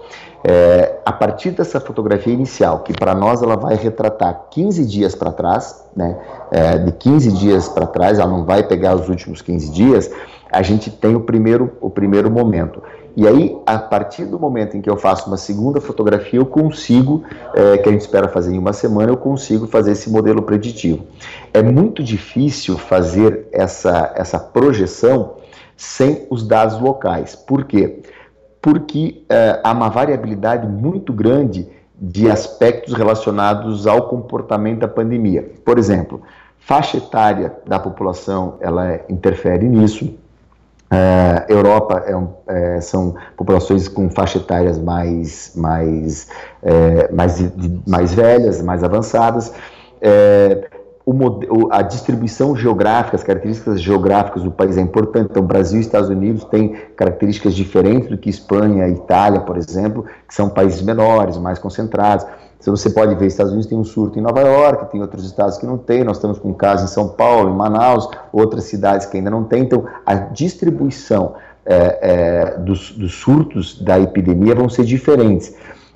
É, 0.46 1.00
a 1.06 1.12
partir 1.12 1.52
dessa 1.52 1.80
fotografia 1.80 2.34
inicial, 2.34 2.80
que 2.80 2.93
para 2.93 3.13
nós 3.13 3.41
ela 3.41 3.56
vai 3.56 3.76
retratar 3.76 4.48
15 4.50 4.86
dias 4.86 5.15
para 5.15 5.32
trás, 5.32 5.86
né, 5.96 6.17
é, 6.52 6.78
de 6.78 6.91
15 6.91 7.32
dias 7.34 7.69
para 7.69 7.86
trás, 7.86 8.19
ela 8.19 8.30
não 8.30 8.43
vai 8.43 8.63
pegar 8.63 8.96
os 8.96 9.08
últimos 9.08 9.41
15 9.41 9.72
dias, 9.72 10.12
a 10.52 10.62
gente 10.62 10.91
tem 10.91 11.15
o 11.15 11.22
primeiro, 11.22 11.78
o 11.82 11.89
primeiro 11.89 12.30
momento. 12.30 12.84
E 13.15 13.28
aí, 13.28 13.56
a 13.65 13.78
partir 13.78 14.26
do 14.26 14.39
momento 14.39 14.76
em 14.76 14.82
que 14.82 14.89
eu 14.89 14.97
faço 14.97 15.28
uma 15.28 15.38
segunda 15.38 15.80
fotografia, 15.80 16.39
eu 16.39 16.45
consigo, 16.45 17.23
é, 17.54 17.78
que 17.78 17.88
a 17.88 17.91
gente 17.91 18.02
espera 18.02 18.28
fazer 18.28 18.56
em 18.56 18.58
uma 18.58 18.73
semana, 18.73 19.12
eu 19.12 19.17
consigo 19.17 19.67
fazer 19.67 19.91
esse 19.91 20.10
modelo 20.10 20.41
preditivo. 20.41 21.06
É 21.54 21.62
muito 21.62 22.04
difícil 22.04 22.78
fazer 22.78 23.47
essa, 23.52 24.12
essa 24.15 24.39
projeção 24.39 25.36
sem 25.78 26.26
os 26.30 26.47
dados 26.47 26.80
locais. 26.80 27.36
Por 27.36 27.65
quê? 27.65 28.02
porque 28.63 29.26
uh, 29.26 29.60
há 29.62 29.73
uma 29.73 29.89
variabilidade 29.89 30.65
muito 30.65 31.12
grande 31.12 31.67
de 31.99 32.32
aspectos 32.32 32.93
relacionados 32.93 33.86
ao 33.86 34.08
comportamento 34.08 34.80
da 34.80 34.88
pandemia. 34.88 35.52
Por 35.65 35.78
exemplo, 35.78 36.21
faixa 36.60 36.95
etária 36.95 37.54
da 37.67 37.78
população, 37.78 38.56
ela 38.62 39.02
interfere 39.10 39.67
nisso. 39.67 40.17
Uh, 40.93 41.51
Europa 41.51 42.03
é 42.06 42.15
um, 42.15 42.27
é, 42.45 42.79
são 42.79 43.15
populações 43.36 43.88
com 43.88 44.12
faixa 44.12 44.38
etárias 44.38 44.77
mais, 44.77 45.51
mais, 45.56 46.27
é, 46.62 47.12
mais, 47.12 47.51
mais 47.88 48.13
velhas, 48.13 48.62
mais 48.62 48.84
avançadas. 48.84 49.51
É, 49.99 50.69
o, 51.03 51.71
a 51.71 51.82
distribuição 51.82 52.56
geográfica, 52.56 53.15
as 53.15 53.23
características 53.23 53.82
geográficas 53.82 54.43
do 54.43 54.51
país 54.51 54.77
é 54.77 54.82
importante. 54.82 55.29
Então, 55.32 55.43
Brasil 55.43 55.79
e 55.79 55.82
Estados 55.82 56.10
Unidos 56.10 56.43
têm 56.45 56.75
características 56.95 57.56
diferentes 57.56 58.10
do 58.10 58.17
que 58.17 58.29
Espanha 58.29 58.88
Itália, 58.88 59.41
por 59.41 59.58
exemplo, 59.58 60.06
que 60.27 60.34
são 60.34 60.47
países 60.47 60.82
menores, 60.84 61.38
mais 61.38 61.58
concentrados. 61.58 62.25
Então, 62.63 62.78
você 62.78 62.89
pode 62.89 63.13
ver, 63.15 63.28
Estados 63.28 63.52
Unidos 63.52 63.69
tem 63.69 63.78
um 63.78 63.84
surto 63.84 64.17
em 64.17 64.21
Nova 64.21 64.39
York, 64.39 64.89
tem 64.89 65.02
outros 65.02 65.26
estados 65.26 65.58
que 65.58 65.65
não 65.65 65.78
tem, 65.78 66.02
nós 66.06 66.15
estamos 66.15 66.39
com 66.39 66.52
um 66.52 66.54
caso 66.54 66.86
em 66.86 66.88
São 66.88 67.10
Paulo, 67.10 67.49
em 67.49 67.54
Manaus, 67.54 68.10
outras 68.32 68.63
cidades 68.63 69.06
que 69.06 69.17
ainda 69.17 69.30
não 69.30 69.43
têm. 69.43 69.63
Então, 69.63 69.86
a 70.06 70.15
distribuição 70.15 71.36
é, 71.65 71.99
é, 72.02 72.58
dos, 72.60 72.91
dos 72.91 73.15
surtos 73.15 73.82
da 73.82 73.99
epidemia 73.99 74.56
vão 74.56 74.69
ser 74.69 74.86
diferentes. 74.86 75.54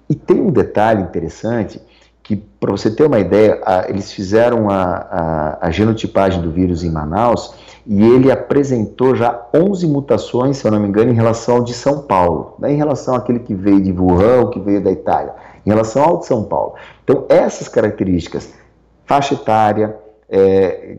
E 0.10 0.16
tem 0.16 0.42
um 0.42 0.52
detalhe 0.52 1.02
interessante, 1.02 1.82
que, 2.22 2.36
para 2.36 2.72
você 2.72 2.92
ter 2.92 3.06
uma 3.06 3.20
ideia, 3.20 3.62
a, 3.66 3.90
eles 3.90 4.12
fizeram 4.12 4.70
a, 4.70 4.84
a, 4.84 5.68
a, 5.68 5.72
genotipagem 5.72 6.42
do 6.42 6.52
vírus 6.52 6.84
em 6.84 6.92
Manaus 6.92 7.54
e 7.86 8.04
ele 8.04 8.30
apresentou 8.30 9.16
já 9.16 9.48
11 9.56 9.88
mutações, 9.88 10.58
se 10.58 10.68
eu 10.68 10.72
não 10.72 10.82
me 10.82 10.90
engano, 10.90 11.10
em 11.10 11.16
relação 11.16 11.56
ao 11.56 11.64
de 11.64 11.74
São 11.74 12.02
Paulo, 12.02 12.56
né, 12.60 12.74
em 12.74 12.76
relação 12.76 13.16
àquele 13.16 13.40
que 13.40 13.56
veio 13.56 13.82
de 13.82 13.94
Wuhan, 13.94 14.50
que 14.50 14.60
veio 14.60 14.84
da 14.84 14.92
Itália, 14.92 15.34
em 15.68 15.70
relação 15.70 16.02
ao 16.02 16.20
de 16.20 16.26
São 16.26 16.46
Paulo. 16.46 16.76
Então, 17.04 17.26
essas 17.28 17.68
características, 17.68 18.54
faixa 19.06 19.34
etária, 19.34 19.94
é, 20.30 20.98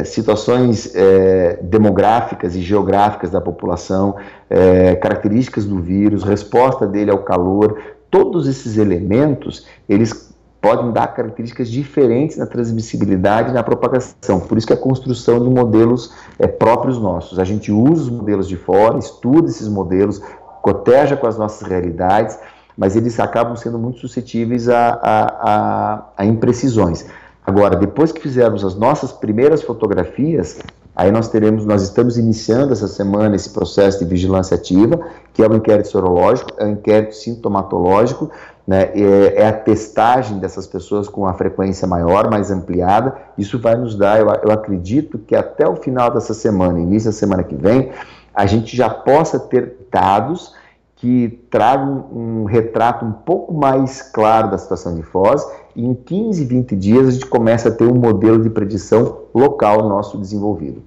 é, 0.00 0.04
situações 0.04 0.92
é, 0.94 1.60
demográficas 1.62 2.56
e 2.56 2.62
geográficas 2.62 3.30
da 3.30 3.40
população, 3.40 4.16
é, 4.50 4.96
características 4.96 5.64
do 5.64 5.78
vírus, 5.78 6.24
resposta 6.24 6.84
dele 6.84 7.12
ao 7.12 7.18
calor, 7.18 7.80
todos 8.10 8.48
esses 8.48 8.76
elementos, 8.76 9.66
eles 9.88 10.32
podem 10.60 10.92
dar 10.92 11.08
características 11.08 11.68
diferentes 11.68 12.36
na 12.36 12.46
transmissibilidade 12.46 13.50
e 13.50 13.52
na 13.52 13.62
propagação. 13.62 14.40
Por 14.40 14.58
isso 14.58 14.66
que 14.66 14.72
a 14.72 14.76
construção 14.76 15.40
de 15.42 15.48
modelos 15.48 16.12
é, 16.40 16.48
próprios 16.48 16.98
nossos. 16.98 17.38
A 17.38 17.44
gente 17.44 17.70
usa 17.70 18.02
os 18.02 18.10
modelos 18.10 18.48
de 18.48 18.56
fora, 18.56 18.98
estuda 18.98 19.48
esses 19.48 19.68
modelos, 19.68 20.20
coteja 20.60 21.16
com 21.16 21.26
as 21.26 21.36
nossas 21.36 21.68
realidades, 21.68 22.38
mas 22.76 22.96
eles 22.96 23.18
acabam 23.20 23.56
sendo 23.56 23.78
muito 23.78 24.00
suscetíveis 24.00 24.68
a, 24.68 24.98
a, 25.02 25.24
a, 25.42 26.02
a 26.18 26.24
imprecisões. 26.24 27.06
Agora, 27.44 27.76
depois 27.76 28.12
que 28.12 28.20
fizermos 28.20 28.64
as 28.64 28.74
nossas 28.76 29.12
primeiras 29.12 29.62
fotografias, 29.62 30.60
aí 30.94 31.10
nós 31.10 31.28
teremos, 31.28 31.66
nós 31.66 31.82
estamos 31.82 32.16
iniciando 32.16 32.72
essa 32.72 32.86
semana 32.86 33.34
esse 33.34 33.50
processo 33.50 33.98
de 33.98 34.04
vigilância 34.04 34.54
ativa, 34.54 35.00
que 35.32 35.42
é 35.42 35.48
o 35.48 35.54
inquérito 35.56 35.88
sorológico, 35.88 36.50
é 36.58 36.64
o 36.64 36.68
inquérito 36.68 37.16
sintomatológico, 37.16 38.30
né, 38.64 38.90
é, 38.94 39.42
é, 39.42 39.48
a 39.48 39.52
testagem 39.52 40.38
dessas 40.38 40.68
pessoas 40.68 41.08
com 41.08 41.26
a 41.26 41.34
frequência 41.34 41.86
maior, 41.86 42.30
mais 42.30 42.50
ampliada. 42.52 43.16
Isso 43.36 43.58
vai 43.58 43.74
nos 43.74 43.96
dar, 43.96 44.20
eu, 44.20 44.28
eu 44.28 44.52
acredito 44.52 45.18
que 45.18 45.34
até 45.34 45.68
o 45.68 45.74
final 45.74 46.12
dessa 46.12 46.32
semana, 46.32 46.78
início 46.78 47.10
da 47.10 47.16
semana 47.16 47.42
que 47.42 47.56
vem, 47.56 47.90
a 48.32 48.46
gente 48.46 48.76
já 48.76 48.88
possa 48.88 49.38
ter 49.38 49.76
dados 49.90 50.54
que 51.02 51.30
tragam 51.50 52.08
um 52.12 52.44
retrato 52.44 53.04
um 53.04 53.12
pouco 53.12 53.52
mais 53.52 54.00
claro 54.12 54.52
da 54.52 54.56
situação 54.56 54.94
de 54.94 55.02
Foz 55.02 55.42
e 55.74 55.82
em 55.82 55.96
15, 55.96 56.44
20 56.44 56.76
dias 56.76 57.08
a 57.08 57.10
gente 57.10 57.26
começa 57.26 57.70
a 57.70 57.72
ter 57.76 57.88
um 57.88 57.98
modelo 57.98 58.40
de 58.40 58.48
predição 58.48 59.28
local 59.34 59.88
nosso 59.88 60.16
desenvolvido. 60.16 60.86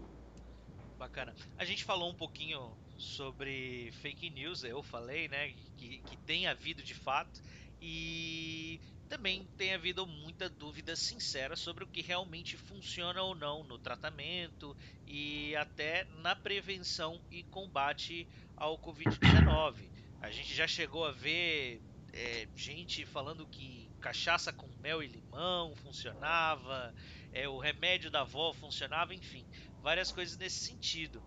Bacana. 0.98 1.34
A 1.58 1.66
gente 1.66 1.84
falou 1.84 2.10
um 2.10 2.14
pouquinho 2.14 2.62
sobre 2.98 3.92
fake 4.02 4.30
news, 4.30 4.64
eu 4.64 4.82
falei, 4.82 5.28
né, 5.28 5.52
que, 5.76 5.98
que 5.98 6.16
tem 6.20 6.48
havido 6.48 6.82
de 6.82 6.96
fato, 6.96 7.42
e 7.82 8.80
também 9.10 9.46
tem 9.58 9.74
havido 9.74 10.08
muita 10.08 10.48
dúvida 10.48 10.96
sincera 10.96 11.58
sobre 11.58 11.84
o 11.84 11.88
que 11.88 12.02
realmente 12.02 12.56
funciona 12.56 13.22
ou 13.22 13.36
não 13.36 13.66
no 13.66 13.78
tratamento 13.78 14.74
e 15.06 15.54
até 15.58 16.08
na 16.22 16.34
prevenção 16.38 17.20
e 17.30 17.44
combate 17.44 18.26
ao 18.56 18.78
Covid-19. 18.78 19.95
A 20.26 20.32
gente 20.32 20.56
já 20.56 20.68
chegou 20.68 21.06
a 21.06 21.12
ver 21.12 21.80
é, 22.12 22.48
gente 22.56 23.06
falando 23.06 23.46
que 23.46 23.92
cachaça 24.02 24.52
com 24.52 24.68
mel 24.82 25.04
e 25.04 25.08
limão 25.08 25.76
funcionava, 25.76 26.96
é, 27.32 27.48
o 27.48 27.60
remédio 27.60 28.10
da 28.10 28.22
avó 28.22 28.52
funcionava, 28.52 29.14
enfim, 29.14 29.46
várias 29.84 30.12
coisas 30.12 30.36
nesse 30.36 30.66
sentido. 30.66 31.22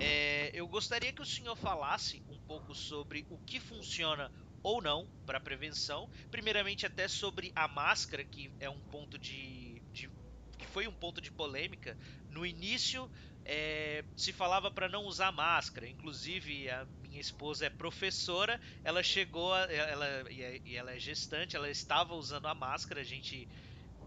É, 0.00 0.50
eu 0.52 0.66
gostaria 0.66 1.12
que 1.12 1.22
o 1.22 1.24
senhor 1.24 1.54
falasse 1.54 2.24
um 2.28 2.40
pouco 2.40 2.74
sobre 2.74 3.24
o 3.30 3.38
que 3.38 3.60
funciona 3.60 4.32
ou 4.64 4.82
não 4.82 5.08
para 5.24 5.38
prevenção. 5.38 6.10
Primeiramente, 6.28 6.84
até 6.84 7.06
sobre 7.06 7.52
a 7.54 7.68
máscara, 7.68 8.24
que 8.24 8.50
é 8.58 8.68
um 8.68 8.80
ponto 8.80 9.16
de, 9.16 9.80
de 9.92 10.10
que 10.58 10.66
foi 10.66 10.88
um 10.88 10.92
ponto 10.92 11.20
de 11.20 11.30
polêmica. 11.30 11.96
No 12.28 12.44
início, 12.44 13.08
é, 13.44 14.04
se 14.16 14.32
falava 14.32 14.72
para 14.72 14.88
não 14.88 15.04
usar 15.04 15.30
máscara. 15.30 15.88
Inclusive, 15.88 16.68
a 16.68 16.84
minha 17.10 17.20
esposa 17.20 17.66
é 17.66 17.70
professora. 17.70 18.58
Ela 18.84 19.02
chegou, 19.02 19.52
a, 19.52 19.62
ela 19.64 20.06
é, 20.06 20.60
e 20.64 20.76
ela 20.76 20.92
é 20.92 20.98
gestante. 20.98 21.56
Ela 21.56 21.68
estava 21.68 22.14
usando 22.14 22.46
a 22.46 22.54
máscara. 22.54 23.00
A 23.00 23.04
gente 23.04 23.48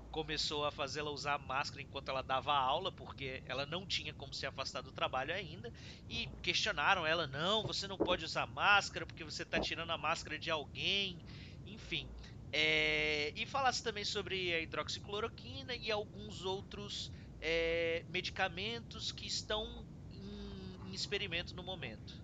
começou 0.09 0.63
a 0.65 0.71
fazê-la 0.71 1.11
usar 1.11 1.37
máscara 1.39 1.81
enquanto 1.81 2.09
ela 2.09 2.21
dava 2.21 2.53
aula, 2.53 2.91
porque 2.91 3.43
ela 3.45 3.65
não 3.65 3.85
tinha 3.85 4.13
como 4.13 4.33
se 4.33 4.45
afastar 4.45 4.81
do 4.81 4.91
trabalho 4.91 5.33
ainda, 5.33 5.71
e 6.07 6.27
questionaram 6.41 7.05
ela: 7.05 7.27
não, 7.27 7.63
você 7.63 7.87
não 7.87 7.97
pode 7.97 8.23
usar 8.23 8.47
máscara 8.47 9.05
porque 9.05 9.23
você 9.23 9.43
está 9.43 9.59
tirando 9.59 9.91
a 9.91 9.97
máscara 9.97 10.39
de 10.39 10.49
alguém, 10.49 11.19
enfim. 11.65 12.09
É, 12.51 13.33
e 13.35 13.45
falasse 13.47 13.83
também 13.83 14.05
sobre 14.05 14.53
a 14.53 14.61
hidroxicloroquina 14.61 15.75
e 15.75 15.91
alguns 15.91 16.45
outros 16.45 17.11
é, 17.41 18.05
medicamentos 18.07 19.11
que 19.11 19.25
estão 19.25 19.85
em, 20.11 20.89
em 20.89 20.93
experimento 20.93 21.55
no 21.55 21.63
momento. 21.63 22.22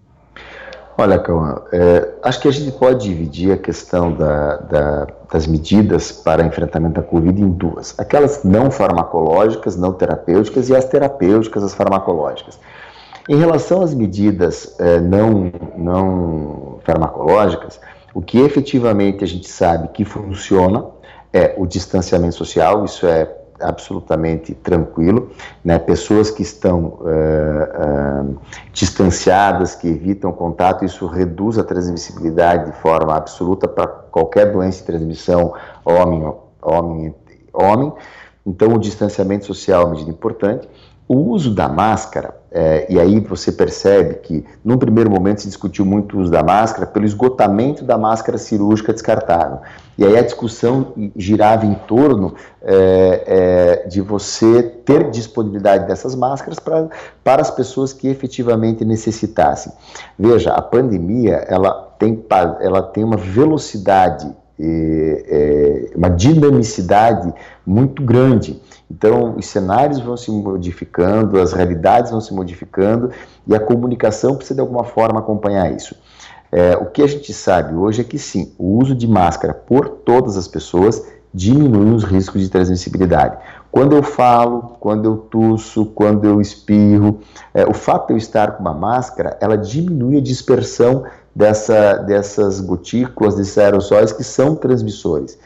Olha, 0.97 1.17
Cauã, 1.17 1.61
é, 1.71 2.09
acho 2.23 2.41
que 2.41 2.47
a 2.49 2.51
gente 2.51 2.77
pode 2.77 3.07
dividir 3.07 3.53
a 3.53 3.57
questão 3.57 4.11
da, 4.11 4.57
da, 4.57 5.07
das 5.32 5.47
medidas 5.47 6.11
para 6.11 6.45
enfrentamento 6.45 6.95
da 6.95 7.01
Covid 7.01 7.41
em 7.41 7.49
duas. 7.51 7.97
Aquelas 7.97 8.43
não 8.43 8.69
farmacológicas, 8.69 9.77
não 9.77 9.93
terapêuticas, 9.93 10.67
e 10.67 10.75
as 10.75 10.84
terapêuticas, 10.84 11.63
as 11.63 11.73
farmacológicas. 11.73 12.59
Em 13.30 13.38
relação 13.38 13.82
às 13.82 13.93
medidas 13.93 14.75
é, 14.77 14.99
não, 14.99 15.51
não 15.77 16.80
farmacológicas, 16.84 17.80
o 18.13 18.21
que 18.21 18.39
efetivamente 18.39 19.23
a 19.23 19.27
gente 19.27 19.47
sabe 19.47 19.88
que 19.89 20.03
funciona 20.03 20.84
é 21.32 21.53
o 21.57 21.65
distanciamento 21.65 22.36
social, 22.36 22.84
isso 22.84 23.07
é 23.07 23.25
absolutamente 23.62 24.53
tranquilo, 24.53 25.32
né? 25.64 25.78
pessoas 25.80 26.32
que 26.32 26.41
estão 26.41 26.99
uh, 27.01 28.32
uh, 28.32 28.39
distanciadas, 28.74 29.76
que 29.76 29.88
evitam 29.88 30.32
contato, 30.32 30.86
isso 30.86 31.05
reduz 31.07 31.57
a 31.57 31.64
transmissibilidade 31.64 32.72
de 32.72 32.78
forma 32.78 33.16
absoluta 33.16 33.68
para 33.68 33.88
qualquer 33.88 34.51
doença 34.51 34.80
de 34.80 34.86
transmissão 34.86 35.53
homem, 35.86 36.34
homem, 36.62 37.16
homem. 37.53 37.93
Então, 38.45 38.74
o 38.74 38.80
distanciamento 38.80 39.45
social 39.45 39.82
é 39.82 39.86
uma 39.86 39.91
medida 39.91 40.10
importante. 40.10 40.68
O 41.10 41.32
uso 41.32 41.55
da 41.55 41.68
máscara, 41.68 42.36
é, 42.51 42.86
e 42.88 42.99
aí 42.99 43.20
você 43.20 43.51
percebe 43.51 44.20
que, 44.22 44.45
num 44.64 44.78
primeiro 44.78 45.10
momento, 45.10 45.41
se 45.41 45.47
discutiu 45.47 45.84
muito 45.84 46.16
o 46.16 46.22
uso 46.22 46.32
da 46.32 46.43
máscara 46.43 46.86
pelo 46.86 47.03
esgotamento 47.03 47.84
da 47.84 47.97
máscara 47.97 48.38
cirúrgica 48.38 48.93
descartável. 48.93 49.57
E 49.97 50.05
aí 50.05 50.16
a 50.16 50.22
discussão 50.22 50.93
girava 51.16 51.66
em 51.66 51.74
torno 51.74 52.36
é, 52.62 53.24
é, 53.84 53.88
de 53.88 54.01
você 54.01 54.62
ter 54.62 55.10
disponibilidade 55.10 55.88
dessas 55.88 56.14
máscaras 56.14 56.60
pra, 56.60 56.88
para 57.24 57.41
as 57.41 57.49
pessoas 57.49 57.91
que 57.91 58.07
efetivamente 58.07 58.86
necessitassem. 58.86 59.74
Veja, 60.18 60.53
a 60.53 60.62
pandemia 60.62 61.38
ela 61.49 61.72
tem, 61.97 62.24
ela 62.62 62.84
tem 62.84 63.03
uma 63.03 63.18
velocidade, 63.18 64.32
é, 64.60 65.91
uma 65.95 66.10
dinamicidade 66.10 67.34
muito 67.66 68.03
grande. 68.03 68.62
Então, 68.89 69.36
os 69.38 69.45
cenários 69.45 69.99
vão 69.99 70.18
se 70.18 70.32
modificando, 70.32 71.39
as 71.39 71.53
realidades 71.53 72.12
vão 72.12 72.20
se 72.20 72.34
modificando 72.34 73.12
e 73.45 73.55
a 73.55 73.60
comunicação 73.60 74.36
precisa 74.36 74.55
de 74.55 74.62
alguma 74.62 74.84
forma 74.84 75.20
acompanhar 75.20 75.72
isso. 75.72 75.95
É, 76.51 76.76
o 76.78 76.88
que 76.88 77.03
a 77.03 77.07
gente 77.07 77.32
sabe 77.32 77.76
hoje 77.76 78.01
é 78.01 78.03
que 78.03 78.18
sim, 78.18 78.53
o 78.57 78.80
uso 78.80 78.95
de 78.95 79.07
máscara 79.07 79.53
por 79.53 79.88
todas 79.88 80.36
as 80.36 80.47
pessoas 80.47 81.05
diminui 81.32 81.93
os 81.93 82.03
riscos 82.03 82.41
de 82.41 82.49
transmissibilidade. 82.49 83.38
Quando 83.72 83.95
eu 83.95 84.01
falo, 84.01 84.76
quando 84.80 85.05
eu 85.05 85.18
tuço, 85.18 85.86
quando 85.86 86.26
eu 86.26 86.41
espirro, 86.41 87.20
é, 87.53 87.66
o 87.68 87.74
fato 87.74 88.07
de 88.07 88.14
eu 88.14 88.18
estar 88.18 88.53
com 88.53 88.62
uma 88.62 88.74
máscara, 88.74 89.38
ela 89.39 89.55
diminui 89.55 90.18
a 90.18 90.22
dispersão 90.22 91.03
dessa, 91.36 91.97
dessas 91.97 92.59
gotículas, 92.59 93.36
desses 93.36 93.57
aerossóis 93.57 94.11
que 94.11 94.23
são 94.23 94.55
transmissores. 94.55 95.38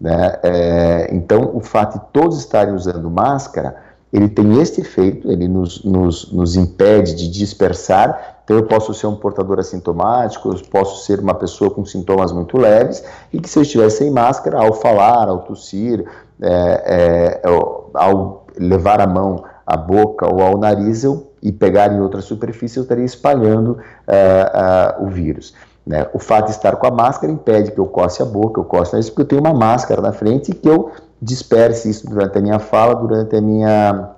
Né? 0.00 0.38
É, 0.42 1.08
então, 1.12 1.50
o 1.54 1.60
fato 1.60 1.98
de 1.98 2.04
todos 2.12 2.38
estarem 2.38 2.74
usando 2.74 3.08
máscara, 3.10 3.76
ele 4.12 4.28
tem 4.28 4.60
este 4.60 4.80
efeito, 4.80 5.30
ele 5.30 5.48
nos, 5.48 5.84
nos, 5.84 6.30
nos 6.32 6.56
impede 6.56 7.14
de 7.14 7.30
dispersar. 7.30 8.40
Então, 8.44 8.56
eu 8.56 8.64
posso 8.64 8.92
ser 8.92 9.06
um 9.06 9.16
portador 9.16 9.58
assintomático, 9.58 10.50
eu 10.50 10.60
posso 10.70 11.04
ser 11.06 11.20
uma 11.20 11.34
pessoa 11.34 11.70
com 11.70 11.84
sintomas 11.84 12.32
muito 12.32 12.58
leves, 12.58 13.02
e 13.32 13.40
que 13.40 13.48
se 13.48 13.58
eu 13.58 13.62
estiver 13.62 13.88
sem 13.90 14.10
máscara, 14.10 14.58
ao 14.58 14.74
falar, 14.74 15.28
ao 15.28 15.40
tossir, 15.40 16.04
é, 16.40 17.40
é, 17.42 17.48
ao 17.94 18.46
levar 18.58 19.00
a 19.00 19.06
mão 19.06 19.44
à 19.66 19.76
boca 19.76 20.26
ou 20.26 20.42
ao 20.42 20.58
nariz 20.58 21.04
eu, 21.04 21.31
e 21.42 21.50
pegar 21.50 21.92
em 21.92 22.00
outra 22.00 22.20
superfície, 22.20 22.78
eu 22.78 22.84
estaria 22.84 23.04
espalhando 23.04 23.78
é, 24.06 24.94
o 25.00 25.08
vírus. 25.08 25.54
Né? 25.84 26.06
O 26.12 26.18
fato 26.18 26.46
de 26.46 26.52
estar 26.52 26.76
com 26.76 26.86
a 26.86 26.90
máscara 26.90 27.32
impede 27.32 27.72
que 27.72 27.78
eu 27.78 27.86
coce 27.86 28.22
a 28.22 28.24
boca, 28.24 28.60
eu 28.60 28.64
coce 28.64 28.92
nariz, 28.92 29.10
porque 29.10 29.22
eu 29.22 29.26
tenho 29.26 29.40
uma 29.40 29.52
máscara 29.52 30.00
na 30.00 30.12
frente 30.12 30.52
e 30.52 30.54
que 30.54 30.68
eu 30.68 30.92
disperse 31.20 31.90
isso 31.90 32.08
durante 32.08 32.38
a 32.38 32.40
minha 32.40 32.58
fala, 32.58 32.94
durante 32.94 33.34
a 33.34 33.40
minha, 33.40 34.10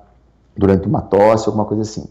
durante 0.56 0.86
uma 0.86 1.00
tosse, 1.00 1.48
alguma 1.48 1.64
coisa 1.64 1.82
assim. 1.82 2.06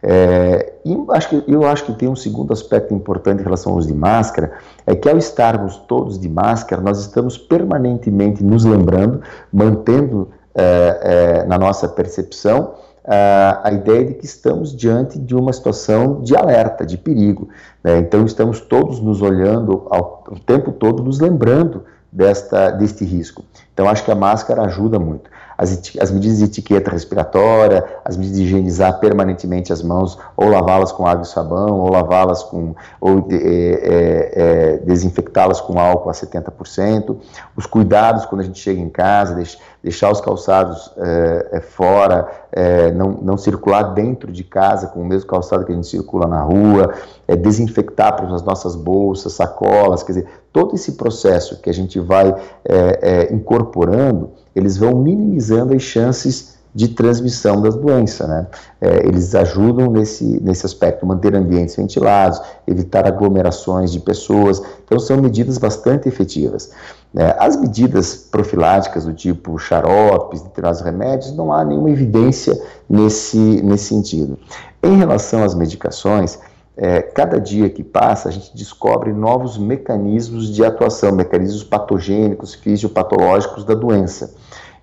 É, 0.00 0.74
e 0.84 0.96
acho 1.10 1.28
que, 1.28 1.44
eu 1.48 1.66
acho 1.66 1.84
que 1.84 1.92
tem 1.92 2.08
um 2.08 2.16
segundo 2.16 2.52
aspecto 2.52 2.94
importante 2.94 3.40
em 3.40 3.44
relação 3.44 3.72
ao 3.72 3.78
uso 3.78 3.88
de 3.88 3.94
máscara, 3.94 4.52
é 4.86 4.94
que 4.94 5.08
ao 5.08 5.16
estarmos 5.16 5.76
todos 5.76 6.18
de 6.18 6.28
máscara, 6.28 6.80
nós 6.82 7.00
estamos 7.00 7.36
permanentemente 7.36 8.42
nos 8.42 8.64
lembrando, 8.64 9.20
mantendo 9.52 10.28
é, 10.54 11.42
é, 11.42 11.46
na 11.46 11.58
nossa 11.58 11.88
percepção 11.88 12.74
a 13.10 13.72
ideia 13.72 14.04
de 14.04 14.14
que 14.14 14.26
estamos 14.26 14.76
diante 14.76 15.18
de 15.18 15.34
uma 15.34 15.52
situação 15.52 16.20
de 16.20 16.36
alerta, 16.36 16.84
de 16.84 16.98
perigo. 16.98 17.48
Né? 17.82 17.98
Então, 17.98 18.26
estamos 18.26 18.60
todos 18.60 19.00
nos 19.00 19.22
olhando 19.22 19.86
ao, 19.90 20.24
o 20.28 20.38
tempo 20.38 20.72
todo, 20.72 21.02
nos 21.02 21.18
lembrando 21.18 21.84
desta, 22.12 22.70
deste 22.70 23.04
risco. 23.04 23.44
Então, 23.72 23.88
acho 23.88 24.04
que 24.04 24.10
a 24.10 24.14
máscara 24.14 24.62
ajuda 24.62 24.98
muito 24.98 25.30
as, 25.58 25.82
as 26.00 26.12
medidas 26.12 26.38
de 26.38 26.44
etiqueta 26.44 26.88
respiratória, 26.88 27.84
as 28.04 28.16
medidas 28.16 28.38
de 28.38 28.44
higienizar 28.44 29.00
permanentemente 29.00 29.72
as 29.72 29.82
mãos, 29.82 30.16
ou 30.36 30.48
lavá-las 30.48 30.92
com 30.92 31.04
água 31.04 31.24
e 31.24 31.26
sabão, 31.26 31.80
ou 31.80 31.90
lavá-las 31.90 32.44
com, 32.44 32.76
ou 33.00 33.26
é, 33.28 33.34
é, 33.34 34.32
é, 34.34 34.76
desinfectá-las 34.78 35.60
com 35.60 35.80
álcool 35.80 36.10
a 36.10 36.12
70%, 36.12 37.16
os 37.56 37.66
cuidados 37.66 38.24
quando 38.24 38.42
a 38.42 38.44
gente 38.44 38.60
chega 38.60 38.80
em 38.80 38.88
casa, 38.88 39.34
deix, 39.34 39.58
deixar 39.88 40.12
os 40.12 40.20
calçados 40.20 40.92
é, 40.98 41.48
é, 41.52 41.60
fora, 41.60 42.28
é, 42.52 42.92
não, 42.92 43.12
não 43.12 43.38
circular 43.38 43.94
dentro 43.94 44.30
de 44.30 44.44
casa 44.44 44.86
com 44.88 45.00
o 45.00 45.04
mesmo 45.04 45.26
calçado 45.26 45.64
que 45.64 45.72
a 45.72 45.74
gente 45.74 45.86
circula 45.86 46.26
na 46.26 46.42
rua, 46.42 46.92
desinfectar 47.40 48.22
as 48.22 48.42
nossas 48.42 48.76
bolsas, 48.76 49.32
sacolas, 49.32 50.02
quer 50.02 50.12
dizer, 50.12 50.28
todo 50.52 50.74
esse 50.74 50.92
processo 50.92 51.60
que 51.60 51.70
a 51.70 51.74
gente 51.74 51.98
vai 51.98 52.34
incorporando, 53.30 54.30
eles 54.54 54.76
vão 54.76 54.94
minimizando 54.94 55.74
as 55.74 55.82
chances 55.82 56.57
de 56.74 56.88
transmissão 56.88 57.60
das 57.60 57.74
doenças. 57.76 58.28
Né? 58.28 58.46
É, 58.80 59.06
eles 59.06 59.34
ajudam 59.34 59.90
nesse, 59.90 60.24
nesse 60.42 60.66
aspecto, 60.66 61.06
manter 61.06 61.34
ambientes 61.34 61.76
ventilados, 61.76 62.40
evitar 62.66 63.06
aglomerações 63.06 63.92
de 63.92 64.00
pessoas. 64.00 64.62
Então, 64.84 64.98
são 64.98 65.16
medidas 65.18 65.58
bastante 65.58 66.08
efetivas. 66.08 66.70
É, 67.16 67.36
as 67.38 67.56
medidas 67.56 68.14
profiláticas, 68.16 69.04
do 69.04 69.12
tipo 69.12 69.58
xaropes, 69.58 70.42
determinados 70.42 70.80
remédios, 70.80 71.32
não 71.32 71.52
há 71.52 71.64
nenhuma 71.64 71.90
evidência 71.90 72.60
nesse, 72.88 73.38
nesse 73.38 73.84
sentido. 73.84 74.38
Em 74.82 74.96
relação 74.96 75.42
às 75.42 75.54
medicações, 75.54 76.38
é, 76.80 77.02
cada 77.02 77.40
dia 77.40 77.68
que 77.68 77.82
passa, 77.82 78.28
a 78.28 78.32
gente 78.32 78.56
descobre 78.56 79.12
novos 79.12 79.58
mecanismos 79.58 80.54
de 80.54 80.64
atuação, 80.64 81.10
mecanismos 81.10 81.64
patogênicos, 81.64 82.54
fisiopatológicos 82.54 83.64
da 83.64 83.74
doença. 83.74 84.32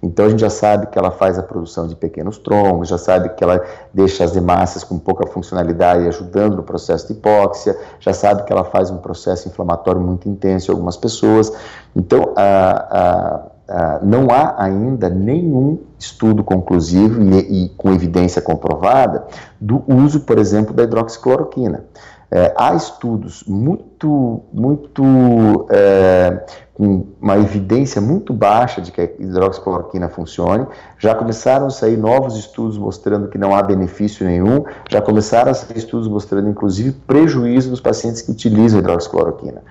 Então 0.02 0.26
a 0.26 0.30
gente 0.30 0.40
já 0.40 0.50
sabe 0.50 0.88
que 0.88 0.98
ela 0.98 1.12
faz 1.12 1.38
a 1.40 1.44
produção 1.44 1.88
de 1.88 1.96
pequenos 1.96 2.38
trombos, 2.38 2.90
já 2.90 2.98
sabe 2.98 3.30
que 3.30 3.44
ela 3.44 3.64
deixa 3.94 4.24
as 4.24 4.36
hemácias 4.36 4.84
com 4.84 4.98
pouca 5.00 5.26
funcionalidade, 5.28 6.08
ajudando 6.08 6.56
no 6.56 6.64
processo 6.64 7.08
de 7.08 7.14
hipóxia, 7.14 7.78
já 8.00 8.14
sabe 8.14 8.44
que 8.44 8.52
ela 8.52 8.64
faz 8.64 8.92
um 8.92 8.98
processo 8.98 9.48
inflamatório 9.48 10.02
muito 10.02 10.30
intenso 10.30 10.72
em 10.72 10.74
algumas 10.74 10.98
pessoas. 10.98 11.52
Então 11.96 12.34
a, 12.36 13.50
a, 13.70 13.74
a, 13.74 14.00
não 14.02 14.28
há 14.30 14.64
ainda 14.64 15.10
nenhum 15.10 15.80
estudo 15.98 16.44
conclusivo 16.44 17.22
e, 17.22 17.66
e 17.66 17.70
com 17.70 17.92
evidência 17.92 18.42
comprovada 18.42 19.26
do 19.60 19.84
uso, 19.88 20.22
por 20.22 20.38
exemplo, 20.38 20.74
da 20.74 20.84
hidroxicloroquina. 20.84 21.86
É, 22.32 22.54
há 22.58 22.74
estudos 22.76 23.44
muito, 23.48 24.44
muito 24.52 25.68
é, 25.70 26.44
com 26.74 27.06
uma 27.22 27.38
evidência 27.38 28.02
muito 28.02 28.34
baixa 28.34 28.82
de 28.82 28.92
que 28.92 29.00
a 29.00 29.04
hidroxicloroquina 29.04 30.10
funcione. 30.10 30.68
Já 31.00 31.16
começaram 31.16 31.68
a 31.68 31.70
sair 31.70 31.96
novos 31.96 32.36
estudos 32.36 32.78
mostrando 32.78 33.30
que 33.30 33.38
não 33.38 33.56
há 33.56 33.64
benefício 33.64 34.26
nenhum. 34.26 34.66
Já 34.90 35.02
começaram 35.02 35.52
a 35.52 35.54
sair 35.54 35.78
estudos 35.78 36.08
mostrando, 36.08 36.50
inclusive, 36.50 36.92
prejuízo 36.92 37.70
dos 37.70 37.80
pacientes 37.80 38.22
que 38.22 38.32
utilizam 38.32 38.80
a 38.80 38.82
hidroxicloroquina. 38.82 39.62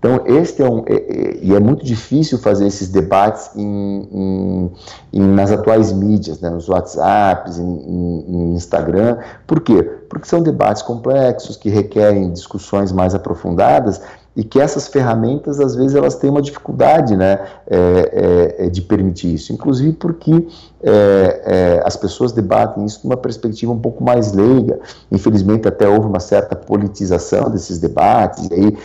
Então, 0.00 0.22
este 0.24 0.62
é 0.62 0.68
um. 0.68 0.82
É, 0.86 0.94
é, 0.94 1.38
e 1.42 1.54
é 1.54 1.60
muito 1.60 1.84
difícil 1.84 2.38
fazer 2.38 2.66
esses 2.66 2.88
debates 2.88 3.50
em, 3.54 4.08
em, 4.10 4.70
em, 5.12 5.20
nas 5.20 5.52
atuais 5.52 5.92
mídias, 5.92 6.40
né, 6.40 6.48
nos 6.48 6.70
WhatsApps, 6.70 7.58
em, 7.58 8.24
em, 8.26 8.54
Instagram. 8.54 9.18
Por 9.46 9.60
quê? 9.60 9.82
Porque 10.08 10.26
são 10.26 10.42
debates 10.42 10.80
complexos, 10.80 11.58
que 11.58 11.68
requerem 11.68 12.32
discussões 12.32 12.90
mais 12.92 13.14
aprofundadas 13.14 14.00
e 14.34 14.42
que 14.42 14.58
essas 14.58 14.88
ferramentas, 14.88 15.60
às 15.60 15.74
vezes, 15.74 15.94
elas 15.94 16.14
têm 16.14 16.30
uma 16.30 16.40
dificuldade 16.40 17.14
né, 17.14 17.38
é, 17.66 18.56
é, 18.58 18.66
é 18.66 18.70
de 18.70 18.80
permitir 18.80 19.34
isso. 19.34 19.52
Inclusive 19.52 19.92
porque 19.92 20.46
é, 20.82 21.82
as 21.84 21.94
pessoas 21.94 22.32
debatem 22.32 22.86
isso 22.86 23.00
numa 23.04 23.18
perspectiva 23.18 23.70
um 23.70 23.78
pouco 23.78 24.02
mais 24.02 24.32
leiga. 24.32 24.80
Infelizmente, 25.12 25.68
até 25.68 25.86
houve 25.86 26.06
uma 26.06 26.20
certa 26.20 26.56
politização 26.56 27.50
desses 27.50 27.78
debates, 27.78 28.48
e 28.50 28.54
aí 28.54 28.78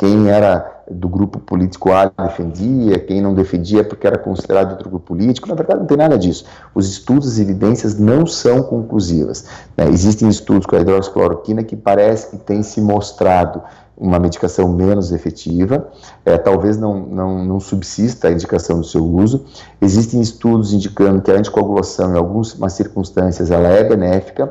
quem 0.00 0.30
era 0.30 0.82
do 0.90 1.06
grupo 1.06 1.38
político 1.38 1.92
A 1.92 2.06
defendia, 2.06 2.98
quem 2.98 3.20
não 3.20 3.34
defendia 3.34 3.84
porque 3.84 4.06
era 4.06 4.16
considerado 4.16 4.70
outro 4.70 4.88
grupo 4.88 5.08
político. 5.08 5.46
Na 5.46 5.54
verdade, 5.54 5.80
não 5.80 5.86
tem 5.86 5.98
nada 5.98 6.18
disso. 6.18 6.46
Os 6.74 6.88
estudos 6.88 7.38
e 7.38 7.42
evidências 7.42 7.98
não 7.98 8.24
são 8.24 8.62
conclusivas. 8.62 9.44
Né? 9.76 9.86
Existem 9.90 10.30
estudos 10.30 10.64
com 10.64 10.74
a 10.74 10.80
hidroxicloroquina 10.80 11.62
que 11.62 11.76
parece 11.76 12.30
que 12.30 12.38
tem 12.38 12.62
se 12.62 12.80
mostrado 12.80 13.60
uma 13.94 14.18
medicação 14.18 14.66
menos 14.66 15.12
efetiva, 15.12 15.86
é, 16.24 16.38
talvez 16.38 16.78
não, 16.78 17.00
não, 17.00 17.44
não 17.44 17.60
subsista 17.60 18.28
a 18.28 18.32
indicação 18.32 18.80
do 18.80 18.86
seu 18.86 19.04
uso. 19.04 19.44
Existem 19.82 20.22
estudos 20.22 20.72
indicando 20.72 21.20
que 21.20 21.30
a 21.30 21.34
anticoagulação, 21.34 22.14
em 22.14 22.16
algumas 22.16 22.72
circunstâncias, 22.72 23.50
ela 23.50 23.68
é 23.68 23.84
benéfica, 23.84 24.50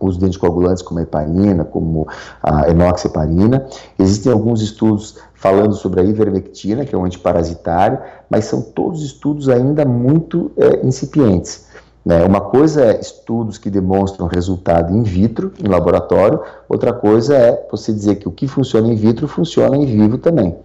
uso 0.00 0.18
de 0.18 0.26
anticoagulantes 0.26 0.82
como 0.82 0.98
a 0.98 1.02
heparina, 1.02 1.64
como 1.64 2.08
a 2.42 2.70
enoxaparina. 2.70 3.66
Existem 3.98 4.32
alguns 4.32 4.62
estudos 4.62 5.18
falando 5.34 5.74
sobre 5.74 6.00
a 6.00 6.04
ivermectina, 6.04 6.84
que 6.84 6.94
é 6.94 6.98
um 6.98 7.04
antiparasitário, 7.04 7.98
mas 8.28 8.46
são 8.46 8.62
todos 8.62 9.02
estudos 9.02 9.48
ainda 9.48 9.84
muito 9.84 10.50
é, 10.56 10.84
incipientes. 10.86 11.66
Né? 12.04 12.24
Uma 12.24 12.40
coisa 12.40 12.84
é 12.84 13.00
estudos 13.00 13.58
que 13.58 13.70
demonstram 13.70 14.26
resultado 14.26 14.92
in 14.94 15.02
vitro, 15.02 15.52
em 15.62 15.68
laboratório, 15.68 16.40
outra 16.68 16.92
coisa 16.92 17.36
é 17.36 17.66
você 17.70 17.92
dizer 17.92 18.16
que 18.16 18.26
o 18.26 18.30
que 18.30 18.48
funciona 18.48 18.88
in 18.88 18.96
vitro 18.96 19.28
funciona 19.28 19.76
em 19.76 19.84
vivo 19.84 20.18
também. 20.18 20.56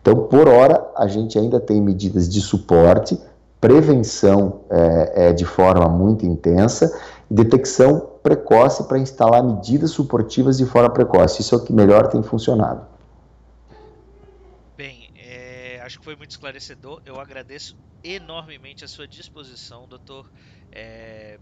Então, 0.00 0.14
por 0.16 0.48
hora, 0.48 0.86
a 0.96 1.08
gente 1.08 1.36
ainda 1.38 1.58
tem 1.58 1.80
medidas 1.80 2.28
de 2.28 2.40
suporte, 2.40 3.18
prevenção 3.60 4.60
é, 4.70 5.12
é, 5.28 5.32
de 5.32 5.44
forma 5.44 5.88
muito 5.88 6.24
intensa, 6.24 6.96
detecção 7.28 8.10
precoce 8.26 8.82
para 8.88 8.98
instalar 8.98 9.40
medidas 9.40 9.92
suportivas 9.92 10.58
de 10.58 10.66
forma 10.66 10.92
precoce. 10.92 11.42
Isso 11.42 11.54
é 11.54 11.58
o 11.58 11.64
que 11.64 11.72
melhor 11.72 12.08
tem 12.08 12.20
funcionado. 12.24 12.84
Bem, 14.76 15.08
é, 15.14 15.80
acho 15.84 16.00
que 16.00 16.04
foi 16.04 16.16
muito 16.16 16.32
esclarecedor. 16.32 17.00
Eu 17.06 17.20
agradeço 17.20 17.78
enormemente 18.02 18.84
a 18.84 18.88
sua 18.88 19.06
disposição, 19.06 19.86
doutor. 19.86 20.28
É, 20.72 21.38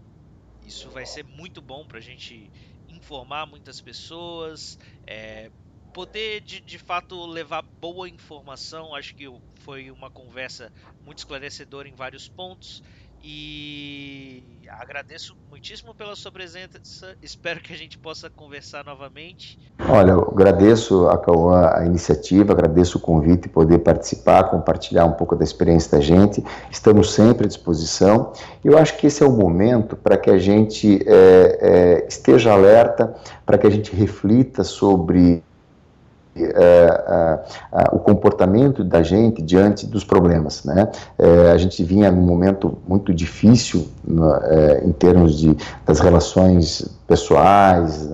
isso 0.63 0.87
vai 0.91 1.07
ser 1.07 1.23
muito 1.23 1.59
bom 1.59 1.87
para 1.87 1.97
a 1.97 2.01
gente 2.01 2.51
informar 2.87 3.47
muitas 3.47 3.81
pessoas, 3.81 4.77
é, 5.07 5.49
poder 5.91 6.41
de, 6.41 6.59
de 6.59 6.77
fato 6.77 7.25
levar 7.25 7.63
boa 7.63 8.07
informação. 8.07 8.93
Acho 8.93 9.15
que 9.15 9.25
foi 9.55 9.89
uma 9.89 10.11
conversa 10.11 10.71
muito 11.03 11.17
esclarecedora 11.17 11.89
em 11.89 11.95
vários 11.95 12.29
pontos. 12.29 12.83
E 13.23 14.54
agradeço 14.69 15.35
muitíssimo 15.49 15.93
pela 15.93 16.15
sua 16.15 16.31
presença. 16.31 16.79
Espero 17.21 17.59
que 17.59 17.73
a 17.73 17.77
gente 17.77 17.97
possa 17.97 18.29
conversar 18.29 18.83
novamente. 18.83 19.59
Olha, 19.89 20.11
eu 20.11 20.21
agradeço 20.21 21.07
a 21.07 21.17
Cauã 21.17 21.69
a 21.73 21.85
iniciativa, 21.85 22.53
agradeço 22.53 22.97
o 22.97 23.01
convite 23.01 23.47
poder 23.47 23.79
participar, 23.79 24.45
compartilhar 24.45 25.05
um 25.05 25.13
pouco 25.13 25.35
da 25.35 25.43
experiência 25.43 25.97
da 25.97 26.03
gente. 26.03 26.43
Estamos 26.71 27.13
sempre 27.13 27.45
à 27.45 27.47
disposição. 27.47 28.33
Eu 28.63 28.77
acho 28.77 28.97
que 28.97 29.07
esse 29.07 29.21
é 29.21 29.25
o 29.25 29.31
momento 29.31 29.95
para 29.95 30.17
que 30.17 30.29
a 30.29 30.37
gente 30.37 30.99
é, 31.05 31.59
é, 31.61 32.07
esteja 32.07 32.51
alerta, 32.51 33.15
para 33.45 33.57
que 33.57 33.67
a 33.67 33.69
gente 33.69 33.95
reflita 33.95 34.63
sobre 34.63 35.43
o 37.91 37.99
comportamento 37.99 38.83
da 38.83 39.01
gente 39.01 39.41
diante 39.41 39.87
dos 39.87 40.03
problemas. 40.03 40.63
Né? 40.63 40.89
a 41.53 41.57
gente 41.57 41.83
vinha 41.83 42.11
num 42.11 42.21
momento 42.21 42.77
muito 42.87 43.13
difícil 43.13 43.87
em 44.83 44.91
termos 44.91 45.37
de, 45.37 45.55
das 45.85 45.99
relações 45.99 46.87
pessoais, 47.07 48.09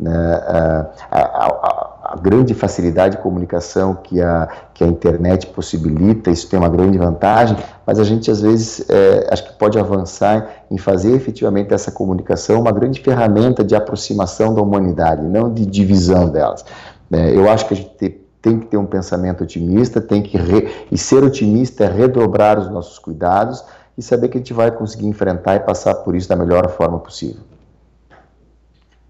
né? 0.00 0.42
a, 0.46 0.86
a, 1.10 2.12
a, 2.12 2.16
grande 2.20 2.54
facilidade 2.54 3.16
de 3.16 3.22
comunicação 3.22 3.94
que 3.94 4.20
a, 4.20 4.48
que 4.72 4.82
a 4.82 4.86
internet 4.86 5.46
possibilita, 5.48 6.30
isso 6.30 6.48
tem 6.48 6.58
uma 6.58 6.68
grande 6.68 6.96
vantagem, 6.96 7.56
mas 7.86 7.98
a 8.00 8.04
gente 8.04 8.30
às 8.30 8.40
vezes 8.40 8.84
é, 8.88 9.28
acho 9.30 9.44
que 9.44 9.52
pode 9.52 9.78
avançar 9.78 10.64
em 10.70 10.78
fazer 10.78 11.14
efetivamente 11.14 11.74
essa 11.74 11.92
comunicação 11.92 12.60
uma 12.60 12.72
grande 12.72 13.00
ferramenta 13.00 13.62
de 13.62 13.76
aproximação 13.76 14.54
da 14.54 14.62
humanidade, 14.62 15.22
não 15.22 15.52
de 15.52 15.66
divisão 15.66 16.30
delas. 16.30 16.64
É, 17.12 17.34
eu 17.34 17.50
acho 17.50 17.66
que 17.66 17.74
a 17.74 17.76
gente 17.76 18.20
tem 18.40 18.60
que 18.60 18.66
ter 18.66 18.76
um 18.76 18.86
pensamento 18.86 19.44
otimista, 19.44 20.00
tem 20.00 20.22
que 20.22 20.36
re, 20.36 20.86
e 20.90 20.96
ser 20.96 21.22
otimista 21.22 21.84
é 21.84 21.88
redobrar 21.88 22.58
os 22.58 22.70
nossos 22.70 22.98
cuidados 22.98 23.64
e 23.98 24.02
saber 24.02 24.28
que 24.28 24.38
a 24.38 24.40
gente 24.40 24.52
vai 24.52 24.70
conseguir 24.70 25.06
enfrentar 25.06 25.56
e 25.56 25.60
passar 25.60 25.94
por 25.96 26.14
isso 26.14 26.28
da 26.28 26.36
melhor 26.36 26.68
forma 26.70 26.98
possível. 26.98 27.42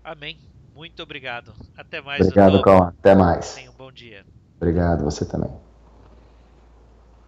Amém. 0.03 0.39
Muito 0.75 1.03
obrigado. 1.03 1.53
Até 1.77 2.01
mais. 2.01 2.21
Obrigado, 2.23 2.63
Calma. 2.63 2.95
Até 2.99 3.15
mais. 3.15 3.55
Tenha 3.55 3.71
um 3.71 3.75
bom 3.75 3.93
dia. 3.93 4.25
Obrigado, 4.57 5.05
você 5.05 5.25
também. 5.25 5.51